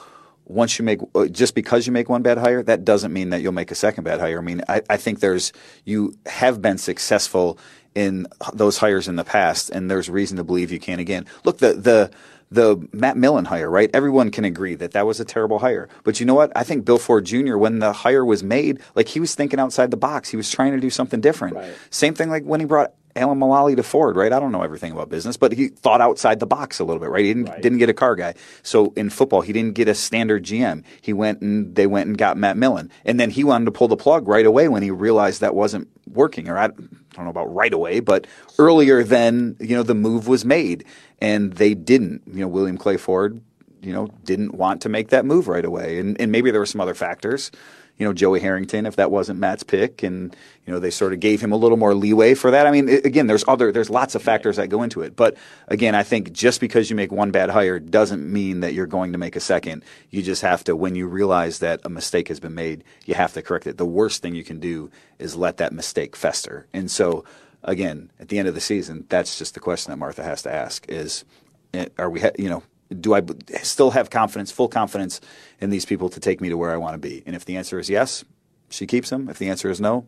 once 0.45 0.79
you 0.79 0.85
make 0.85 0.99
uh, 1.13 1.27
just 1.27 1.55
because 1.55 1.85
you 1.85 1.91
make 1.91 2.09
one 2.09 2.21
bad 2.21 2.37
hire, 2.37 2.63
that 2.63 2.85
doesn't 2.85 3.11
mean 3.13 3.29
that 3.31 3.41
you'll 3.41 3.51
make 3.51 3.71
a 3.71 3.75
second 3.75 4.03
bad 4.03 4.19
hire. 4.19 4.39
I 4.39 4.41
mean, 4.41 4.61
I, 4.67 4.81
I 4.89 4.97
think 4.97 5.19
there's 5.19 5.51
you 5.83 6.17
have 6.25 6.61
been 6.61 6.77
successful 6.77 7.57
in 7.93 8.27
those 8.53 8.77
hires 8.77 9.07
in 9.07 9.15
the 9.15 9.23
past, 9.23 9.69
and 9.69 9.89
there's 9.89 10.09
reason 10.09 10.37
to 10.37 10.43
believe 10.43 10.71
you 10.71 10.79
can 10.79 10.99
again. 10.99 11.25
Look, 11.43 11.59
the 11.59 11.73
the 11.73 12.11
the 12.51 12.87
Matt 12.91 13.17
Millen 13.17 13.45
hire, 13.45 13.69
right? 13.69 13.89
Everyone 13.93 14.31
can 14.31 14.45
agree 14.45 14.75
that 14.75 14.91
that 14.91 15.05
was 15.05 15.19
a 15.19 15.25
terrible 15.25 15.59
hire. 15.59 15.89
But 16.03 16.19
you 16.19 16.25
know 16.25 16.35
what? 16.35 16.51
I 16.55 16.63
think 16.63 16.85
Bill 16.85 16.97
Ford 16.97 17.25
Jr., 17.25 17.57
when 17.57 17.79
the 17.79 17.91
hire 17.91 18.25
was 18.25 18.43
made, 18.43 18.79
like 18.95 19.07
he 19.07 19.19
was 19.19 19.35
thinking 19.35 19.59
outside 19.59 19.91
the 19.91 19.97
box. 19.97 20.29
He 20.29 20.37
was 20.37 20.49
trying 20.49 20.71
to 20.73 20.79
do 20.79 20.89
something 20.89 21.21
different. 21.21 21.55
Right. 21.55 21.73
Same 21.89 22.13
thing 22.13 22.29
like 22.29 22.43
when 22.43 22.59
he 22.59 22.65
brought 22.65 22.93
Alan 23.15 23.39
Mulally 23.39 23.77
to 23.77 23.83
Ford, 23.83 24.17
right? 24.17 24.33
I 24.33 24.39
don't 24.39 24.51
know 24.51 24.61
everything 24.61 24.91
about 24.91 25.09
business, 25.09 25.37
but 25.37 25.53
he 25.53 25.69
thought 25.69 26.01
outside 26.01 26.39
the 26.39 26.45
box 26.45 26.79
a 26.79 26.83
little 26.83 26.99
bit, 26.99 27.09
right? 27.09 27.23
He 27.23 27.33
didn't, 27.33 27.49
right. 27.49 27.61
didn't 27.61 27.77
get 27.77 27.89
a 27.89 27.93
car 27.93 28.15
guy. 28.15 28.33
So 28.61 28.91
in 28.97 29.09
football, 29.09 29.41
he 29.41 29.53
didn't 29.53 29.73
get 29.73 29.87
a 29.87 29.95
standard 29.95 30.43
GM. 30.43 30.83
He 31.01 31.13
went 31.13 31.41
and 31.41 31.75
they 31.75 31.87
went 31.87 32.07
and 32.07 32.17
got 32.17 32.37
Matt 32.37 32.57
Millen. 32.57 32.91
And 33.05 33.17
then 33.19 33.29
he 33.29 33.45
wanted 33.45 33.65
to 33.65 33.71
pull 33.71 33.87
the 33.87 33.95
plug 33.95 34.27
right 34.27 34.45
away 34.45 34.67
when 34.67 34.83
he 34.83 34.91
realized 34.91 35.39
that 35.41 35.55
wasn't 35.55 35.87
working, 36.07 36.49
or 36.49 36.57
I 36.57 36.67
don't 36.67 37.23
know 37.23 37.29
about 37.29 37.53
right 37.53 37.73
away, 37.73 38.01
but 38.01 38.27
earlier 38.59 39.01
than, 39.03 39.55
you 39.61 39.75
know, 39.77 39.83
the 39.83 39.95
move 39.95 40.27
was 40.27 40.43
made. 40.43 40.83
And 41.19 41.53
they 41.53 41.73
didn't. 41.73 42.23
You 42.27 42.41
know, 42.41 42.47
William 42.49 42.77
Clay 42.77 42.97
Ford, 42.97 43.41
you 43.85 43.93
know, 43.93 44.09
didn't 44.23 44.55
want 44.55 44.81
to 44.81 44.89
make 44.89 45.09
that 45.09 45.25
move 45.25 45.47
right 45.47 45.65
away. 45.65 45.99
And, 45.99 46.19
and 46.19 46.31
maybe 46.31 46.51
there 46.51 46.59
were 46.59 46.65
some 46.65 46.81
other 46.81 46.95
factors 46.95 47.51
you 47.97 48.05
know 48.05 48.13
Joey 48.13 48.39
Harrington 48.39 48.85
if 48.85 48.97
that 48.97 49.11
wasn't 49.11 49.39
Matt's 49.39 49.63
pick, 49.63 50.03
and 50.03 50.35
you 50.65 50.73
know 50.73 50.79
they 50.79 50.91
sort 50.91 51.13
of 51.13 51.19
gave 51.19 51.41
him 51.41 51.51
a 51.51 51.55
little 51.55 51.77
more 51.77 51.93
leeway 51.93 52.33
for 52.33 52.51
that. 52.51 52.67
I 52.67 52.71
mean, 52.71 52.89
again, 52.89 53.27
there's 53.27 53.45
other 53.47 53.71
there's 53.71 53.89
lots 53.89 54.15
of 54.15 54.21
factors 54.21 54.57
that 54.57 54.67
go 54.67 54.83
into 54.83 55.01
it, 55.01 55.15
but 55.15 55.37
again, 55.67 55.95
I 55.95 56.03
think 56.03 56.33
just 56.33 56.59
because 56.59 56.89
you 56.89 56.95
make 56.95 57.11
one 57.11 57.31
bad 57.31 57.49
hire 57.49 57.79
doesn't 57.79 58.31
mean 58.31 58.59
that 58.61 58.73
you're 58.73 58.85
going 58.85 59.13
to 59.13 59.17
make 59.17 59.35
a 59.35 59.39
second. 59.39 59.83
You 60.09 60.21
just 60.21 60.41
have 60.41 60.63
to 60.65 60.75
when 60.75 60.95
you 60.95 61.07
realize 61.07 61.59
that 61.59 61.81
a 61.85 61.89
mistake 61.89 62.27
has 62.27 62.39
been 62.39 62.55
made, 62.55 62.83
you 63.05 63.13
have 63.15 63.33
to 63.33 63.41
correct 63.41 63.67
it. 63.67 63.77
The 63.77 63.85
worst 63.85 64.21
thing 64.21 64.35
you 64.35 64.43
can 64.43 64.59
do 64.59 64.91
is 65.19 65.35
let 65.35 65.57
that 65.57 65.73
mistake 65.73 66.15
fester, 66.15 66.67
and 66.73 66.91
so 66.91 67.23
again, 67.63 68.11
at 68.19 68.27
the 68.27 68.37
end 68.39 68.47
of 68.47 68.55
the 68.55 68.61
season, 68.61 69.05
that's 69.09 69.37
just 69.37 69.53
the 69.53 69.59
question 69.59 69.91
that 69.91 69.97
Martha 69.97 70.23
has 70.23 70.41
to 70.41 70.53
ask: 70.53 70.85
is 70.89 71.23
eh, 71.73 71.87
are 71.97 72.09
we 72.09 72.21
you 72.37 72.49
know 72.49 72.63
do 72.99 73.13
I 73.13 73.21
still 73.63 73.91
have 73.91 74.09
confidence, 74.09 74.51
full 74.51 74.67
confidence 74.67 75.21
in 75.59 75.69
these 75.69 75.85
people 75.85 76.09
to 76.09 76.19
take 76.19 76.41
me 76.41 76.49
to 76.49 76.57
where 76.57 76.71
I 76.71 76.77
want 76.77 76.93
to 76.93 76.99
be? 76.99 77.23
And 77.25 77.35
if 77.35 77.45
the 77.45 77.57
answer 77.57 77.79
is 77.79 77.89
yes, 77.89 78.23
she 78.69 78.85
keeps 78.85 79.09
them. 79.09 79.29
If 79.29 79.39
the 79.39 79.49
answer 79.49 79.69
is 79.69 79.81
no, 79.81 80.07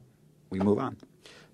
we 0.49 0.59
move 0.59 0.79
on. 0.79 0.97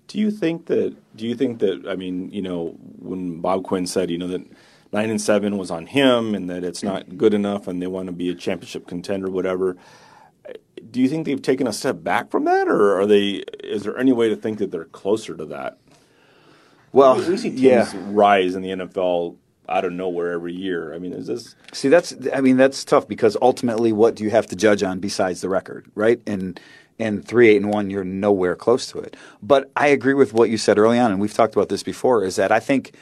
Do 0.06 0.18
you 0.18 0.30
think 0.30 0.66
that? 0.66 0.94
Do 1.16 1.26
you 1.26 1.34
think 1.34 1.60
that? 1.60 1.86
I 1.88 1.96
mean, 1.96 2.30
you 2.30 2.42
know, 2.42 2.76
when 2.98 3.40
Bob 3.40 3.64
Quinn 3.64 3.86
said, 3.86 4.10
you 4.10 4.18
know, 4.18 4.28
that 4.28 4.46
nine 4.92 5.10
and 5.10 5.20
seven 5.20 5.56
was 5.56 5.70
on 5.70 5.86
him, 5.86 6.34
and 6.34 6.50
that 6.50 6.62
it's 6.62 6.82
not 6.82 7.16
good 7.16 7.32
enough, 7.32 7.66
and 7.66 7.80
they 7.80 7.86
want 7.86 8.06
to 8.06 8.12
be 8.12 8.28
a 8.28 8.34
championship 8.34 8.86
contender, 8.86 9.30
whatever. 9.30 9.76
Do 10.90 11.00
you 11.00 11.08
think 11.08 11.24
they've 11.24 11.40
taken 11.40 11.66
a 11.66 11.72
step 11.72 12.02
back 12.02 12.30
from 12.30 12.44
that, 12.44 12.68
or 12.68 13.00
are 13.00 13.06
they? 13.06 13.44
Is 13.62 13.84
there 13.84 13.96
any 13.96 14.12
way 14.12 14.28
to 14.28 14.36
think 14.36 14.58
that 14.58 14.70
they're 14.70 14.84
closer 14.84 15.34
to 15.36 15.46
that? 15.46 15.78
Well, 16.92 17.16
we 17.16 17.36
see 17.36 17.50
teams 17.50 17.60
yeah. 17.60 17.90
rise 17.94 18.54
in 18.54 18.62
the 18.62 18.68
NFL 18.68 19.36
out 19.68 19.84
of 19.84 19.92
nowhere 19.92 20.32
every 20.32 20.54
year. 20.54 20.94
I 20.94 20.98
mean, 20.98 21.12
is 21.12 21.26
this? 21.26 21.54
See, 21.72 21.88
that's 21.88 22.14
I 22.32 22.40
mean 22.40 22.56
that's 22.56 22.84
tough 22.84 23.08
because 23.08 23.36
ultimately, 23.40 23.92
what 23.92 24.14
do 24.14 24.24
you 24.24 24.30
have 24.30 24.46
to 24.48 24.56
judge 24.56 24.82
on 24.82 25.00
besides 25.00 25.40
the 25.40 25.48
record, 25.48 25.86
right? 25.94 26.20
And 26.26 26.60
and 26.98 27.26
three 27.26 27.48
eight 27.48 27.56
and 27.56 27.70
one, 27.70 27.90
you're 27.90 28.04
nowhere 28.04 28.56
close 28.56 28.86
to 28.92 28.98
it. 28.98 29.16
But 29.42 29.70
I 29.76 29.88
agree 29.88 30.14
with 30.14 30.32
what 30.32 30.50
you 30.50 30.58
said 30.58 30.78
early 30.78 30.98
on, 30.98 31.10
and 31.10 31.20
we've 31.20 31.34
talked 31.34 31.54
about 31.54 31.68
this 31.68 31.82
before. 31.82 32.24
Is 32.24 32.36
that 32.36 32.52
I 32.52 32.60
think 32.60 32.94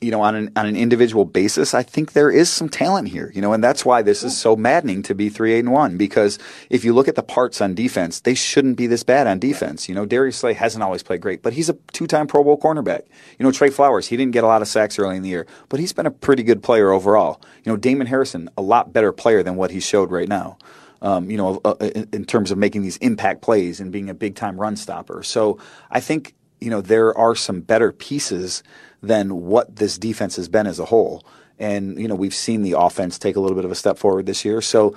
you 0.00 0.10
know, 0.10 0.20
on 0.20 0.34
an 0.34 0.52
on 0.56 0.66
an 0.66 0.76
individual 0.76 1.24
basis, 1.24 1.74
I 1.74 1.82
think 1.82 2.12
there 2.12 2.30
is 2.30 2.50
some 2.50 2.68
talent 2.68 3.08
here, 3.08 3.32
you 3.34 3.40
know, 3.40 3.52
and 3.52 3.62
that's 3.62 3.84
why 3.84 4.02
this 4.02 4.22
is 4.22 4.36
so 4.36 4.54
maddening 4.54 5.02
to 5.04 5.14
be 5.14 5.28
three 5.28 5.52
eight 5.52 5.60
and 5.60 5.72
one. 5.72 5.96
Because 5.96 6.38
if 6.70 6.84
you 6.84 6.92
look 6.92 7.08
at 7.08 7.16
the 7.16 7.22
parts 7.22 7.60
on 7.60 7.74
defense, 7.74 8.20
they 8.20 8.34
shouldn't 8.34 8.76
be 8.76 8.86
this 8.86 9.02
bad 9.02 9.26
on 9.26 9.38
defense. 9.38 9.88
You 9.88 9.94
know, 9.94 10.06
Darius 10.06 10.36
Slay 10.36 10.52
hasn't 10.52 10.82
always 10.82 11.02
played 11.02 11.20
great, 11.20 11.42
but 11.42 11.52
he's 11.52 11.68
a 11.68 11.74
two 11.92 12.06
time 12.06 12.26
Pro 12.26 12.44
Bowl 12.44 12.58
cornerback. 12.58 13.02
You 13.38 13.44
know, 13.44 13.52
Trey 13.52 13.70
Flowers, 13.70 14.08
he 14.08 14.16
didn't 14.16 14.32
get 14.32 14.44
a 14.44 14.48
lot 14.48 14.62
of 14.62 14.68
sacks 14.68 14.98
early 14.98 15.16
in 15.16 15.22
the 15.22 15.28
year, 15.28 15.46
but 15.68 15.80
he's 15.80 15.92
been 15.92 16.06
a 16.06 16.10
pretty 16.10 16.42
good 16.42 16.62
player 16.62 16.92
overall. 16.92 17.40
You 17.64 17.72
know, 17.72 17.76
Damon 17.76 18.06
Harrison, 18.06 18.48
a 18.56 18.62
lot 18.62 18.92
better 18.92 19.12
player 19.12 19.42
than 19.42 19.56
what 19.56 19.70
he 19.70 19.80
showed 19.80 20.10
right 20.10 20.28
now. 20.28 20.58
Um, 21.00 21.30
you 21.30 21.36
know, 21.36 21.60
uh, 21.64 21.74
in, 21.80 22.08
in 22.12 22.24
terms 22.24 22.50
of 22.50 22.58
making 22.58 22.82
these 22.82 22.96
impact 22.96 23.40
plays 23.40 23.78
and 23.78 23.92
being 23.92 24.10
a 24.10 24.14
big 24.14 24.34
time 24.34 24.60
run 24.60 24.74
stopper. 24.74 25.22
So 25.22 25.58
I 25.90 26.00
think 26.00 26.34
you 26.60 26.70
know 26.70 26.80
there 26.80 27.16
are 27.16 27.34
some 27.34 27.60
better 27.60 27.92
pieces 27.92 28.62
than 29.02 29.42
what 29.46 29.76
this 29.76 29.98
defense 29.98 30.36
has 30.36 30.48
been 30.48 30.66
as 30.66 30.78
a 30.78 30.84
whole. 30.86 31.24
And, 31.58 31.98
you 32.00 32.08
know, 32.08 32.14
we've 32.14 32.34
seen 32.34 32.62
the 32.62 32.78
offense 32.78 33.18
take 33.18 33.36
a 33.36 33.40
little 33.40 33.56
bit 33.56 33.64
of 33.64 33.70
a 33.70 33.74
step 33.74 33.98
forward 33.98 34.26
this 34.26 34.44
year. 34.44 34.60
So, 34.60 34.94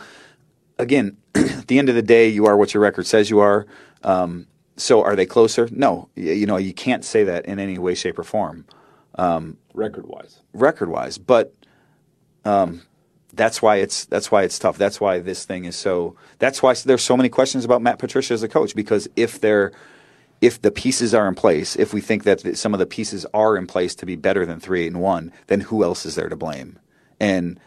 again, 0.77 1.17
at 1.35 1.67
the 1.67 1.79
end 1.79 1.89
of 1.89 1.95
the 1.95 2.01
day, 2.01 2.27
you 2.27 2.45
are 2.45 2.55
what 2.55 2.73
your 2.73 2.81
record 2.81 3.07
says 3.07 3.29
you 3.29 3.39
are. 3.39 3.65
Um, 4.03 4.47
so, 4.77 5.03
are 5.03 5.15
they 5.15 5.25
closer? 5.25 5.67
No. 5.71 6.09
You 6.15 6.45
know, 6.45 6.57
you 6.57 6.73
can't 6.73 7.03
say 7.03 7.23
that 7.23 7.45
in 7.45 7.59
any 7.59 7.77
way, 7.77 7.95
shape, 7.95 8.19
or 8.19 8.23
form. 8.23 8.65
Um, 9.15 9.57
record 9.73 10.07
wise. 10.07 10.41
Record 10.53 10.89
wise. 10.89 11.17
But, 11.17 11.53
um, 12.45 12.81
that's 13.33 13.61
why 13.61 13.77
it's 13.77 14.05
that's 14.05 14.31
why 14.31 14.43
it's 14.43 14.59
tough. 14.59 14.77
That's 14.77 14.99
why 14.99 15.19
this 15.19 15.45
thing 15.45 15.65
is 15.65 15.75
so. 15.75 16.15
That's 16.39 16.61
why 16.61 16.73
there's 16.73 17.03
so 17.03 17.15
many 17.15 17.29
questions 17.29 17.63
about 17.65 17.81
Matt 17.81 17.99
Patricia 17.99 18.33
as 18.33 18.43
a 18.43 18.49
coach 18.49 18.75
because 18.75 19.07
if 19.15 19.39
they're 19.39 19.71
if 20.41 20.59
the 20.61 20.71
pieces 20.71 21.13
are 21.13 21.27
in 21.27 21.35
place, 21.35 21.75
if 21.75 21.93
we 21.93 22.01
think 22.01 22.23
that 22.23 22.57
some 22.57 22.73
of 22.73 22.79
the 22.79 22.85
pieces 22.87 23.25
are 23.33 23.55
in 23.55 23.67
place 23.67 23.93
to 23.95 24.05
be 24.07 24.15
better 24.15 24.45
than 24.45 24.59
three, 24.59 24.83
eight, 24.83 24.87
and 24.87 24.99
one, 24.99 25.31
then 25.47 25.61
who 25.61 25.83
else 25.83 26.05
is 26.05 26.15
there 26.15 26.29
to 26.29 26.35
blame? 26.35 26.79
And 27.19 27.59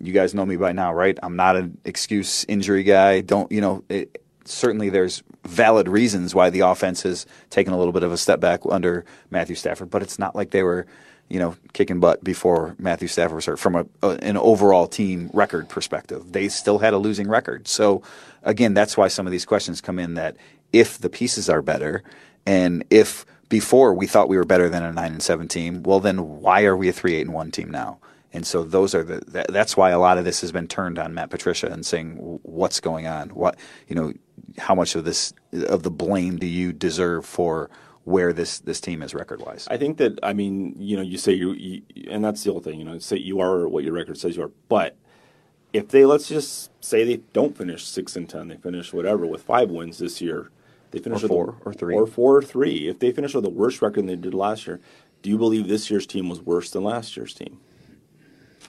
you 0.00 0.12
guys 0.12 0.32
know 0.32 0.46
me 0.46 0.56
by 0.56 0.72
now, 0.72 0.94
right? 0.94 1.18
I'm 1.22 1.36
not 1.36 1.56
an 1.56 1.78
excuse 1.84 2.44
injury 2.44 2.84
guy. 2.84 3.20
Don't 3.20 3.50
you 3.50 3.60
know? 3.60 3.84
It, 3.88 4.24
certainly, 4.44 4.88
there's 4.88 5.24
valid 5.44 5.88
reasons 5.88 6.34
why 6.34 6.50
the 6.50 6.60
offense 6.60 7.02
has 7.02 7.26
taken 7.50 7.72
a 7.72 7.78
little 7.78 7.92
bit 7.92 8.04
of 8.04 8.12
a 8.12 8.16
step 8.16 8.38
back 8.38 8.60
under 8.70 9.04
Matthew 9.30 9.56
Stafford, 9.56 9.90
but 9.90 10.02
it's 10.02 10.18
not 10.18 10.36
like 10.36 10.50
they 10.50 10.62
were, 10.62 10.86
you 11.28 11.40
know, 11.40 11.56
kicking 11.72 11.98
butt 11.98 12.22
before 12.22 12.76
Matthew 12.78 13.08
Stafford 13.08 13.36
was 13.36 13.46
hurt. 13.46 13.58
From 13.58 13.74
a, 13.74 13.86
a, 14.02 14.10
an 14.22 14.36
overall 14.36 14.86
team 14.86 15.28
record 15.32 15.68
perspective, 15.68 16.32
they 16.32 16.48
still 16.48 16.78
had 16.78 16.94
a 16.94 16.98
losing 16.98 17.28
record. 17.28 17.66
So, 17.66 18.02
again, 18.44 18.74
that's 18.74 18.96
why 18.96 19.08
some 19.08 19.26
of 19.26 19.32
these 19.32 19.44
questions 19.44 19.80
come 19.80 19.98
in. 19.98 20.14
That 20.14 20.36
if 20.72 20.98
the 20.98 21.08
pieces 21.08 21.48
are 21.48 21.62
better 21.62 22.02
and 22.46 22.84
if 22.90 23.24
before 23.48 23.92
we 23.92 24.06
thought 24.06 24.28
we 24.28 24.36
were 24.36 24.44
better 24.44 24.68
than 24.68 24.82
a 24.82 24.92
9 24.92 25.12
and 25.12 25.22
7 25.22 25.46
team, 25.48 25.82
well 25.82 26.00
then 26.00 26.40
why 26.40 26.64
are 26.64 26.76
we 26.76 26.88
a 26.88 26.92
3 26.92 27.14
8 27.14 27.20
and 27.22 27.34
1 27.34 27.50
team 27.50 27.70
now? 27.70 27.98
And 28.32 28.46
so 28.46 28.64
those 28.64 28.94
are 28.94 29.02
the 29.02 29.22
that, 29.28 29.52
that's 29.52 29.76
why 29.76 29.90
a 29.90 29.98
lot 29.98 30.16
of 30.16 30.24
this 30.24 30.40
has 30.40 30.52
been 30.52 30.66
turned 30.66 30.98
on 30.98 31.12
Matt 31.12 31.28
Patricia 31.30 31.70
and 31.70 31.84
saying 31.84 32.16
what's 32.42 32.80
going 32.80 33.06
on? 33.06 33.28
What, 33.30 33.58
you 33.88 33.94
know, 33.94 34.12
how 34.58 34.74
much 34.74 34.94
of 34.94 35.04
this 35.04 35.34
of 35.52 35.82
the 35.82 35.90
blame 35.90 36.38
do 36.38 36.46
you 36.46 36.72
deserve 36.72 37.26
for 37.26 37.68
where 38.04 38.32
this 38.32 38.60
this 38.60 38.80
team 38.80 39.02
is 39.02 39.14
record 39.14 39.40
wise. 39.40 39.68
I 39.70 39.76
think 39.76 39.98
that 39.98 40.18
I 40.22 40.32
mean 40.32 40.74
you 40.78 40.96
know 40.96 41.02
you 41.02 41.18
say 41.18 41.32
you, 41.32 41.52
you, 41.52 41.82
and 42.10 42.24
that's 42.24 42.42
the 42.42 42.50
whole 42.50 42.60
thing 42.60 42.78
you 42.78 42.84
know 42.84 42.98
say 42.98 43.16
you 43.16 43.40
are 43.40 43.68
what 43.68 43.84
your 43.84 43.92
record 43.92 44.18
says 44.18 44.36
you 44.36 44.44
are, 44.44 44.50
but 44.68 44.96
if 45.72 45.88
they 45.88 46.04
let's 46.04 46.28
just 46.28 46.70
say 46.84 47.04
they 47.04 47.18
don't 47.32 47.56
finish 47.56 47.84
six 47.84 48.16
and 48.16 48.28
ten, 48.28 48.48
they 48.48 48.56
finish 48.56 48.92
whatever 48.92 49.26
with 49.26 49.42
five 49.42 49.70
wins 49.70 49.98
this 49.98 50.20
year. 50.20 50.50
They 50.92 50.98
finish 50.98 51.24
or 51.24 51.28
four 51.28 51.46
with 51.46 51.66
a, 51.66 51.68
or 51.68 51.72
three 51.72 51.94
or 51.94 52.06
four 52.06 52.36
or 52.36 52.42
three. 52.42 52.88
If 52.88 53.00
they 53.00 53.12
finish 53.12 53.34
with 53.34 53.44
the 53.44 53.50
worst 53.50 53.82
record 53.82 54.00
than 54.00 54.06
they 54.06 54.16
did 54.16 54.34
last 54.34 54.66
year, 54.66 54.80
do 55.22 55.30
you 55.30 55.38
believe 55.38 55.68
this 55.68 55.90
year's 55.90 56.06
team 56.06 56.28
was 56.28 56.40
worse 56.40 56.70
than 56.70 56.84
last 56.84 57.16
year's 57.16 57.34
team? 57.34 57.58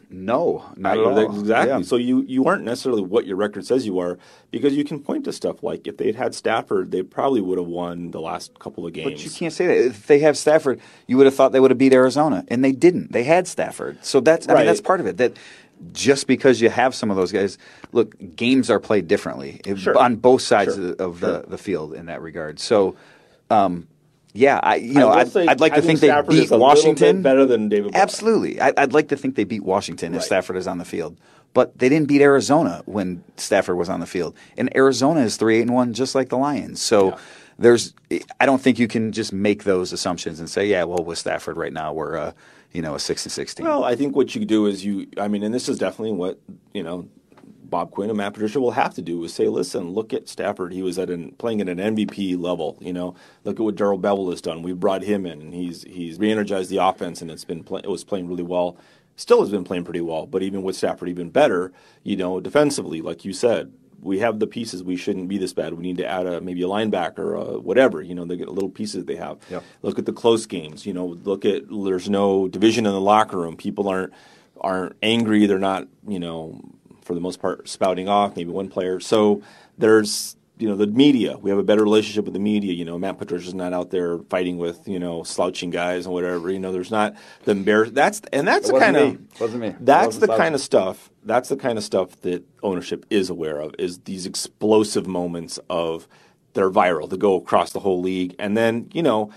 No, 0.09 0.65
not 0.75 0.97
at 0.97 1.03
all. 1.03 1.39
Exactly. 1.39 1.69
Yeah. 1.69 1.81
So 1.81 1.95
you, 1.95 2.21
you 2.21 2.45
aren't 2.45 2.63
necessarily 2.63 3.01
what 3.01 3.25
your 3.25 3.35
record 3.35 3.65
says 3.65 3.87
you 3.87 3.97
are 3.97 4.19
because 4.51 4.75
you 4.75 4.83
can 4.83 4.99
point 4.99 5.25
to 5.25 5.33
stuff 5.33 5.63
like 5.63 5.87
if 5.87 5.97
they'd 5.97 6.15
had 6.15 6.35
Stafford, 6.35 6.91
they 6.91 7.01
probably 7.01 7.41
would 7.41 7.57
have 7.57 7.67
won 7.67 8.11
the 8.11 8.21
last 8.21 8.59
couple 8.59 8.85
of 8.85 8.93
games. 8.93 9.11
But 9.11 9.25
you 9.25 9.31
can't 9.31 9.51
say 9.51 9.65
that. 9.65 9.77
If 9.77 10.05
they 10.05 10.19
have 10.19 10.37
Stafford, 10.37 10.79
you 11.07 11.17
would 11.17 11.25
have 11.25 11.33
thought 11.33 11.51
they 11.51 11.59
would 11.59 11.71
have 11.71 11.79
beat 11.79 11.93
Arizona, 11.93 12.45
and 12.49 12.63
they 12.63 12.71
didn't. 12.73 13.11
They 13.11 13.23
had 13.23 13.47
Stafford, 13.47 14.05
so 14.05 14.19
that's 14.19 14.47
I 14.47 14.53
right. 14.53 14.59
mean 14.59 14.67
that's 14.67 14.81
part 14.81 14.99
of 14.99 15.07
it. 15.07 15.17
That 15.17 15.35
just 15.91 16.27
because 16.27 16.61
you 16.61 16.69
have 16.69 16.95
some 16.95 17.11
of 17.11 17.17
those 17.17 17.31
guys, 17.31 17.57
look, 17.91 18.15
games 18.35 18.69
are 18.69 18.79
played 18.79 19.07
differently 19.07 19.61
sure. 19.75 19.97
on 19.97 20.15
both 20.15 20.41
sides 20.41 20.75
sure. 20.75 20.91
of, 20.93 20.99
of 20.99 21.19
sure. 21.19 21.41
the, 21.41 21.49
the 21.49 21.57
field 21.57 21.93
in 21.93 22.07
that 22.07 22.21
regard. 22.21 22.59
So, 22.59 22.95
um, 23.49 23.87
yeah, 24.33 24.59
I 24.63 24.75
you 24.75 24.95
know 24.95 25.09
I 25.09 25.21
I'd, 25.21 25.37
I'd, 25.37 25.59
like 25.59 25.75
to 25.75 25.81
think 25.81 25.99
they 25.99 26.21
beat 26.27 26.49
Washington 26.49 27.21
better 27.21 27.45
than 27.45 27.69
David. 27.69 27.93
Absolutely, 27.93 28.59
I, 28.59 28.71
would 28.79 28.93
like 28.93 29.09
to 29.09 29.17
think 29.17 29.35
they 29.35 29.43
beat 29.43 29.63
Washington 29.63 30.11
right. 30.11 30.17
if 30.17 30.23
Stafford 30.23 30.57
is 30.57 30.65
on 30.65 30.79
the 30.79 30.85
field, 30.85 31.17
but 31.53 31.77
they 31.77 31.87
didn't 31.87 32.07
beat 32.07 32.21
Arizona 32.21 32.81
when 32.85 33.23
Stafford 33.37 33.77
was 33.77 33.89
on 33.89 33.99
the 33.99 34.07
field, 34.07 34.35
and 34.57 34.75
Arizona 34.75 35.19
is 35.19 35.37
three 35.37 35.59
eight 35.59 35.61
and 35.61 35.73
one 35.73 35.93
just 35.93 36.15
like 36.15 36.29
the 36.29 36.37
Lions. 36.37 36.81
So. 36.81 37.09
Yeah. 37.09 37.17
There's, 37.59 37.93
I 38.39 38.47
don't 38.47 38.59
think 38.59 38.79
you 38.79 38.87
can 38.87 39.11
just 39.11 39.31
make 39.31 39.63
those 39.63 39.93
assumptions 39.93 40.39
and 40.39 40.49
say, 40.49 40.65
yeah, 40.65 40.85
well, 40.85 41.03
with 41.03 41.19
Stafford 41.19 41.55
right 41.55 41.71
now, 41.71 41.93
we're, 41.93 42.17
uh, 42.17 42.31
you 42.73 42.81
know, 42.81 42.95
a 42.95 42.99
six 42.99 43.25
and 43.25 43.31
sixteen. 43.31 43.65
Well, 43.65 43.83
I 43.83 43.95
think 43.95 44.15
what 44.15 44.35
you 44.35 44.45
do 44.45 44.65
is 44.65 44.83
you, 44.83 45.07
I 45.17 45.27
mean, 45.27 45.43
and 45.43 45.53
this 45.53 45.69
is 45.69 45.77
definitely 45.77 46.13
what 46.13 46.39
you 46.73 46.83
know 46.83 47.07
Bob 47.73 47.89
Quinn 47.89 48.09
and 48.09 48.17
Matt 48.17 48.33
Patricia 48.33 48.59
will 48.59 48.71
have 48.71 48.93
to 48.93 49.01
do 49.01 49.23
is 49.23 49.33
say, 49.33 49.47
listen, 49.47 49.91
look 49.91 50.13
at 50.13 50.29
Stafford. 50.29 50.73
He 50.73 50.83
was 50.83 50.99
at 50.99 51.09
an, 51.09 51.31
playing 51.39 51.59
at 51.59 51.67
an 51.67 51.79
MVP 51.79 52.39
level. 52.39 52.77
You 52.79 52.93
know, 52.93 53.15
look 53.45 53.59
at 53.59 53.63
what 53.63 53.75
Darrell 53.75 53.97
Bevell 53.97 54.29
has 54.29 54.41
done. 54.41 54.61
We 54.61 54.73
brought 54.73 55.01
him 55.01 55.25
in, 55.25 55.41
and 55.41 55.53
he's 55.55 55.81
he's 55.83 56.19
re-energized 56.19 56.69
the 56.69 56.77
offense, 56.77 57.21
and 57.21 57.31
it's 57.31 57.45
been 57.45 57.63
play, 57.63 57.81
it 57.83 57.89
was 57.89 58.03
playing 58.03 58.27
really 58.27 58.43
well. 58.43 58.77
Still 59.15 59.41
has 59.41 59.49
been 59.49 59.63
playing 59.63 59.85
pretty 59.85 60.01
well, 60.01 60.25
but 60.27 60.43
even 60.43 60.63
with 60.63 60.75
Stafford, 60.75 61.09
even 61.09 61.31
better. 61.31 61.71
You 62.03 62.15
know, 62.15 62.39
defensively, 62.39 63.01
like 63.01 63.25
you 63.25 63.33
said, 63.33 63.71
we 64.03 64.19
have 64.19 64.39
the 64.39 64.47
pieces. 64.47 64.83
We 64.83 64.95
shouldn't 64.95 65.27
be 65.27 65.37
this 65.37 65.53
bad. 65.53 65.73
We 65.73 65.83
need 65.83 65.97
to 65.97 66.05
add 66.05 66.25
a 66.25 66.41
maybe 66.41 66.63
a 66.63 66.67
linebacker, 66.67 67.19
or 67.19 67.59
whatever. 67.59 68.01
You 68.01 68.15
know, 68.15 68.25
they 68.25 68.37
get 68.37 68.49
little 68.49 68.69
pieces 68.69 69.05
they 69.05 69.15
have. 69.15 69.37
Yep. 69.49 69.63
Look 69.81 69.99
at 69.99 70.05
the 70.05 70.13
close 70.13 70.45
games. 70.45 70.85
You 70.85 70.93
know, 70.93 71.05
look 71.23 71.45
at 71.45 71.63
there's 71.69 72.09
no 72.09 72.47
division 72.47 72.85
in 72.85 72.91
the 72.91 73.01
locker 73.01 73.37
room. 73.37 73.55
People 73.55 73.87
aren't 73.87 74.13
aren't 74.59 74.95
angry. 75.01 75.45
They're 75.45 75.59
not 75.59 75.87
you 76.07 76.19
know 76.19 76.61
for 77.01 77.13
the 77.13 77.21
most 77.21 77.39
part 77.39 77.67
spouting 77.67 78.07
off. 78.07 78.35
Maybe 78.35 78.51
one 78.51 78.69
player. 78.69 78.99
So 78.99 79.41
there's 79.77 80.35
you 80.57 80.67
know 80.67 80.75
the 80.75 80.87
media. 80.87 81.37
We 81.37 81.49
have 81.49 81.59
a 81.59 81.63
better 81.63 81.83
relationship 81.83 82.25
with 82.25 82.33
the 82.33 82.39
media. 82.39 82.73
You 82.73 82.85
know, 82.85 82.97
Matt 82.97 83.17
Patricia's 83.17 83.53
not 83.53 83.73
out 83.73 83.89
there 83.89 84.19
fighting 84.29 84.57
with 84.57 84.87
you 84.87 84.99
know 84.99 85.23
slouching 85.23 85.71
guys 85.71 86.05
and 86.05 86.13
whatever. 86.13 86.49
You 86.51 86.59
know, 86.59 86.71
there's 86.71 86.91
not 86.91 87.15
the 87.43 87.51
embarrass. 87.51 87.91
That's 87.91 88.21
and 88.31 88.47
that's 88.47 88.69
the 88.69 88.79
kind 88.79 88.95
me. 88.95 89.01
of 89.01 89.41
wasn't 89.41 89.61
me. 89.61 89.75
That's 89.79 90.17
the 90.17 90.27
kind 90.27 90.53
of 90.53 90.61
stuff. 90.61 91.09
That's 91.23 91.49
the 91.49 91.57
kind 91.57 91.77
of 91.77 91.83
stuff 91.83 92.19
that 92.21 92.43
ownership 92.61 93.05
is 93.09 93.29
aware 93.29 93.59
of. 93.59 93.73
Is 93.79 93.99
these 93.99 94.25
explosive 94.25 95.07
moments 95.07 95.59
of 95.69 96.07
they're 96.53 96.71
viral 96.71 97.09
to 97.09 97.17
go 97.17 97.35
across 97.35 97.71
the 97.71 97.79
whole 97.79 98.01
league, 98.01 98.35
and 98.37 98.55
then 98.55 98.89
you 98.93 99.01
know 99.01 99.31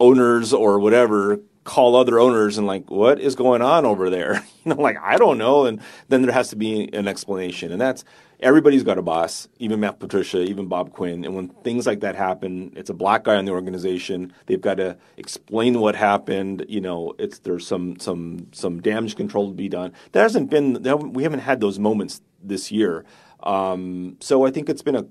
owners 0.00 0.52
or 0.52 0.78
whatever 0.78 1.40
call 1.64 1.96
other 1.96 2.18
owners 2.18 2.56
and 2.56 2.66
like 2.66 2.90
what 2.90 3.20
is 3.20 3.34
going 3.34 3.60
on 3.60 3.84
over 3.84 4.08
there 4.08 4.42
you 4.64 4.74
know 4.74 4.80
like 4.80 4.96
i 5.02 5.18
don't 5.18 5.36
know 5.36 5.66
and 5.66 5.82
then 6.08 6.22
there 6.22 6.32
has 6.32 6.48
to 6.48 6.56
be 6.56 6.88
an 6.94 7.06
explanation 7.06 7.70
and 7.70 7.78
that's 7.78 8.04
everybody's 8.40 8.82
got 8.82 8.98
a 8.98 9.02
boss, 9.02 9.48
even 9.58 9.80
Matt 9.80 9.98
Patricia, 9.98 10.42
even 10.42 10.66
Bob 10.66 10.92
Quinn. 10.92 11.24
And 11.24 11.34
when 11.34 11.48
things 11.48 11.86
like 11.86 12.00
that 12.00 12.14
happen, 12.14 12.72
it's 12.76 12.90
a 12.90 12.94
black 12.94 13.24
guy 13.24 13.38
in 13.38 13.44
the 13.44 13.52
organization. 13.52 14.32
They've 14.46 14.60
got 14.60 14.76
to 14.76 14.96
explain 15.16 15.80
what 15.80 15.96
happened. 15.96 16.64
You 16.68 16.80
know, 16.80 17.14
it's 17.18 17.40
there's 17.40 17.66
some 17.66 17.98
some 17.98 18.48
some 18.52 18.80
damage 18.80 19.16
control 19.16 19.48
to 19.48 19.54
be 19.54 19.68
done. 19.68 19.92
There 20.12 20.22
hasn't 20.22 20.50
been 20.50 20.82
we 21.12 21.22
haven't 21.22 21.40
had 21.40 21.60
those 21.60 21.78
moments 21.78 22.20
this 22.42 22.70
year. 22.70 23.04
Um, 23.42 24.16
so 24.20 24.46
I 24.46 24.50
think 24.50 24.68
it's 24.68 24.82
been 24.82 24.96
a, 24.96 25.06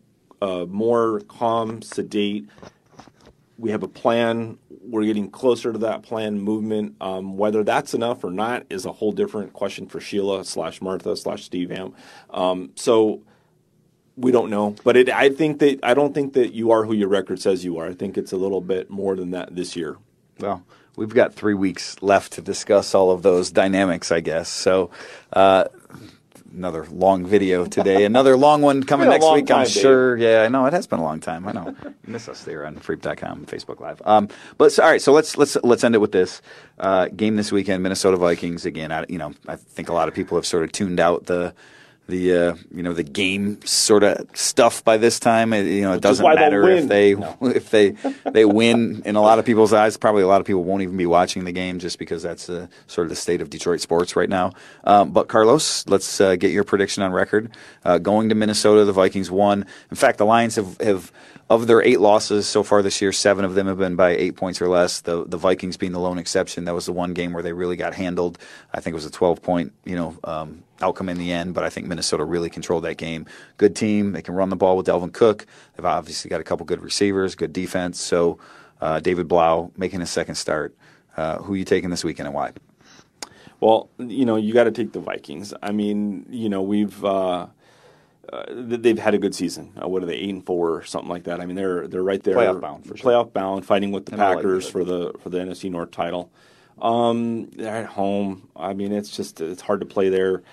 a 0.46 0.66
more 0.68 1.22
calm, 1.28 1.82
sedate. 1.82 2.48
We 3.58 3.72
have 3.72 3.84
a 3.84 3.88
plan. 3.88 4.60
We're 4.88 5.06
getting 5.06 5.30
closer 5.30 5.74
to 5.74 5.80
that 5.80 6.04
plan 6.04 6.40
movement. 6.40 6.96
Um, 7.02 7.38
whether 7.38 7.64
that's 7.64 7.94
enough 7.94 8.24
or 8.24 8.32
not 8.32 8.66
is 8.70 8.86
a 8.86 8.92
whole 8.92 9.12
different 9.12 9.54
question 9.54 9.88
for 9.88 10.00
Sheila 10.00 10.46
slash 10.46 10.82
Martha 10.82 11.16
slash 11.16 11.44
Steve 11.44 11.70
Hamp. 11.70 11.96
Um, 12.30 12.72
so 12.76 13.22
we 14.16 14.32
don't 14.32 14.50
know, 14.50 14.76
but 14.84 14.98
it, 14.98 15.10
I 15.10 15.30
think 15.30 15.60
that 15.60 15.80
I 15.84 15.94
don't 15.94 16.14
think 16.14 16.34
that 16.34 16.54
you 16.54 16.72
are 16.72 16.86
who 16.86 16.94
your 16.94 17.08
record 17.08 17.40
says 17.40 17.64
you 17.64 17.78
are. 17.78 17.88
I 17.88 17.94
think 17.94 18.18
it's 18.18 18.32
a 18.32 18.38
little 18.38 18.62
bit 18.62 18.90
more 18.90 19.16
than 19.16 19.32
that 19.32 19.56
this 19.56 19.76
year. 19.76 19.98
Well, 20.40 20.64
we've 20.96 21.14
got 21.14 21.34
three 21.34 21.54
weeks 21.54 22.02
left 22.02 22.34
to 22.34 22.42
discuss 22.42 22.96
all 22.96 23.12
of 23.12 23.22
those 23.22 23.52
dynamics, 23.52 24.12
I 24.12 24.20
guess. 24.20 24.50
So, 24.50 24.90
uh, 25.34 25.66
another 26.58 26.86
long 26.90 27.26
video 27.26 27.66
today. 27.66 28.04
Another 28.04 28.36
long 28.36 28.62
one 28.62 28.84
coming 28.84 29.10
next 29.10 29.32
week, 29.32 29.48
time, 29.48 29.60
I'm 29.60 29.68
sure. 29.68 30.18
Dave. 30.18 30.30
Yeah, 30.30 30.44
I 30.44 30.48
know 30.50 30.66
it 30.66 30.74
has 30.74 30.88
been 30.88 31.00
a 31.00 31.04
long 31.04 31.20
time. 31.20 31.48
I 31.48 31.52
know. 31.54 31.76
you 31.84 31.94
miss 32.06 32.28
us 32.28 32.44
there 32.44 32.66
on 32.66 32.76
Freep.com, 32.78 33.46
Facebook 33.46 33.80
Live. 33.80 34.02
Um, 34.04 34.28
but 34.58 34.72
so, 34.72 34.84
all 34.84 34.90
right, 34.90 35.02
so 35.02 35.14
let's 35.14 35.38
let's 35.38 35.56
let's 35.64 35.84
end 35.84 35.96
it 35.96 36.00
with 36.00 36.12
this 36.12 36.42
uh, 36.80 37.08
game 37.10 37.36
this 37.36 37.52
weekend. 37.52 37.84
Minnesota 37.84 38.18
Vikings 38.18 38.66
again. 38.66 38.92
I, 38.92 39.06
you 39.08 39.18
know, 39.18 39.34
I 39.48 39.56
think 39.56 39.90
a 39.90 39.94
lot 39.94 40.08
of 40.08 40.14
people 40.14 40.38
have 40.38 40.46
sort 40.46 40.64
of 40.64 40.72
tuned 40.72 41.00
out 41.00 41.28
the 41.28 41.54
the 42.08 42.34
uh, 42.34 42.56
you 42.74 42.84
know 42.84 42.94
the 42.94 43.04
game 43.04 43.62
sort 43.66 44.04
of 44.04 44.28
stuff 44.34 44.84
by 44.84 44.98
this 44.98 45.20
time. 45.20 45.54
It, 45.54 45.66
you 45.66 45.82
know, 45.82 45.94
it 45.94 46.02
doesn't 46.02 46.26
matter 46.26 46.70
if 46.70 46.88
they 46.88 47.16
no. 47.16 47.38
if 47.42 47.70
they 47.70 47.92
they 48.32 48.46
win. 48.46 49.02
In 49.06 49.16
a 49.16 49.22
lot 49.22 49.40
of 49.40 49.46
people's 49.46 49.74
eyes, 49.74 49.98
probably 49.98 50.24
a 50.24 50.28
lot 50.28 50.42
of 50.42 50.48
people 50.48 50.64
won't 50.64 50.82
even 50.82 50.98
be 50.98 51.06
watching 51.06 51.44
the 51.44 51.52
game 51.52 51.80
just 51.80 52.00
because 52.00 52.24
that's 52.24 52.50
uh, 52.50 52.68
sort 52.88 53.06
of 53.06 53.10
the 53.10 53.16
state 53.16 53.42
of 53.42 53.50
Detroit 53.50 53.82
sports 53.82 54.16
right 54.16 54.30
now. 54.30 54.54
Um, 54.86 55.12
but 55.12 55.28
Carlos, 55.28 55.86
let's 55.88 56.20
uh, 56.22 56.36
get 56.36 56.52
your 56.52 56.64
prediction 56.64 57.04
on 57.04 57.12
record. 57.12 57.52
Uh, 57.84 57.98
going 57.98 58.30
to 58.30 58.36
Minnesota, 58.36 58.86
the 58.86 58.94
Vikings 58.94 59.30
won. 59.30 59.66
In 59.92 59.98
fact, 59.98 60.18
the 60.18 60.26
Lions 60.26 60.56
have 60.56 60.80
have 60.80 61.12
of 61.50 61.68
their 61.68 61.82
eight 61.82 62.02
losses 62.02 62.46
so 62.46 62.62
far 62.62 62.82
this 62.82 63.02
year, 63.02 63.14
seven 63.14 63.46
of 63.46 63.56
them 63.56 63.68
have 63.68 63.78
been 63.78 63.96
by 63.96 64.10
eight 64.12 64.36
points 64.36 64.62
or 64.62 64.68
less. 64.68 65.02
The 65.02 65.26
the 65.26 65.38
Vikings 65.38 65.78
being 65.78 65.92
the 65.92 66.00
lone 66.00 66.18
exception. 66.18 66.66
That 66.66 66.74
was 66.74 66.86
the 66.86 66.94
one 66.94 67.14
game 67.14 67.34
where 67.34 67.44
they 67.44 67.54
really 67.54 67.76
got 67.76 67.94
handled. 67.94 68.38
I 68.74 68.80
think 68.80 68.94
it 68.94 68.96
was 68.96 69.06
a 69.06 69.12
12 69.12 69.42
point 69.42 69.74
you 69.86 69.96
know 69.96 70.18
um, 70.24 70.64
outcome 70.82 71.10
in 71.10 71.18
the 71.18 71.32
end, 71.32 71.54
but 71.54 71.64
I 71.64 71.70
think 71.70 71.88
Minnesota 71.88 72.24
really 72.24 72.50
controlled 72.50 72.84
that 72.84 72.98
game. 72.98 73.26
Good 73.58 73.76
team. 73.76 74.12
They 74.12 74.22
can 74.22 74.36
run 74.36 74.50
the 74.50 74.56
ball 74.56 74.78
with 74.78 74.88
Dalvin 74.88 75.14
Cook. 75.14 75.46
They've 75.76 75.86
obviously 75.86 76.30
got 76.30 76.42
a 76.42 76.44
couple 76.44 76.66
good 76.66 76.82
receivers, 76.82 77.36
good 77.36 77.54
defense. 77.54 78.00
So 78.00 78.40
uh, 78.82 79.00
David 79.00 79.28
Blough 79.28 79.72
making 79.78 80.00
his 80.00 80.10
second 80.10 80.36
start. 80.36 80.76
Uh, 81.16 81.38
who 81.40 81.54
are 81.54 81.58
you 81.58 81.66
taking 81.66 81.90
this 81.90 82.04
weekend 82.04 82.28
and 82.28 82.36
why? 82.36 82.52
Well, 83.60 83.90
you 83.98 84.26
know, 84.26 84.36
you 84.36 84.54
got 84.54 84.66
to 84.66 84.72
take 84.72 84.92
the 84.92 85.00
Vikings. 85.00 85.54
I 85.64 85.72
mean, 85.72 86.28
you 86.30 86.48
know, 86.48 86.62
we've 86.62 87.04
uh, 87.04 87.48
uh, 88.32 88.44
they've 88.50 89.00
had 89.00 89.16
a 89.16 89.18
good 89.18 89.34
season. 89.34 89.74
Uh, 89.82 89.88
what 89.88 90.04
are 90.04 90.06
they, 90.06 90.16
eight 90.16 90.30
and 90.30 90.46
four, 90.46 90.76
or 90.76 90.84
something 90.84 91.10
like 91.10 91.24
that? 91.24 91.42
I 91.42 91.48
mean, 91.48 91.56
they're 91.56 91.88
they're 91.88 92.04
right 92.04 92.22
there, 92.22 92.36
playoff 92.36 92.62
bound 92.62 92.86
for 92.86 92.96
sure. 92.96 93.12
Playoff 93.12 93.34
bound, 93.34 93.66
fighting 93.66 93.92
with 93.92 94.06
the 94.06 94.12
and 94.12 94.20
Packers 94.20 94.66
like 94.66 94.72
for 94.72 94.84
the 94.84 95.14
for 95.24 95.30
the 95.30 95.40
NFC 95.40 95.72
North 95.72 95.90
title. 95.90 96.30
Um, 96.80 97.50
they're 97.56 97.76
at 97.76 97.88
home. 97.88 98.50
I 98.56 98.74
mean, 98.74 98.92
it's 98.92 99.16
just 99.16 99.42
it's 99.42 99.62
hard 99.62 99.80
to 99.80 99.88
play 99.88 100.10
there 100.10 100.44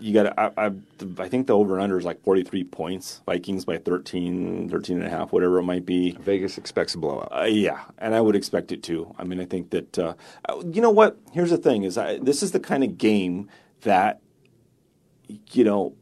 you 0.00 0.14
got 0.14 0.38
I, 0.38 0.50
I, 0.56 0.70
I 1.18 1.28
think 1.28 1.46
the 1.46 1.56
over 1.56 1.78
under 1.78 1.98
is 1.98 2.04
like 2.04 2.22
43 2.22 2.64
points. 2.64 3.22
Vikings 3.26 3.64
by 3.64 3.78
13, 3.78 4.68
13 4.68 4.96
and 4.96 5.06
a 5.06 5.10
half, 5.10 5.32
whatever 5.32 5.58
it 5.58 5.64
might 5.64 5.84
be. 5.86 6.12
Vegas 6.20 6.58
expects 6.58 6.94
a 6.94 6.98
blowout. 6.98 7.28
Uh, 7.30 7.44
yeah, 7.44 7.80
and 7.98 8.14
I 8.14 8.20
would 8.20 8.36
expect 8.36 8.72
it 8.72 8.82
too. 8.82 9.14
I 9.18 9.24
mean, 9.24 9.40
I 9.40 9.44
think 9.44 9.70
that 9.70 9.98
uh, 9.98 10.14
uh, 10.48 10.62
you 10.72 10.80
know 10.80 10.90
what? 10.90 11.18
Here's 11.32 11.50
the 11.50 11.58
thing: 11.58 11.84
is 11.84 11.98
I, 11.98 12.18
this 12.18 12.42
is 12.42 12.52
the 12.52 12.60
kind 12.60 12.82
of 12.82 12.98
game 12.98 13.48
that 13.82 14.20
you 15.52 15.64
know 15.64 15.94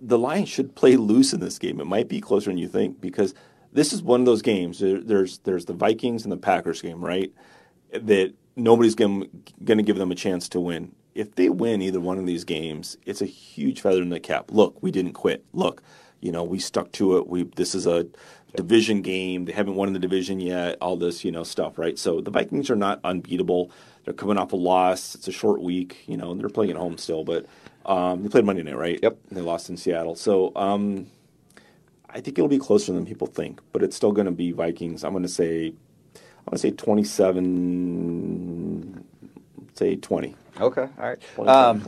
the 0.00 0.18
Lions 0.18 0.48
should 0.48 0.74
play 0.74 0.96
loose 0.96 1.32
in 1.32 1.40
this 1.40 1.58
game. 1.58 1.80
It 1.80 1.86
might 1.86 2.08
be 2.08 2.20
closer 2.20 2.50
than 2.50 2.58
you 2.58 2.68
think 2.68 3.00
because 3.00 3.34
this 3.72 3.92
is 3.92 4.02
one 4.02 4.20
of 4.20 4.26
those 4.26 4.42
games. 4.42 4.78
There, 4.78 5.00
there's 5.00 5.38
there's 5.38 5.66
the 5.66 5.74
Vikings 5.74 6.24
and 6.24 6.32
the 6.32 6.36
Packers 6.36 6.82
game, 6.82 7.04
right? 7.04 7.32
That 7.92 8.34
nobody's 8.56 8.94
going 8.94 9.28
to 9.66 9.82
give 9.82 9.96
them 9.96 10.12
a 10.12 10.14
chance 10.14 10.48
to 10.50 10.60
win 10.60 10.92
if 11.14 11.34
they 11.34 11.48
win 11.48 11.82
either 11.82 12.00
one 12.00 12.18
of 12.18 12.26
these 12.26 12.44
games, 12.44 12.96
it's 13.04 13.22
a 13.22 13.26
huge 13.26 13.80
feather 13.80 14.02
in 14.02 14.08
the 14.08 14.20
cap. 14.20 14.50
Look, 14.50 14.82
we 14.82 14.90
didn't 14.90 15.12
quit. 15.12 15.44
Look, 15.52 15.82
you 16.20 16.32
know, 16.32 16.44
we 16.44 16.58
stuck 16.58 16.92
to 16.92 17.18
it. 17.18 17.26
We 17.26 17.44
this 17.44 17.74
is 17.74 17.86
a 17.86 18.06
division 18.56 19.02
game. 19.02 19.44
They 19.44 19.52
haven't 19.52 19.74
won 19.74 19.88
in 19.88 19.94
the 19.94 20.00
division 20.00 20.40
yet. 20.40 20.78
All 20.80 20.96
this, 20.96 21.24
you 21.24 21.32
know, 21.32 21.42
stuff, 21.42 21.78
right? 21.78 21.98
So 21.98 22.20
the 22.20 22.30
Vikings 22.30 22.70
are 22.70 22.76
not 22.76 23.00
unbeatable. 23.04 23.70
They're 24.04 24.14
coming 24.14 24.38
off 24.38 24.52
a 24.52 24.56
loss. 24.56 25.14
It's 25.14 25.28
a 25.28 25.32
short 25.32 25.62
week, 25.62 26.02
you 26.06 26.16
know, 26.16 26.34
they're 26.34 26.48
playing 26.48 26.72
at 26.72 26.76
home 26.76 26.98
still, 26.98 27.24
but 27.24 27.46
um, 27.86 28.22
they 28.22 28.28
played 28.28 28.44
Monday 28.44 28.62
night, 28.62 28.76
right? 28.76 29.00
Yep. 29.02 29.18
They 29.30 29.40
lost 29.40 29.70
in 29.70 29.76
Seattle. 29.76 30.16
So 30.16 30.52
um, 30.56 31.06
I 32.10 32.20
think 32.20 32.38
it'll 32.38 32.48
be 32.48 32.58
closer 32.58 32.92
than 32.92 33.06
people 33.06 33.26
think, 33.26 33.60
but 33.72 33.82
it's 33.82 33.96
still 33.96 34.12
going 34.12 34.26
to 34.26 34.32
be 34.32 34.52
Vikings. 34.52 35.04
I'm 35.04 35.12
going 35.12 35.22
to 35.22 35.28
say, 35.28 35.72
I'm 36.16 36.50
going 36.50 36.52
to 36.52 36.58
say 36.58 36.70
27, 36.72 39.04
say 39.74 39.96
20. 39.96 40.36
Okay, 40.60 40.88
all 40.98 41.08
right. 41.08 41.48
Um, 41.48 41.86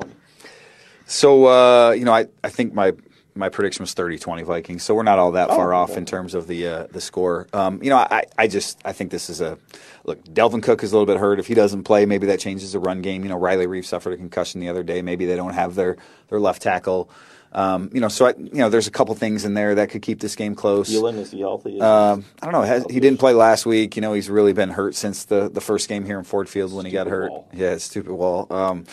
so 1.07 1.47
uh, 1.47 1.91
you 1.93 2.05
know, 2.05 2.13
I, 2.13 2.27
I 2.43 2.49
think 2.49 2.75
my 2.75 2.93
my 3.37 3.49
prediction 3.49 3.83
was 3.83 3.95
30-20 3.95 4.45
Vikings, 4.45 4.83
so 4.85 4.95
we're 4.95 5.03
not 5.03 5.19
all 5.19 5.33
that 5.33 5.51
oh, 5.51 5.57
far 5.57 5.75
off 5.75 5.97
in 5.97 6.07
terms 6.07 6.35
of 6.35 6.47
the 6.47 6.67
uh, 6.67 6.87
the 6.91 7.01
score. 7.01 7.49
Um, 7.53 7.83
you 7.83 7.91
know, 7.91 7.97
I, 7.97 8.25
I 8.39 8.47
just 8.47 8.81
I 8.85 8.93
think 8.93 9.11
this 9.11 9.29
is 9.29 9.41
a 9.41 9.59
look. 10.05 10.23
Dalvin 10.25 10.63
Cook 10.63 10.83
is 10.83 10.93
a 10.93 10.97
little 10.97 11.13
bit 11.13 11.21
hurt. 11.21 11.39
If 11.39 11.49
he 11.49 11.55
doesn't 11.55 11.85
play, 11.85 12.07
maybe 12.07 12.27
that 12.29 12.41
changes 12.41 12.73
the 12.73 12.79
run 12.79 13.03
game. 13.03 13.23
You 13.23 13.31
know, 13.31 13.37
Riley 13.37 13.67
Reiff 13.67 13.87
suffered 13.87 14.13
a 14.13 14.17
concussion 14.17 14.61
the 14.61 14.69
other 14.69 14.83
day. 14.83 15.03
Maybe 15.03 15.27
they 15.27 15.37
don't 15.37 15.55
have 15.55 15.75
their 15.75 15.97
their 16.29 16.41
left 16.41 16.63
tackle. 16.63 17.11
Um, 17.55 17.89
you 17.93 18.01
know, 18.01 18.09
so 18.09 18.27
I, 18.27 18.35
you 18.37 18.55
know, 18.55 18.69
there's 18.69 18.89
a 18.89 18.91
couple 18.91 19.15
things 19.15 19.45
in 19.45 19.55
there 19.55 19.77
that 19.77 19.91
could 19.91 20.03
keep 20.03 20.21
this 20.21 20.35
game 20.35 20.55
close. 20.55 20.91
Is 20.91 21.31
he 21.31 21.41
healthy? 21.41 21.81
Um, 21.81 22.25
I 22.43 22.47
don't 22.47 22.53
know. 22.53 22.63
Has, 22.63 22.85
he 22.91 22.99
didn't 22.99 23.21
play 23.21 23.33
last 23.33 23.65
week. 23.65 23.95
You 23.95 24.03
know, 24.03 24.13
he's 24.13 24.29
really 24.29 24.53
been 24.53 24.71
hurt 24.71 24.97
since 24.97 25.25
the, 25.25 25.49
the 25.49 25.61
first 25.61 25.89
game 25.89 26.05
here 26.05 26.19
in 26.19 26.25
Ford 26.25 26.49
Field 26.49 26.73
when 26.73 26.83
stupid 26.83 26.91
he 26.91 26.93
got 26.95 27.07
hurt. 27.07 27.31
Wall. 27.31 27.49
Yeah, 27.53 27.77
stupid 27.79 28.13
wall. 28.13 28.53
Um, 28.53 28.85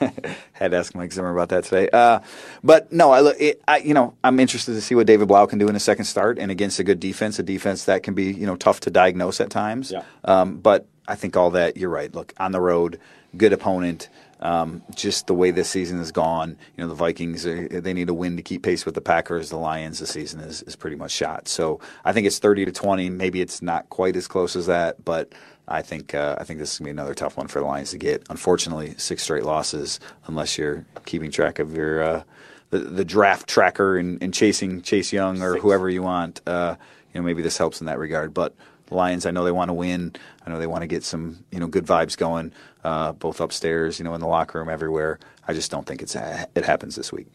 had 0.52 0.72
to 0.72 0.76
ask 0.76 0.94
Mike 0.94 1.12
Zimmer 1.12 1.32
about 1.32 1.50
that 1.50 1.64
today. 1.64 1.88
Uh, 1.90 2.20
but 2.62 2.92
no, 2.92 3.12
I, 3.12 3.32
it, 3.38 3.62
I, 3.66 3.78
you 3.78 3.94
know, 3.94 4.14
I'm 4.24 4.40
interested 4.40 4.72
to 4.74 4.80
see 4.80 4.94
what 4.94 5.06
David 5.06 5.28
Blough 5.28 5.46
can 5.46 5.58
do 5.58 5.68
in 5.68 5.76
a 5.76 5.80
second 5.80 6.04
start 6.04 6.38
and 6.38 6.50
against 6.50 6.78
a 6.78 6.84
good 6.84 7.00
defense, 7.00 7.38
a 7.38 7.42
defense 7.42 7.84
that 7.84 8.02
can 8.02 8.14
be 8.14 8.32
you 8.32 8.46
know 8.46 8.56
tough 8.56 8.80
to 8.80 8.90
diagnose 8.90 9.40
at 9.40 9.50
times. 9.50 9.92
Yeah. 9.92 10.02
Um, 10.24 10.56
but 10.56 10.86
I 11.06 11.14
think 11.14 11.36
all 11.36 11.50
that 11.50 11.76
you're 11.76 11.90
right. 11.90 12.12
Look 12.14 12.34
on 12.38 12.52
the 12.52 12.60
road, 12.60 12.98
good 13.36 13.52
opponent. 13.52 14.08
Um, 14.44 14.82
just 14.94 15.26
the 15.26 15.32
way 15.34 15.50
this 15.50 15.70
season 15.70 15.96
has 15.98 16.12
gone, 16.12 16.50
you 16.76 16.84
know, 16.84 16.88
the 16.88 16.94
Vikings 16.94 17.46
are, 17.46 17.66
they 17.66 17.94
need 17.94 18.10
a 18.10 18.14
win 18.14 18.36
to 18.36 18.42
keep 18.42 18.62
pace 18.62 18.84
with 18.84 18.94
the 18.94 19.00
Packers. 19.00 19.48
The 19.48 19.56
Lions, 19.56 20.00
the 20.00 20.06
season 20.06 20.40
is, 20.40 20.60
is 20.62 20.76
pretty 20.76 20.96
much 20.96 21.12
shot. 21.12 21.48
So 21.48 21.80
I 22.04 22.12
think 22.12 22.26
it's 22.26 22.38
thirty 22.38 22.66
to 22.66 22.70
twenty. 22.70 23.08
Maybe 23.08 23.40
it's 23.40 23.62
not 23.62 23.88
quite 23.88 24.16
as 24.16 24.28
close 24.28 24.54
as 24.54 24.66
that, 24.66 25.02
but 25.02 25.32
I 25.66 25.80
think 25.80 26.14
uh, 26.14 26.36
I 26.38 26.44
think 26.44 26.58
this 26.58 26.74
is 26.74 26.78
gonna 26.78 26.88
be 26.88 26.90
another 26.90 27.14
tough 27.14 27.38
one 27.38 27.48
for 27.48 27.60
the 27.60 27.64
Lions 27.64 27.92
to 27.92 27.98
get. 27.98 28.22
Unfortunately, 28.28 28.94
six 28.98 29.22
straight 29.22 29.44
losses 29.44 29.98
unless 30.26 30.58
you're 30.58 30.84
keeping 31.06 31.30
track 31.30 31.58
of 31.58 31.74
your 31.74 32.02
uh, 32.02 32.22
the, 32.68 32.80
the 32.80 33.04
draft 33.04 33.48
tracker 33.48 33.96
and, 33.96 34.22
and, 34.22 34.34
chasing 34.34 34.82
Chase 34.82 35.10
Young 35.10 35.40
or 35.40 35.54
six. 35.54 35.62
whoever 35.62 35.88
you 35.88 36.02
want. 36.02 36.42
Uh, 36.46 36.76
you 37.14 37.20
know, 37.20 37.24
maybe 37.24 37.40
this 37.40 37.56
helps 37.56 37.80
in 37.80 37.86
that 37.86 37.98
regard, 37.98 38.34
but. 38.34 38.54
Lions, 38.94 39.26
I 39.26 39.30
know 39.30 39.44
they 39.44 39.52
want 39.52 39.68
to 39.68 39.74
win. 39.74 40.14
I 40.46 40.50
know 40.50 40.58
they 40.58 40.66
want 40.66 40.82
to 40.82 40.86
get 40.86 41.04
some, 41.04 41.44
you 41.50 41.58
know, 41.58 41.66
good 41.66 41.86
vibes 41.86 42.16
going, 42.16 42.52
uh, 42.82 43.12
both 43.12 43.40
upstairs, 43.40 43.98
you 43.98 44.04
know, 44.04 44.14
in 44.14 44.20
the 44.20 44.26
locker 44.26 44.58
room, 44.58 44.68
everywhere. 44.68 45.18
I 45.46 45.52
just 45.52 45.70
don't 45.70 45.86
think 45.86 46.02
it's 46.02 46.14
it 46.14 46.64
happens 46.64 46.96
this 46.96 47.12
week. 47.12 47.26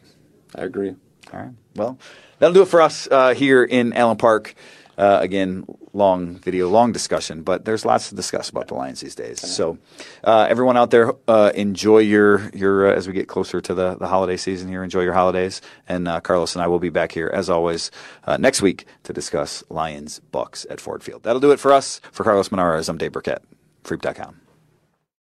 I 0.54 0.62
agree. 0.62 0.96
All 1.32 1.40
right. 1.40 1.52
Well, 1.76 1.98
that'll 2.38 2.54
do 2.54 2.62
it 2.62 2.68
for 2.68 2.80
us 2.80 3.06
uh, 3.10 3.34
here 3.34 3.62
in 3.62 3.92
Allen 3.92 4.16
Park. 4.16 4.54
Uh, 5.00 5.18
again, 5.22 5.64
long 5.94 6.36
video, 6.36 6.68
long 6.68 6.92
discussion, 6.92 7.42
but 7.42 7.64
there's 7.64 7.86
lots 7.86 8.10
to 8.10 8.14
discuss 8.14 8.50
about 8.50 8.68
the 8.68 8.74
Lions 8.74 9.00
these 9.00 9.14
days. 9.14 9.40
So, 9.40 9.78
uh, 10.22 10.46
everyone 10.50 10.76
out 10.76 10.90
there, 10.90 11.14
uh, 11.26 11.52
enjoy 11.54 12.00
your 12.00 12.50
your 12.50 12.86
uh, 12.86 12.94
as 12.94 13.08
we 13.08 13.14
get 13.14 13.26
closer 13.26 13.62
to 13.62 13.72
the 13.72 13.94
the 13.94 14.08
holiday 14.08 14.36
season 14.36 14.68
here. 14.68 14.84
Enjoy 14.84 15.00
your 15.00 15.14
holidays, 15.14 15.62
and 15.88 16.06
uh, 16.06 16.20
Carlos 16.20 16.54
and 16.54 16.62
I 16.62 16.66
will 16.66 16.78
be 16.78 16.90
back 16.90 17.12
here 17.12 17.30
as 17.32 17.48
always 17.48 17.90
uh, 18.26 18.36
next 18.36 18.60
week 18.60 18.84
to 19.04 19.14
discuss 19.14 19.64
Lions 19.70 20.20
Bucs 20.34 20.66
at 20.68 20.82
Ford 20.82 21.02
Field. 21.02 21.22
That'll 21.22 21.40
do 21.40 21.52
it 21.52 21.60
for 21.60 21.72
us. 21.72 22.02
For 22.12 22.22
Carlos 22.22 22.50
Monarrez, 22.50 22.90
I'm 22.90 22.98
Dave 22.98 23.12
Birkett, 23.12 23.42
Freep.com. 23.84 24.49